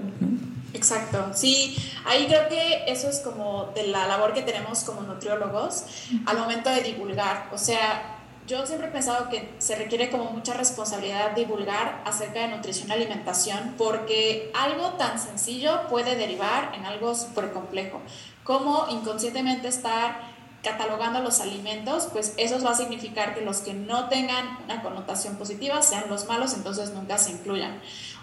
Exacto, 0.74 1.32
sí, 1.34 1.76
ahí 2.06 2.28
creo 2.28 2.48
que 2.48 2.84
eso 2.88 3.10
es 3.10 3.20
como 3.20 3.72
de 3.76 3.88
la 3.88 4.08
labor 4.08 4.34
que 4.34 4.44
tenemos 4.44 4.84
como 4.84 5.02
nutriólogos 5.02 5.86
al 6.26 6.38
momento 6.38 6.70
de 6.70 6.82
divulgar, 6.82 7.50
o 7.52 7.58
sea, 7.58 8.12
yo 8.48 8.64
siempre 8.68 8.90
he 8.90 8.92
pensado 8.92 9.28
que 9.30 9.50
se 9.58 9.76
requiere 9.76 10.12
como 10.12 10.26
mucha 10.26 10.54
responsabilidad 10.54 11.36
divulgar 11.36 12.04
acerca 12.06 12.42
de 12.42 12.50
nutrición 12.50 12.90
y 12.90 12.92
alimentación 12.92 13.74
porque 13.76 14.52
algo 14.54 14.90
tan 15.00 15.20
sencillo 15.20 15.88
puede 15.90 16.16
derivar 16.16 16.72
en 16.76 16.86
algo 16.86 17.16
súper 17.16 17.52
complejo, 17.52 18.02
como 18.44 18.86
inconscientemente 18.92 19.68
estar 19.68 20.35
catalogando 20.66 21.22
los 21.22 21.40
alimentos, 21.40 22.10
pues 22.12 22.34
eso 22.38 22.60
va 22.62 22.72
a 22.72 22.76
significar 22.76 23.36
que 23.36 23.42
los 23.42 23.60
que 23.60 23.74
no 23.74 24.10
tengan 24.10 24.58
una 24.66 24.82
connotación 24.82 25.38
positiva 25.38 25.82
sean 25.84 26.10
los 26.10 26.26
malos, 26.26 26.56
entonces 26.56 26.92
nunca 26.92 27.18
se 27.18 27.32
incluyan. 27.32 27.80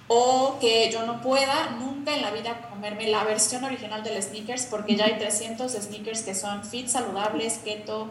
O 0.08 0.58
que 0.60 0.90
yo 0.92 1.06
no 1.06 1.22
pueda 1.22 1.70
nunca 1.78 2.14
en 2.14 2.20
la 2.20 2.32
vida 2.32 2.68
comerme 2.68 3.06
la 3.06 3.22
versión 3.22 3.62
original 3.62 4.02
del 4.02 4.20
sneakers 4.20 4.66
porque 4.66 4.96
ya 4.96 5.06
hay 5.06 5.16
300 5.18 5.70
sneakers 5.72 6.22
que 6.22 6.34
son 6.34 6.64
fit, 6.64 6.88
saludables, 6.88 7.60
keto, 7.64 8.10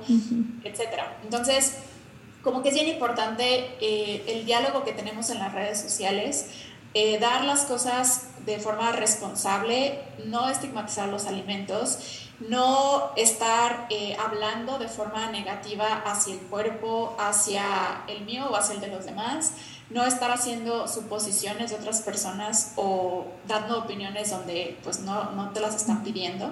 etc. 0.63 0.79
Entonces, 1.23 1.75
como 2.41 2.63
que 2.63 2.69
es 2.69 2.75
bien 2.75 2.87
importante 2.87 3.75
eh, 3.81 4.23
el 4.27 4.45
diálogo 4.45 4.83
que 4.83 4.93
tenemos 4.93 5.29
en 5.29 5.39
las 5.39 5.53
redes 5.53 5.79
sociales, 5.79 6.47
eh, 6.93 7.19
dar 7.19 7.45
las 7.45 7.61
cosas 7.65 8.27
de 8.45 8.59
forma 8.59 8.91
responsable, 8.91 9.99
no 10.25 10.49
estigmatizar 10.49 11.07
los 11.09 11.25
alimentos 11.25 12.21
no 12.47 13.11
estar 13.15 13.87
eh, 13.89 14.15
hablando 14.19 14.79
de 14.79 14.87
forma 14.87 15.29
negativa 15.31 16.01
hacia 16.05 16.33
el 16.33 16.39
cuerpo, 16.41 17.15
hacia 17.19 18.03
el 18.07 18.25
mío 18.25 18.47
o 18.49 18.55
hacia 18.55 18.75
el 18.75 18.81
de 18.81 18.87
los 18.87 19.05
demás, 19.05 19.53
no 19.89 20.05
estar 20.05 20.31
haciendo 20.31 20.87
suposiciones 20.87 21.71
de 21.71 21.77
otras 21.77 22.01
personas 22.01 22.73
o 22.77 23.25
dando 23.47 23.79
opiniones 23.79 24.31
donde 24.31 24.77
pues 24.83 25.01
no, 25.01 25.31
no 25.31 25.51
te 25.51 25.59
las 25.59 25.75
están 25.75 26.03
pidiendo. 26.03 26.49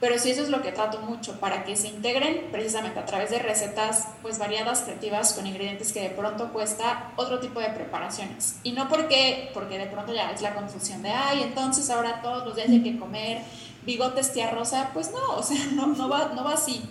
Pero 0.00 0.18
sí 0.18 0.30
eso 0.30 0.42
es 0.42 0.48
lo 0.48 0.60
que 0.60 0.72
trato 0.72 1.00
mucho, 1.00 1.38
para 1.40 1.64
que 1.64 1.76
se 1.76 1.88
integren 1.88 2.48
precisamente 2.50 2.98
a 2.98 3.06
través 3.06 3.30
de 3.30 3.38
recetas 3.38 4.08
pues 4.22 4.38
variadas, 4.38 4.82
creativas, 4.82 5.32
con 5.32 5.46
ingredientes 5.46 5.92
que 5.92 6.00
de 6.00 6.10
pronto 6.10 6.52
cuesta 6.52 7.12
otro 7.16 7.40
tipo 7.40 7.60
de 7.60 7.70
preparaciones. 7.70 8.56
Y 8.64 8.72
no 8.72 8.88
porque, 8.88 9.50
porque 9.54 9.78
de 9.78 9.86
pronto 9.86 10.12
ya 10.12 10.30
es 10.30 10.42
la 10.42 10.54
confusión 10.54 11.02
de, 11.02 11.10
ay, 11.10 11.42
entonces 11.42 11.88
ahora 11.90 12.20
todos 12.22 12.44
los 12.44 12.56
días 12.56 12.68
hay 12.68 12.82
que 12.82 12.98
comer 12.98 13.42
bigotes 13.86 14.32
tía 14.32 14.50
rosa, 14.50 14.90
pues 14.92 15.10
no, 15.10 15.36
o 15.36 15.42
sea, 15.42 15.64
no, 15.74 15.86
no, 15.86 16.08
va, 16.08 16.32
no 16.34 16.44
va 16.44 16.54
así. 16.54 16.82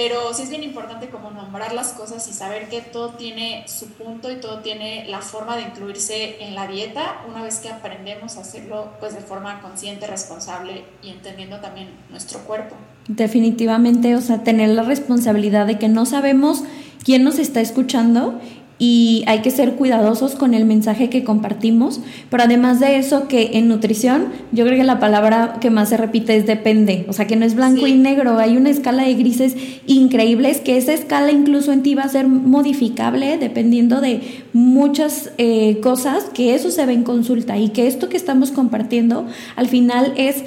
Pero 0.00 0.32
sí 0.32 0.42
es 0.42 0.50
bien 0.50 0.62
importante 0.62 1.08
como 1.08 1.32
nombrar 1.32 1.72
las 1.72 1.88
cosas 1.88 2.28
y 2.28 2.32
saber 2.32 2.68
que 2.68 2.82
todo 2.82 3.14
tiene 3.14 3.64
su 3.66 3.88
punto 3.88 4.30
y 4.30 4.36
todo 4.36 4.60
tiene 4.60 5.04
la 5.08 5.20
forma 5.20 5.56
de 5.56 5.62
incluirse 5.62 6.40
en 6.40 6.54
la 6.54 6.68
dieta 6.68 7.22
una 7.28 7.42
vez 7.42 7.58
que 7.58 7.68
aprendemos 7.68 8.36
a 8.36 8.42
hacerlo 8.42 8.92
pues 9.00 9.16
de 9.16 9.20
forma 9.20 9.60
consciente, 9.60 10.06
responsable 10.06 10.84
y 11.02 11.10
entendiendo 11.10 11.58
también 11.58 11.88
nuestro 12.10 12.38
cuerpo. 12.44 12.76
Definitivamente, 13.08 14.14
o 14.14 14.20
sea, 14.20 14.44
tener 14.44 14.68
la 14.68 14.84
responsabilidad 14.84 15.66
de 15.66 15.80
que 15.80 15.88
no 15.88 16.06
sabemos 16.06 16.62
quién 17.02 17.24
nos 17.24 17.40
está 17.40 17.60
escuchando 17.60 18.40
y 18.78 19.24
hay 19.26 19.40
que 19.40 19.50
ser 19.50 19.74
cuidadosos 19.74 20.34
con 20.34 20.54
el 20.54 20.64
mensaje 20.64 21.10
que 21.10 21.24
compartimos, 21.24 22.00
pero 22.30 22.44
además 22.44 22.78
de 22.80 22.96
eso 22.96 23.26
que 23.26 23.58
en 23.58 23.68
nutrición 23.68 24.26
yo 24.52 24.64
creo 24.64 24.78
que 24.78 24.84
la 24.84 25.00
palabra 25.00 25.58
que 25.60 25.70
más 25.70 25.88
se 25.88 25.96
repite 25.96 26.36
es 26.36 26.46
depende, 26.46 27.04
o 27.08 27.12
sea 27.12 27.26
que 27.26 27.36
no 27.36 27.44
es 27.44 27.54
blanco 27.54 27.86
y 27.86 27.94
negro, 27.94 28.38
hay 28.38 28.56
una 28.56 28.70
escala 28.70 29.04
de 29.04 29.14
grises 29.14 29.56
increíbles 29.86 30.60
que 30.60 30.76
esa 30.76 30.92
escala 30.92 31.32
incluso 31.32 31.72
en 31.72 31.82
ti 31.82 31.94
va 31.94 32.02
a 32.02 32.08
ser 32.08 32.28
modificable 32.28 33.36
dependiendo 33.38 34.00
de 34.00 34.20
muchas 34.52 35.30
eh, 35.38 35.78
cosas, 35.82 36.24
que 36.32 36.54
eso 36.54 36.70
se 36.70 36.86
ve 36.86 36.92
en 36.92 37.02
consulta 37.02 37.58
y 37.58 37.70
que 37.70 37.86
esto 37.86 38.08
que 38.08 38.16
estamos 38.16 38.52
compartiendo 38.52 39.26
al 39.56 39.68
final 39.68 40.12
es 40.16 40.44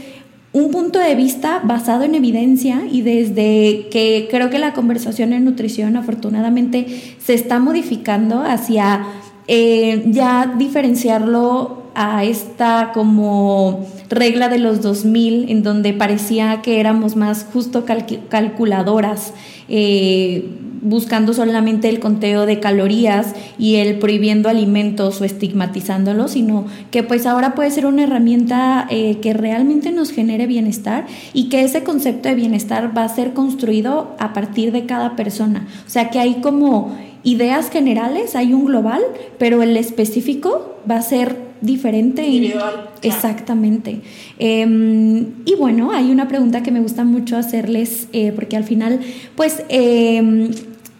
un 0.53 0.69
punto 0.69 0.99
de 0.99 1.15
vista 1.15 1.61
basado 1.63 2.03
en 2.03 2.15
evidencia 2.15 2.81
y 2.91 3.01
desde 3.01 3.87
que 3.89 4.27
creo 4.29 4.49
que 4.49 4.59
la 4.59 4.73
conversación 4.73 5.31
en 5.31 5.45
nutrición 5.45 5.95
afortunadamente 5.95 7.15
se 7.19 7.33
está 7.33 7.59
modificando 7.59 8.41
hacia 8.43 9.05
eh, 9.47 10.03
ya 10.07 10.53
diferenciarlo 10.57 11.83
a 11.95 12.23
esta 12.23 12.91
como 12.93 13.85
regla 14.09 14.49
de 14.49 14.59
los 14.59 14.81
2000 14.81 15.49
en 15.49 15.63
donde 15.63 15.93
parecía 15.93 16.61
que 16.61 16.79
éramos 16.79 17.15
más 17.15 17.45
justo 17.51 17.85
calculadoras. 18.29 19.33
Eh, 19.69 20.49
buscando 20.81 21.33
solamente 21.33 21.89
el 21.89 21.99
conteo 21.99 22.45
de 22.45 22.59
calorías 22.59 23.33
y 23.57 23.75
el 23.75 23.99
prohibiendo 23.99 24.49
alimentos 24.49 25.21
o 25.21 25.25
estigmatizándolos, 25.25 26.31
sino 26.31 26.65
que 26.89 27.03
pues 27.03 27.25
ahora 27.25 27.55
puede 27.55 27.71
ser 27.71 27.85
una 27.85 28.03
herramienta 28.03 28.87
eh, 28.89 29.19
que 29.21 29.33
realmente 29.33 29.91
nos 29.91 30.11
genere 30.11 30.47
bienestar 30.47 31.05
y 31.33 31.49
que 31.49 31.63
ese 31.63 31.83
concepto 31.83 32.29
de 32.29 32.35
bienestar 32.35 32.95
va 32.97 33.03
a 33.03 33.09
ser 33.09 33.33
construido 33.33 34.15
a 34.19 34.33
partir 34.33 34.71
de 34.71 34.85
cada 34.85 35.15
persona. 35.15 35.67
O 35.85 35.89
sea 35.89 36.09
que 36.09 36.19
hay 36.19 36.35
como 36.41 36.95
ideas 37.23 37.69
generales, 37.69 38.35
hay 38.35 38.53
un 38.53 38.65
global, 38.65 39.01
pero 39.37 39.61
el 39.61 39.77
específico 39.77 40.75
va 40.89 40.95
a 40.95 41.01
ser 41.01 41.51
diferente. 41.61 42.27
Individual. 42.27 42.89
Exactamente. 43.03 44.01
Em, 44.39 45.27
y 45.45 45.55
bueno, 45.57 45.91
hay 45.91 46.11
una 46.11 46.27
pregunta 46.27 46.63
que 46.63 46.71
me 46.71 46.79
gusta 46.79 47.03
mucho 47.03 47.37
hacerles, 47.37 48.07
eh, 48.13 48.31
porque 48.33 48.57
al 48.57 48.63
final, 48.63 48.99
pues, 49.35 49.63
em, 49.69 50.49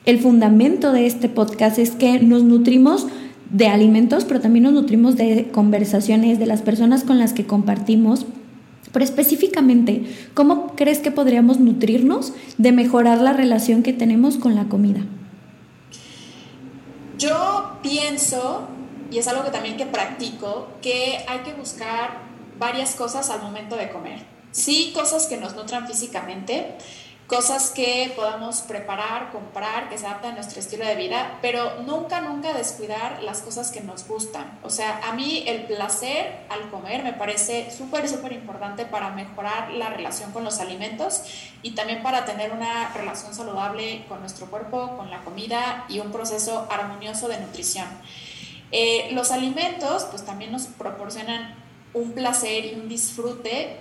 el 0.05 0.19
fundamento 0.19 0.91
de 0.91 1.05
este 1.05 1.29
podcast 1.29 1.77
es 1.77 1.91
que 1.91 2.19
nos 2.19 2.43
nutrimos 2.43 3.07
de 3.51 3.67
alimentos, 3.67 4.25
pero 4.25 4.39
también 4.39 4.63
nos 4.63 4.73
nutrimos 4.73 5.15
de 5.15 5.49
conversaciones, 5.51 6.39
de 6.39 6.45
las 6.45 6.61
personas 6.61 7.03
con 7.03 7.19
las 7.19 7.33
que 7.33 7.45
compartimos 7.45 8.25
Pero 8.91 9.05
específicamente, 9.05 10.03
¿cómo 10.33 10.75
crees 10.75 10.99
que 10.99 11.11
podríamos 11.11 11.59
nutrirnos 11.59 12.33
de 12.57 12.73
mejorar 12.73 13.21
la 13.21 13.31
relación 13.31 13.83
que 13.83 13.93
tenemos 13.93 14.37
con 14.37 14.55
la 14.55 14.65
comida? 14.65 15.01
Yo 17.17 17.77
pienso, 17.81 18.67
y 19.11 19.19
es 19.19 19.27
algo 19.29 19.45
que 19.45 19.51
también 19.51 19.77
que 19.77 19.85
practico, 19.85 20.67
que 20.81 21.19
hay 21.27 21.39
que 21.45 21.53
buscar 21.53 22.17
varias 22.59 22.95
cosas 22.95 23.29
al 23.29 23.41
momento 23.41 23.77
de 23.77 23.89
comer. 23.91 24.25
Sí, 24.51 24.91
cosas 24.93 25.27
que 25.27 25.37
nos 25.37 25.55
nutran 25.55 25.87
físicamente, 25.87 26.75
cosas 27.31 27.71
que 27.71 28.11
podamos 28.13 28.59
preparar, 28.59 29.31
comprar, 29.31 29.87
que 29.87 29.97
se 29.97 30.05
adapten 30.05 30.31
a 30.31 30.35
nuestro 30.35 30.59
estilo 30.59 30.85
de 30.85 30.95
vida, 30.95 31.39
pero 31.41 31.81
nunca, 31.83 32.19
nunca 32.19 32.53
descuidar 32.53 33.23
las 33.23 33.39
cosas 33.39 33.71
que 33.71 33.79
nos 33.79 34.05
gustan. 34.05 34.59
O 34.63 34.69
sea, 34.69 34.99
a 35.07 35.13
mí 35.13 35.45
el 35.47 35.63
placer 35.63 36.41
al 36.49 36.69
comer 36.69 37.03
me 37.03 37.13
parece 37.13 37.71
súper, 37.71 38.09
súper 38.09 38.33
importante 38.33 38.85
para 38.85 39.11
mejorar 39.11 39.71
la 39.71 39.87
relación 39.87 40.33
con 40.33 40.43
los 40.43 40.59
alimentos 40.59 41.23
y 41.61 41.71
también 41.71 42.03
para 42.03 42.25
tener 42.25 42.51
una 42.51 42.91
relación 42.93 43.33
saludable 43.33 44.03
con 44.09 44.19
nuestro 44.19 44.47
cuerpo, 44.47 44.97
con 44.97 45.09
la 45.09 45.23
comida 45.23 45.85
y 45.87 45.99
un 45.99 46.11
proceso 46.11 46.67
armonioso 46.69 47.29
de 47.29 47.39
nutrición. 47.39 47.87
Eh, 48.73 49.07
los 49.13 49.31
alimentos 49.31 50.03
pues 50.11 50.25
también 50.25 50.51
nos 50.51 50.63
proporcionan 50.67 51.55
un 51.93 52.11
placer 52.11 52.65
y 52.65 52.73
un 52.75 52.89
disfrute 52.89 53.77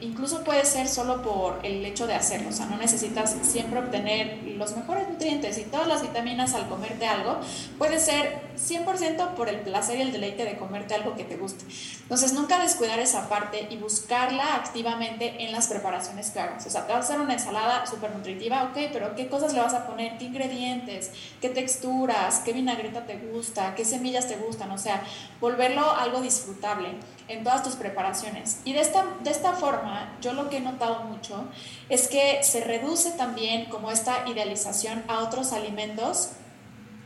incluso 0.00 0.44
puede 0.44 0.64
ser 0.64 0.88
solo 0.88 1.22
por 1.22 1.60
el 1.64 1.84
hecho 1.84 2.06
de 2.06 2.14
hacerlo, 2.14 2.50
o 2.50 2.52
sea, 2.52 2.66
no 2.66 2.76
necesitas 2.76 3.36
siempre 3.42 3.78
obtener 3.78 4.42
los 4.56 4.76
mejores 4.76 5.08
nutrientes 5.08 5.58
y 5.58 5.62
todas 5.62 5.86
las 5.86 6.02
vitaminas 6.02 6.54
al 6.54 6.68
comerte 6.68 7.06
algo, 7.06 7.38
puede 7.78 7.98
ser 7.98 8.40
100% 8.56 9.34
por 9.34 9.48
el 9.48 9.60
placer 9.60 9.98
y 9.98 10.02
el 10.02 10.12
deleite 10.12 10.44
de 10.44 10.56
comerte 10.56 10.94
algo 10.94 11.16
que 11.16 11.24
te 11.24 11.36
guste. 11.36 11.64
Entonces, 12.02 12.32
nunca 12.34 12.60
descuidar 12.60 12.98
esa 12.98 13.28
parte 13.28 13.68
y 13.70 13.76
buscarla 13.76 14.56
activamente 14.56 15.44
en 15.44 15.52
las 15.52 15.68
preparaciones 15.68 16.30
que 16.30 16.40
hagas. 16.40 16.66
O 16.66 16.70
sea, 16.70 16.86
te 16.86 16.92
vas 16.92 17.02
a 17.02 17.08
hacer 17.08 17.20
una 17.20 17.34
ensalada 17.34 17.86
súper 17.86 18.14
nutritiva, 18.14 18.64
ok, 18.64 18.90
pero 18.92 19.14
¿qué 19.14 19.28
cosas 19.28 19.54
le 19.54 19.60
vas 19.60 19.74
a 19.74 19.86
poner? 19.86 20.18
¿Qué 20.18 20.24
ingredientes? 20.24 21.12
¿Qué 21.40 21.48
texturas? 21.48 22.40
¿Qué 22.44 22.52
vinagreta 22.52 23.06
te 23.06 23.16
gusta? 23.16 23.74
¿Qué 23.74 23.84
semillas 23.84 24.28
te 24.28 24.36
gustan? 24.36 24.70
O 24.72 24.78
sea, 24.78 25.02
volverlo 25.40 25.90
algo 25.90 26.20
disfrutable 26.20 26.88
en 27.28 27.44
todas 27.44 27.62
tus 27.62 27.76
preparaciones. 27.76 28.60
Y 28.64 28.72
de 28.72 28.80
esta 28.80 29.04
forma, 29.54 30.16
yo 30.20 30.32
lo 30.32 30.48
que 30.48 30.58
he 30.58 30.60
notado 30.60 31.04
mucho 31.04 31.44
es 31.88 32.08
que 32.08 32.42
se 32.42 32.62
reduce 32.62 33.12
también 33.12 33.66
como 33.66 33.90
esta 33.90 34.28
idealización 34.28 35.04
a 35.08 35.20
otros 35.20 35.52
alimentos 35.52 36.30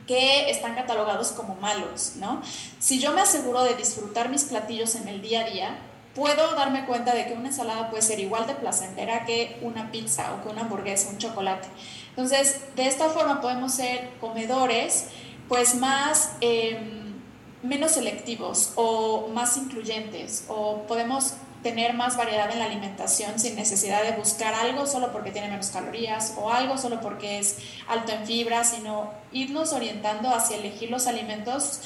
que 0.06 0.50
están 0.50 0.74
catalogados 0.74 1.32
como 1.32 1.54
malos, 1.54 2.12
¿no? 2.16 2.42
Si 2.78 3.00
yo 3.00 3.12
me 3.12 3.22
aseguro 3.22 3.62
de 3.62 3.74
disfrutar 3.74 4.28
mis 4.28 4.44
platillos 4.44 4.94
en 4.96 5.08
el 5.08 5.22
día 5.22 5.40
a 5.40 5.50
día, 5.50 5.78
puedo 6.14 6.54
darme 6.54 6.84
cuenta 6.84 7.14
de 7.14 7.26
que 7.26 7.32
una 7.32 7.48
ensalada 7.48 7.88
puede 7.88 8.02
ser 8.02 8.20
igual 8.20 8.46
de 8.46 8.54
placentera 8.54 9.24
que 9.24 9.58
una 9.62 9.90
pizza 9.90 10.34
o 10.34 10.42
que 10.42 10.50
una 10.50 10.62
hamburguesa, 10.62 11.08
un 11.08 11.18
chocolate. 11.18 11.68
Entonces, 12.10 12.60
de 12.76 12.86
esta 12.86 13.08
forma 13.08 13.40
podemos 13.40 13.72
ser 13.72 14.10
comedores, 14.20 15.06
pues 15.48 15.74
más... 15.74 16.32
Em, 16.40 17.04
menos 17.64 17.92
selectivos 17.92 18.72
o 18.76 19.28
más 19.28 19.56
incluyentes 19.56 20.44
o 20.48 20.82
podemos 20.86 21.34
tener 21.64 21.94
más 21.94 22.16
variedad 22.16 22.48
en 22.52 22.60
la 22.60 22.66
alimentación 22.66 23.40
sin 23.40 23.56
necesidad 23.56 24.04
de 24.04 24.12
buscar 24.12 24.54
algo 24.54 24.86
solo 24.86 25.10
porque 25.10 25.32
tiene 25.32 25.48
menos 25.48 25.70
calorías 25.70 26.34
o 26.36 26.52
algo 26.52 26.78
solo 26.78 27.00
porque 27.00 27.40
es 27.40 27.56
alto 27.88 28.12
en 28.12 28.24
fibra, 28.26 28.62
sino 28.62 29.10
irnos 29.32 29.72
orientando 29.72 30.28
hacia 30.28 30.58
elegir 30.58 30.90
los 30.90 31.08
alimentos 31.08 31.80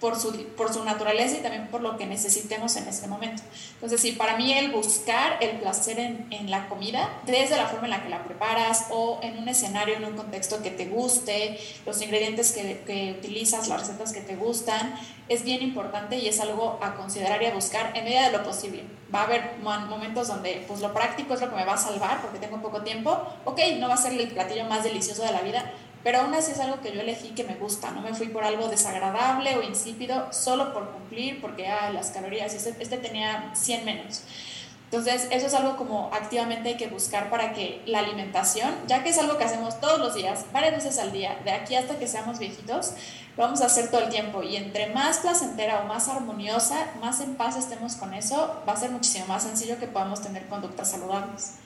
por 0.00 0.18
su, 0.18 0.32
por 0.56 0.72
su 0.72 0.84
naturaleza 0.84 1.36
y 1.38 1.40
también 1.40 1.68
por 1.68 1.80
lo 1.80 1.96
que 1.96 2.06
necesitemos 2.06 2.76
en 2.76 2.86
este 2.88 3.06
momento. 3.06 3.42
Entonces, 3.74 4.00
sí, 4.00 4.12
para 4.12 4.36
mí 4.36 4.52
el 4.52 4.70
buscar 4.70 5.38
el 5.40 5.58
placer 5.58 5.98
en, 5.98 6.26
en, 6.30 6.50
la 6.50 6.68
comida, 6.68 7.08
desde 7.24 7.56
la 7.56 7.66
forma 7.66 7.86
en 7.86 7.90
la 7.92 8.02
que 8.02 8.08
la 8.08 8.24
preparas 8.24 8.86
o 8.90 9.20
en 9.22 9.38
un 9.38 9.48
escenario, 9.48 9.96
en 9.96 10.04
un 10.04 10.14
contexto 10.14 10.62
que 10.62 10.70
te 10.70 10.86
guste, 10.86 11.58
los 11.86 12.00
ingredientes 12.02 12.52
que, 12.52 12.82
que 12.86 13.16
utilizas, 13.18 13.68
las 13.68 13.80
recetas 13.80 14.12
que 14.12 14.20
te 14.20 14.36
gustan, 14.36 14.94
es 15.28 15.42
bien 15.44 15.62
importante 15.62 16.18
y 16.18 16.28
es 16.28 16.40
algo 16.40 16.78
a 16.82 16.94
considerar 16.94 17.42
y 17.42 17.46
a 17.46 17.54
buscar 17.54 17.92
en 17.96 18.04
medida 18.04 18.30
de 18.30 18.36
lo 18.36 18.44
posible. 18.44 18.84
Va 19.12 19.20
a 19.20 19.24
haber 19.24 19.56
momentos 19.62 20.28
donde 20.28 20.64
pues 20.68 20.80
lo 20.80 20.92
práctico 20.92 21.34
es 21.34 21.40
lo 21.40 21.48
que 21.48 21.56
me 21.56 21.64
va 21.64 21.74
a 21.74 21.78
salvar 21.78 22.20
porque 22.20 22.38
tengo 22.38 22.60
poco 22.60 22.82
tiempo. 22.82 23.22
Ok, 23.44 23.60
no 23.78 23.88
va 23.88 23.94
a 23.94 23.96
ser 23.96 24.12
el 24.12 24.28
platillo 24.28 24.64
más 24.66 24.84
delicioso 24.84 25.22
de 25.22 25.32
la 25.32 25.40
vida, 25.40 25.72
pero 26.06 26.20
aún 26.20 26.32
así 26.34 26.52
es 26.52 26.60
algo 26.60 26.80
que 26.80 26.92
yo 26.92 27.00
elegí 27.00 27.30
que 27.30 27.42
me 27.42 27.56
gusta, 27.56 27.90
no 27.90 28.00
me 28.00 28.14
fui 28.14 28.28
por 28.28 28.44
algo 28.44 28.68
desagradable 28.68 29.56
o 29.56 29.62
insípido 29.62 30.32
solo 30.32 30.72
por 30.72 30.92
cumplir, 30.92 31.40
porque 31.40 31.66
ah, 31.66 31.90
las 31.90 32.10
calorías, 32.10 32.54
este, 32.54 32.76
este 32.80 32.98
tenía 32.98 33.50
100 33.56 33.84
menos. 33.84 34.22
Entonces, 34.84 35.26
eso 35.32 35.48
es 35.48 35.54
algo 35.54 35.76
como 35.76 36.08
activamente 36.14 36.68
hay 36.68 36.76
que 36.76 36.86
buscar 36.86 37.28
para 37.28 37.52
que 37.54 37.82
la 37.86 37.98
alimentación, 37.98 38.72
ya 38.86 39.02
que 39.02 39.08
es 39.08 39.18
algo 39.18 39.36
que 39.36 39.42
hacemos 39.42 39.80
todos 39.80 39.98
los 39.98 40.14
días, 40.14 40.44
varias 40.52 40.74
veces 40.74 41.00
al 41.00 41.10
día, 41.10 41.40
de 41.42 41.50
aquí 41.50 41.74
hasta 41.74 41.98
que 41.98 42.06
seamos 42.06 42.38
viejitos, 42.38 42.92
lo 43.36 43.42
vamos 43.42 43.60
a 43.62 43.66
hacer 43.66 43.90
todo 43.90 44.02
el 44.02 44.08
tiempo. 44.08 44.44
Y 44.44 44.54
entre 44.54 44.86
más 44.94 45.18
placentera 45.18 45.80
o 45.80 45.86
más 45.86 46.08
armoniosa, 46.08 46.86
más 47.00 47.18
en 47.18 47.34
paz 47.34 47.56
estemos 47.56 47.96
con 47.96 48.14
eso, 48.14 48.62
va 48.68 48.74
a 48.74 48.76
ser 48.76 48.92
muchísimo 48.92 49.26
más 49.26 49.42
sencillo 49.42 49.80
que 49.80 49.88
podamos 49.88 50.22
tener 50.22 50.46
conductas 50.46 50.88
saludables. 50.88 51.65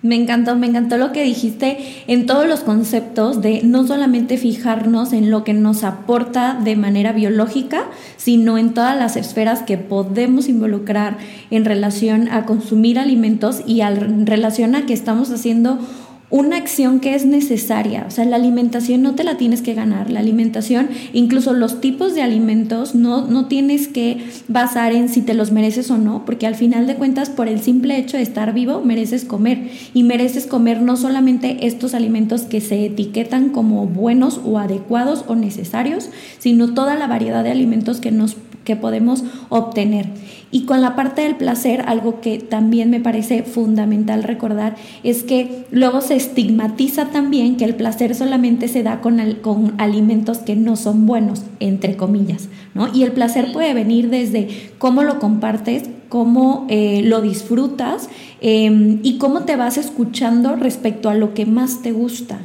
Me 0.00 0.14
encantó, 0.14 0.54
me 0.54 0.68
encantó 0.68 0.96
lo 0.96 1.10
que 1.10 1.24
dijiste 1.24 2.04
en 2.06 2.26
todos 2.26 2.46
los 2.46 2.60
conceptos 2.60 3.42
de 3.42 3.62
no 3.64 3.84
solamente 3.84 4.38
fijarnos 4.38 5.12
en 5.12 5.28
lo 5.28 5.42
que 5.42 5.54
nos 5.54 5.82
aporta 5.82 6.54
de 6.62 6.76
manera 6.76 7.10
biológica, 7.12 7.86
sino 8.16 8.58
en 8.58 8.74
todas 8.74 8.96
las 8.96 9.16
esferas 9.16 9.62
que 9.62 9.76
podemos 9.76 10.48
involucrar 10.48 11.18
en 11.50 11.64
relación 11.64 12.28
a 12.28 12.46
consumir 12.46 12.96
alimentos 12.96 13.62
y 13.66 13.80
en 13.80 14.24
relación 14.24 14.76
a 14.76 14.86
que 14.86 14.92
estamos 14.92 15.32
haciendo 15.32 15.80
una 16.30 16.56
acción 16.56 17.00
que 17.00 17.14
es 17.14 17.24
necesaria. 17.24 18.04
O 18.06 18.10
sea, 18.10 18.24
la 18.24 18.36
alimentación 18.36 19.02
no 19.02 19.14
te 19.14 19.24
la 19.24 19.36
tienes 19.36 19.62
que 19.62 19.74
ganar. 19.74 20.10
La 20.10 20.20
alimentación, 20.20 20.90
incluso 21.12 21.54
los 21.54 21.80
tipos 21.80 22.14
de 22.14 22.22
alimentos, 22.22 22.94
no, 22.94 23.26
no 23.26 23.46
tienes 23.46 23.88
que 23.88 24.18
basar 24.46 24.92
en 24.92 25.08
si 25.08 25.22
te 25.22 25.34
los 25.34 25.52
mereces 25.52 25.90
o 25.90 25.96
no, 25.96 26.24
porque 26.26 26.46
al 26.46 26.54
final 26.54 26.86
de 26.86 26.96
cuentas, 26.96 27.30
por 27.30 27.48
el 27.48 27.60
simple 27.60 27.96
hecho 27.96 28.16
de 28.16 28.22
estar 28.22 28.52
vivo, 28.52 28.82
mereces 28.84 29.24
comer. 29.24 29.70
Y 29.94 30.02
mereces 30.02 30.46
comer 30.46 30.82
no 30.82 30.96
solamente 30.96 31.66
estos 31.66 31.94
alimentos 31.94 32.42
que 32.42 32.60
se 32.60 32.84
etiquetan 32.84 33.48
como 33.48 33.86
buenos 33.86 34.40
o 34.44 34.58
adecuados 34.58 35.24
o 35.28 35.34
necesarios, 35.34 36.10
sino 36.38 36.74
toda 36.74 36.94
la 36.96 37.06
variedad 37.06 37.42
de 37.42 37.50
alimentos 37.50 38.00
que 38.00 38.10
nos 38.10 38.36
que 38.68 38.76
podemos 38.76 39.24
obtener. 39.48 40.10
Y 40.50 40.62
con 40.62 40.80
la 40.80 40.96
parte 40.96 41.22
del 41.22 41.36
placer, 41.36 41.84
algo 41.86 42.20
que 42.20 42.38
también 42.38 42.88
me 42.88 43.00
parece 43.00 43.42
fundamental 43.42 44.22
recordar 44.22 44.76
es 45.02 45.22
que 45.22 45.66
luego 45.70 46.00
se 46.00 46.16
estigmatiza 46.16 47.06
también 47.06 47.56
que 47.56 47.66
el 47.66 47.74
placer 47.74 48.14
solamente 48.14 48.68
se 48.68 48.82
da 48.82 49.02
con, 49.02 49.20
con 49.42 49.74
alimentos 49.76 50.38
que 50.38 50.56
no 50.56 50.76
son 50.76 51.06
buenos, 51.06 51.42
entre 51.60 51.96
comillas, 51.96 52.48
¿no? 52.74 52.88
Y 52.94 53.02
el 53.02 53.12
placer 53.12 53.52
puede 53.52 53.74
venir 53.74 54.08
desde 54.08 54.48
cómo 54.78 55.02
lo 55.02 55.18
compartes, 55.18 55.90
cómo 56.08 56.66
eh, 56.70 57.02
lo 57.04 57.20
disfrutas 57.20 58.08
em, 58.40 59.00
y 59.02 59.18
cómo 59.18 59.42
te 59.42 59.56
vas 59.56 59.76
escuchando 59.76 60.56
respecto 60.56 61.10
a 61.10 61.14
lo 61.14 61.34
que 61.34 61.44
más 61.44 61.82
te 61.82 61.92
gusta. 61.92 62.38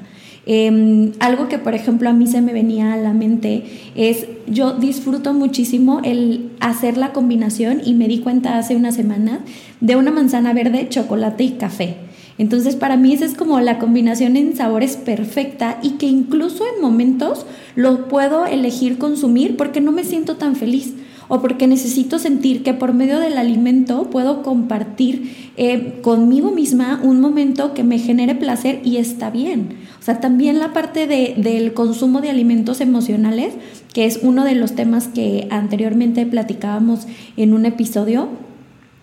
Em, 0.45 1.13
algo 1.19 1.47
que, 1.47 1.57
por 1.57 1.73
ejemplo, 1.73 2.09
a 2.09 2.13
mí 2.13 2.27
se 2.27 2.41
me 2.41 2.51
venía 2.51 2.93
a 2.93 2.97
la 2.97 3.13
mente 3.13 3.63
es, 3.95 4.27
yo 4.47 4.73
disfruto 4.73 5.33
muchísimo 5.33 6.01
el 6.03 6.51
hacer 6.59 6.97
la 6.97 7.13
combinación 7.13 7.81
y 7.83 7.93
me 7.93 8.07
di 8.07 8.19
cuenta 8.19 8.57
hace 8.57 8.75
una 8.75 8.91
semana 8.91 9.39
de 9.79 9.95
una 9.95 10.11
manzana 10.11 10.53
verde, 10.53 10.87
chocolate 10.89 11.43
y 11.45 11.51
café. 11.51 11.95
Entonces 12.37 12.75
para 12.75 12.97
mí 12.97 13.13
esa 13.13 13.25
es 13.25 13.35
como 13.35 13.59
la 13.59 13.79
combinación 13.79 14.35
en 14.35 14.55
sabores 14.55 14.97
perfecta 14.97 15.79
y 15.81 15.91
que 15.91 16.07
incluso 16.07 16.65
en 16.65 16.81
momentos 16.81 17.45
lo 17.75 18.07
puedo 18.07 18.45
elegir 18.45 18.97
consumir 18.97 19.55
porque 19.55 19.81
no 19.81 19.91
me 19.91 20.03
siento 20.03 20.35
tan 20.35 20.55
feliz 20.55 20.95
o 21.27 21.41
porque 21.41 21.67
necesito 21.67 22.19
sentir 22.19 22.63
que 22.63 22.73
por 22.73 22.93
medio 22.93 23.19
del 23.19 23.37
alimento 23.37 24.09
puedo 24.09 24.43
compartir 24.43 25.51
eh, 25.57 25.99
conmigo 26.01 26.51
misma 26.51 26.99
un 27.03 27.19
momento 27.19 27.73
que 27.73 27.83
me 27.83 27.99
genere 27.99 28.35
placer 28.35 28.81
y 28.83 28.97
está 28.97 29.29
bien. 29.29 29.77
O 29.99 30.03
sea, 30.03 30.19
también 30.19 30.59
la 30.59 30.73
parte 30.73 31.07
de, 31.07 31.35
del 31.37 31.73
consumo 31.73 32.21
de 32.21 32.29
alimentos 32.29 32.81
emocionales, 32.81 33.53
que 33.93 34.05
es 34.05 34.19
uno 34.21 34.43
de 34.43 34.55
los 34.55 34.73
temas 34.75 35.07
que 35.07 35.47
anteriormente 35.49 36.25
platicábamos 36.25 37.07
en 37.37 37.53
un 37.53 37.65
episodio, 37.65 38.29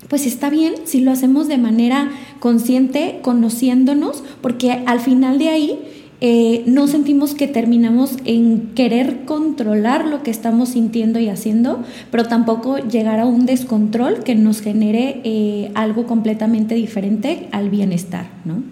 pues 0.08 0.26
está 0.26 0.50
bien 0.50 0.74
si 0.84 1.00
lo 1.00 1.12
hacemos 1.12 1.46
de 1.46 1.56
manera 1.56 2.10
consciente, 2.40 3.20
conociéndonos, 3.22 4.24
porque 4.42 4.82
al 4.86 5.00
final 5.00 5.38
de 5.38 5.48
ahí 5.48 5.78
eh, 6.22 6.64
no 6.66 6.86
sentimos 6.86 7.34
que 7.34 7.48
terminamos 7.48 8.16
en 8.26 8.72
querer 8.74 9.24
controlar 9.24 10.06
lo 10.06 10.22
que 10.22 10.30
estamos 10.30 10.70
sintiendo 10.70 11.18
y 11.18 11.28
haciendo, 11.28 11.82
pero 12.10 12.24
tampoco 12.26 12.76
llegar 12.76 13.20
a 13.20 13.26
un 13.26 13.46
descontrol 13.46 14.22
que 14.22 14.34
nos 14.34 14.60
genere 14.60 15.22
eh, 15.24 15.70
algo 15.74 16.06
completamente 16.06 16.74
diferente 16.74 17.48
al 17.52 17.70
bienestar, 17.70 18.26
¿no? 18.44 18.62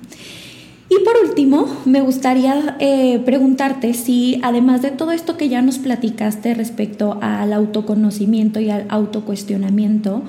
Y 0.91 1.05
por 1.05 1.15
último, 1.29 1.67
me 1.85 2.01
gustaría 2.01 2.77
eh, 2.81 3.19
preguntarte 3.25 3.93
si, 3.93 4.41
además 4.43 4.81
de 4.81 4.91
todo 4.91 5.13
esto 5.13 5.37
que 5.37 5.51
ya 5.51 5.61
nos 5.61 5.79
platicaste 5.79 6.55
respecto 6.55 7.19
al 7.21 7.53
autoconocimiento 7.53 8.59
y 8.61 8.71
al 8.71 8.87
autocuestionamiento, 8.89 10.23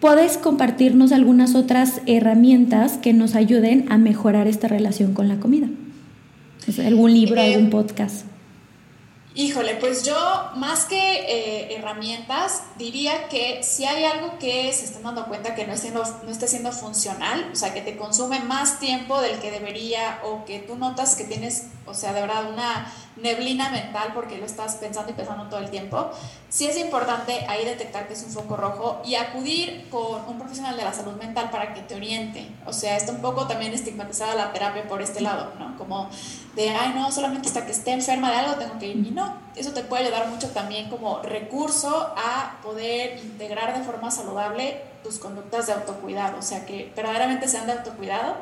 ¿puedes 0.00 0.38
compartirnos 0.38 1.10
algunas 1.10 1.56
otras 1.56 2.00
herramientas 2.06 2.98
que 2.98 3.12
nos 3.12 3.34
ayuden 3.34 3.86
a 3.90 3.98
mejorar 3.98 4.46
esta 4.46 4.68
relación 4.68 5.14
con 5.14 5.26
la 5.26 5.40
comida? 5.40 5.68
¿Algún 6.76 7.14
libro, 7.14 7.40
algún 7.40 7.66
eh, 7.66 7.70
podcast? 7.70 8.26
Híjole, 9.34 9.76
pues 9.76 10.04
yo 10.04 10.16
más 10.56 10.84
que 10.84 10.96
eh, 10.96 11.76
herramientas 11.76 12.64
diría 12.76 13.28
que 13.28 13.60
si 13.62 13.84
hay 13.84 14.04
algo 14.04 14.38
que 14.38 14.72
se 14.72 14.84
están 14.84 15.04
dando 15.04 15.26
cuenta 15.26 15.54
que 15.54 15.66
no, 15.66 15.76
siendo, 15.76 16.02
no 16.24 16.30
está 16.30 16.46
siendo 16.46 16.72
funcional, 16.72 17.48
o 17.52 17.56
sea, 17.56 17.72
que 17.72 17.80
te 17.80 17.96
consume 17.96 18.40
más 18.40 18.80
tiempo 18.80 19.20
del 19.20 19.38
que 19.38 19.50
debería 19.50 20.20
o 20.24 20.44
que 20.44 20.58
tú 20.58 20.76
notas 20.76 21.14
que 21.14 21.24
tienes, 21.24 21.68
o 21.88 21.94
sea, 21.94 22.12
de 22.12 22.20
verdad 22.20 22.50
una 22.52 22.92
neblina 23.16 23.70
mental 23.70 24.12
porque 24.14 24.38
lo 24.38 24.46
estás 24.46 24.76
pensando 24.76 25.10
y 25.10 25.14
pensando 25.14 25.48
todo 25.48 25.60
el 25.60 25.70
tiempo, 25.70 26.10
sí 26.48 26.66
es 26.66 26.76
importante 26.76 27.44
ahí 27.48 27.64
detectar 27.64 28.06
que 28.06 28.14
es 28.14 28.22
un 28.22 28.30
foco 28.30 28.56
rojo 28.56 29.00
y 29.04 29.16
acudir 29.16 29.88
con 29.90 30.28
un 30.28 30.38
profesional 30.38 30.76
de 30.76 30.84
la 30.84 30.92
salud 30.92 31.14
mental 31.14 31.50
para 31.50 31.74
que 31.74 31.80
te 31.82 31.94
oriente. 31.94 32.48
O 32.66 32.72
sea, 32.72 32.96
está 32.96 33.12
un 33.12 33.20
poco 33.20 33.46
también 33.46 33.72
estigmatizada 33.72 34.34
la 34.34 34.52
terapia 34.52 34.86
por 34.86 35.02
este 35.02 35.20
lado, 35.20 35.52
¿no? 35.58 35.76
Como 35.76 36.08
de, 36.54 36.70
ay, 36.70 36.92
no, 36.94 37.10
solamente 37.10 37.48
hasta 37.48 37.66
que 37.66 37.72
esté 37.72 37.92
enferma 37.92 38.30
de 38.30 38.36
algo 38.38 38.54
tengo 38.56 38.78
que 38.78 38.88
ir. 38.88 38.96
Y 38.96 39.10
no, 39.10 39.36
eso 39.56 39.72
te 39.72 39.82
puede 39.82 40.04
ayudar 40.04 40.28
mucho 40.28 40.48
también 40.50 40.88
como 40.90 41.20
recurso 41.22 42.12
a 42.16 42.58
poder 42.62 43.18
integrar 43.18 43.76
de 43.76 43.84
forma 43.84 44.10
saludable 44.10 44.82
tus 45.02 45.18
conductas 45.18 45.66
de 45.66 45.72
autocuidado. 45.72 46.38
O 46.38 46.42
sea, 46.42 46.66
que 46.66 46.92
verdaderamente 46.94 47.48
sean 47.48 47.66
de 47.66 47.72
autocuidado 47.72 48.36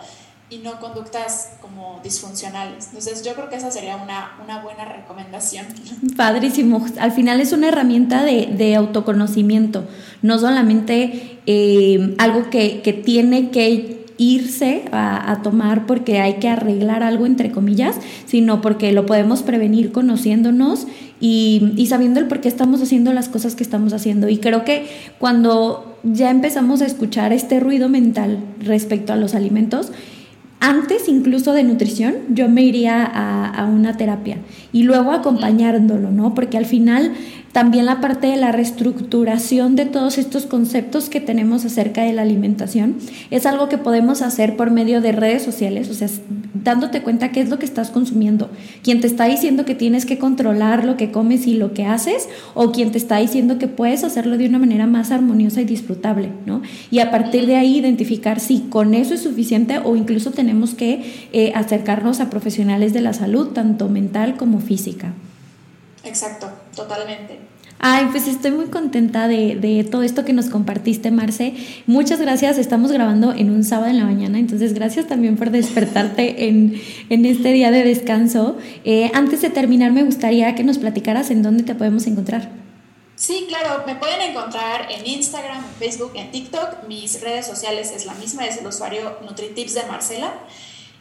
y 0.48 0.58
no 0.58 0.78
conductas 0.78 1.54
como 1.60 2.00
disfuncionales. 2.04 2.86
Entonces 2.88 3.24
yo 3.24 3.34
creo 3.34 3.48
que 3.48 3.56
esa 3.56 3.70
sería 3.70 3.96
una, 3.96 4.36
una 4.42 4.62
buena 4.62 4.84
recomendación. 4.84 5.66
Padrísimo. 6.16 6.86
Al 7.00 7.12
final 7.12 7.40
es 7.40 7.52
una 7.52 7.68
herramienta 7.68 8.24
de, 8.24 8.46
de 8.46 8.76
autoconocimiento, 8.76 9.84
no 10.22 10.38
solamente 10.38 11.40
eh, 11.46 12.14
algo 12.18 12.48
que, 12.48 12.80
que, 12.82 12.92
tiene 12.92 13.50
que 13.50 14.06
irse 14.18 14.84
a, 14.92 15.32
a, 15.32 15.42
tomar 15.42 15.84
porque 15.84 16.20
hay 16.20 16.34
que 16.34 16.48
arreglar 16.48 17.02
algo 17.02 17.26
entre 17.26 17.50
comillas, 17.50 17.96
sino 18.26 18.62
porque 18.62 18.92
lo 18.92 19.04
podemos 19.04 19.42
prevenir 19.42 19.90
conociéndonos 19.90 20.86
y, 21.20 21.72
y 21.76 21.86
sabiendo 21.86 22.20
el 22.20 22.28
por 22.28 22.40
qué 22.40 22.48
estamos 22.48 22.80
haciendo 22.80 23.12
las 23.12 23.28
cosas 23.28 23.56
que 23.56 23.64
estamos 23.64 23.92
haciendo. 23.92 24.28
Y 24.28 24.38
creo 24.38 24.64
que 24.64 24.86
cuando 25.18 25.98
ya 26.04 26.30
empezamos 26.30 26.82
a 26.82 26.86
escuchar 26.86 27.32
este 27.32 27.58
ruido 27.58 27.88
mental 27.88 28.38
respecto 28.60 29.12
a 29.12 29.16
los 29.16 29.34
alimentos, 29.34 29.90
antes 30.60 31.08
incluso 31.08 31.52
de 31.52 31.64
nutrición, 31.64 32.14
yo 32.30 32.48
me 32.48 32.62
iría 32.62 33.04
a, 33.04 33.64
una 33.66 33.96
terapia 33.96 34.38
y 34.72 34.84
luego 34.84 35.12
acompañándolo, 35.12 36.10
¿no? 36.10 36.34
Porque 36.34 36.56
al 36.56 36.66
final 36.66 37.12
también 37.56 37.86
la 37.86 38.02
parte 38.02 38.26
de 38.26 38.36
la 38.36 38.52
reestructuración 38.52 39.76
de 39.76 39.86
todos 39.86 40.18
estos 40.18 40.44
conceptos 40.44 41.08
que 41.08 41.22
tenemos 41.22 41.64
acerca 41.64 42.02
de 42.02 42.12
la 42.12 42.20
alimentación 42.20 42.96
es 43.30 43.46
algo 43.46 43.70
que 43.70 43.78
podemos 43.78 44.20
hacer 44.20 44.56
por 44.58 44.70
medio 44.70 45.00
de 45.00 45.12
redes 45.12 45.42
sociales, 45.42 45.88
o 45.88 45.94
sea, 45.94 46.06
dándote 46.52 47.00
cuenta 47.00 47.32
qué 47.32 47.40
es 47.40 47.48
lo 47.48 47.58
que 47.58 47.64
estás 47.64 47.88
consumiendo, 47.88 48.50
quién 48.82 49.00
te 49.00 49.06
está 49.06 49.24
diciendo 49.24 49.64
que 49.64 49.74
tienes 49.74 50.04
que 50.04 50.18
controlar 50.18 50.84
lo 50.84 50.98
que 50.98 51.10
comes 51.10 51.46
y 51.46 51.54
lo 51.54 51.72
que 51.72 51.86
haces, 51.86 52.28
o 52.52 52.72
quien 52.72 52.92
te 52.92 52.98
está 52.98 53.16
diciendo 53.16 53.56
que 53.56 53.68
puedes 53.68 54.04
hacerlo 54.04 54.36
de 54.36 54.46
una 54.46 54.58
manera 54.58 54.86
más 54.86 55.10
armoniosa 55.10 55.62
y 55.62 55.64
disfrutable, 55.64 56.32
¿no? 56.44 56.60
Y 56.90 56.98
a 56.98 57.10
partir 57.10 57.46
de 57.46 57.56
ahí 57.56 57.78
identificar 57.78 58.38
si 58.38 58.66
con 58.68 58.92
eso 58.92 59.14
es 59.14 59.22
suficiente 59.22 59.78
o 59.82 59.96
incluso 59.96 60.30
tenemos 60.30 60.74
que 60.74 61.28
eh, 61.32 61.52
acercarnos 61.54 62.20
a 62.20 62.28
profesionales 62.28 62.92
de 62.92 63.00
la 63.00 63.14
salud, 63.14 63.54
tanto 63.54 63.88
mental 63.88 64.36
como 64.36 64.60
física. 64.60 65.14
Exacto, 66.04 66.48
totalmente. 66.76 67.40
Ay, 67.78 68.06
pues 68.10 68.26
estoy 68.26 68.52
muy 68.52 68.66
contenta 68.66 69.28
de, 69.28 69.54
de, 69.56 69.84
todo 69.84 70.02
esto 70.02 70.24
que 70.24 70.32
nos 70.32 70.46
compartiste, 70.46 71.10
Marce. 71.10 71.54
Muchas 71.86 72.20
gracias. 72.20 72.56
Estamos 72.56 72.90
grabando 72.90 73.32
en 73.32 73.50
un 73.50 73.64
sábado 73.64 73.90
en 73.90 73.98
la 73.98 74.04
mañana, 74.04 74.38
entonces 74.38 74.72
gracias 74.72 75.06
también 75.06 75.36
por 75.36 75.50
despertarte 75.50 76.48
en, 76.48 76.80
en 77.10 77.26
este 77.26 77.52
día 77.52 77.70
de 77.70 77.84
descanso. 77.84 78.56
Eh, 78.84 79.10
antes 79.12 79.42
de 79.42 79.50
terminar, 79.50 79.92
me 79.92 80.04
gustaría 80.04 80.54
que 80.54 80.64
nos 80.64 80.78
platicaras 80.78 81.30
en 81.30 81.42
dónde 81.42 81.64
te 81.64 81.74
podemos 81.74 82.06
encontrar. 82.06 82.50
Sí, 83.14 83.46
claro, 83.48 83.82
me 83.86 83.94
pueden 83.96 84.20
encontrar 84.20 84.88
en 84.90 85.06
Instagram, 85.06 85.62
Facebook, 85.78 86.12
en 86.14 86.30
TikTok. 86.30 86.86
Mis 86.86 87.20
redes 87.22 87.46
sociales 87.46 87.92
es 87.94 88.06
la 88.06 88.14
misma, 88.14 88.46
es 88.46 88.58
el 88.58 88.66
usuario 88.66 89.18
NutriTips 89.22 89.74
de 89.74 89.82
Marcela. 89.84 90.34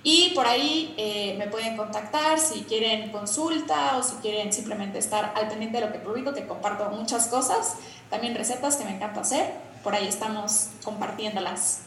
Y 0.08 0.34
por 0.36 0.46
ahí 0.46 0.94
eh, 0.98 1.34
me 1.40 1.48
pueden 1.48 1.76
contactar 1.76 2.38
si 2.38 2.62
quieren 2.66 3.12
consulta 3.12 3.98
o 3.98 4.04
si 4.04 4.14
quieren 4.18 4.54
simplemente 4.54 5.00
estar 5.00 5.34
al 5.36 5.48
pendiente 5.48 5.80
de 5.80 5.88
lo 5.88 5.92
que 5.92 5.98
publico, 5.98 6.32
que 6.32 6.46
comparto 6.46 6.88
muchas 6.92 7.28
cosas, 7.28 7.78
también 8.12 8.36
recetas 8.36 8.76
que 8.76 8.86
me 8.86 8.92
encanta 8.92 9.22
hacer. 9.22 9.52
Por 9.84 9.96
ahí 9.96 10.08
estamos 10.08 10.70
compartiéndolas. 10.84 11.86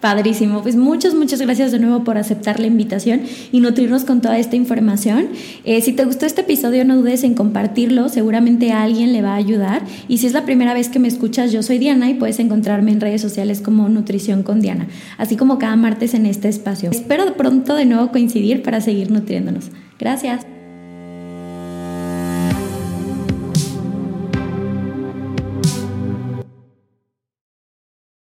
Padrísimo, 0.00 0.62
pues 0.62 0.76
muchas, 0.76 1.14
muchas 1.14 1.40
gracias 1.40 1.72
de 1.72 1.80
nuevo 1.80 2.04
por 2.04 2.18
aceptar 2.18 2.60
la 2.60 2.68
invitación 2.68 3.22
y 3.50 3.58
nutrirnos 3.58 4.04
con 4.04 4.20
toda 4.20 4.38
esta 4.38 4.54
información. 4.54 5.30
Eh, 5.64 5.80
si 5.80 5.92
te 5.92 6.04
gustó 6.04 6.24
este 6.24 6.42
episodio, 6.42 6.84
no 6.84 6.96
dudes 6.96 7.24
en 7.24 7.34
compartirlo, 7.34 8.08
seguramente 8.08 8.70
a 8.70 8.82
alguien 8.84 9.12
le 9.12 9.22
va 9.22 9.32
a 9.32 9.36
ayudar. 9.36 9.82
Y 10.06 10.18
si 10.18 10.28
es 10.28 10.34
la 10.34 10.44
primera 10.44 10.72
vez 10.72 10.88
que 10.88 11.00
me 11.00 11.08
escuchas, 11.08 11.50
yo 11.50 11.64
soy 11.64 11.78
Diana 11.78 12.08
y 12.08 12.14
puedes 12.14 12.38
encontrarme 12.38 12.92
en 12.92 13.00
redes 13.00 13.20
sociales 13.20 13.60
como 13.60 13.88
Nutrición 13.88 14.44
con 14.44 14.60
Diana, 14.60 14.86
así 15.16 15.36
como 15.36 15.58
cada 15.58 15.74
martes 15.74 16.14
en 16.14 16.26
este 16.26 16.48
espacio. 16.48 16.90
Espero 16.90 17.34
pronto 17.36 17.74
de 17.74 17.84
nuevo 17.84 18.12
coincidir 18.12 18.62
para 18.62 18.80
seguir 18.80 19.10
nutriéndonos. 19.10 19.70
Gracias. 19.98 20.57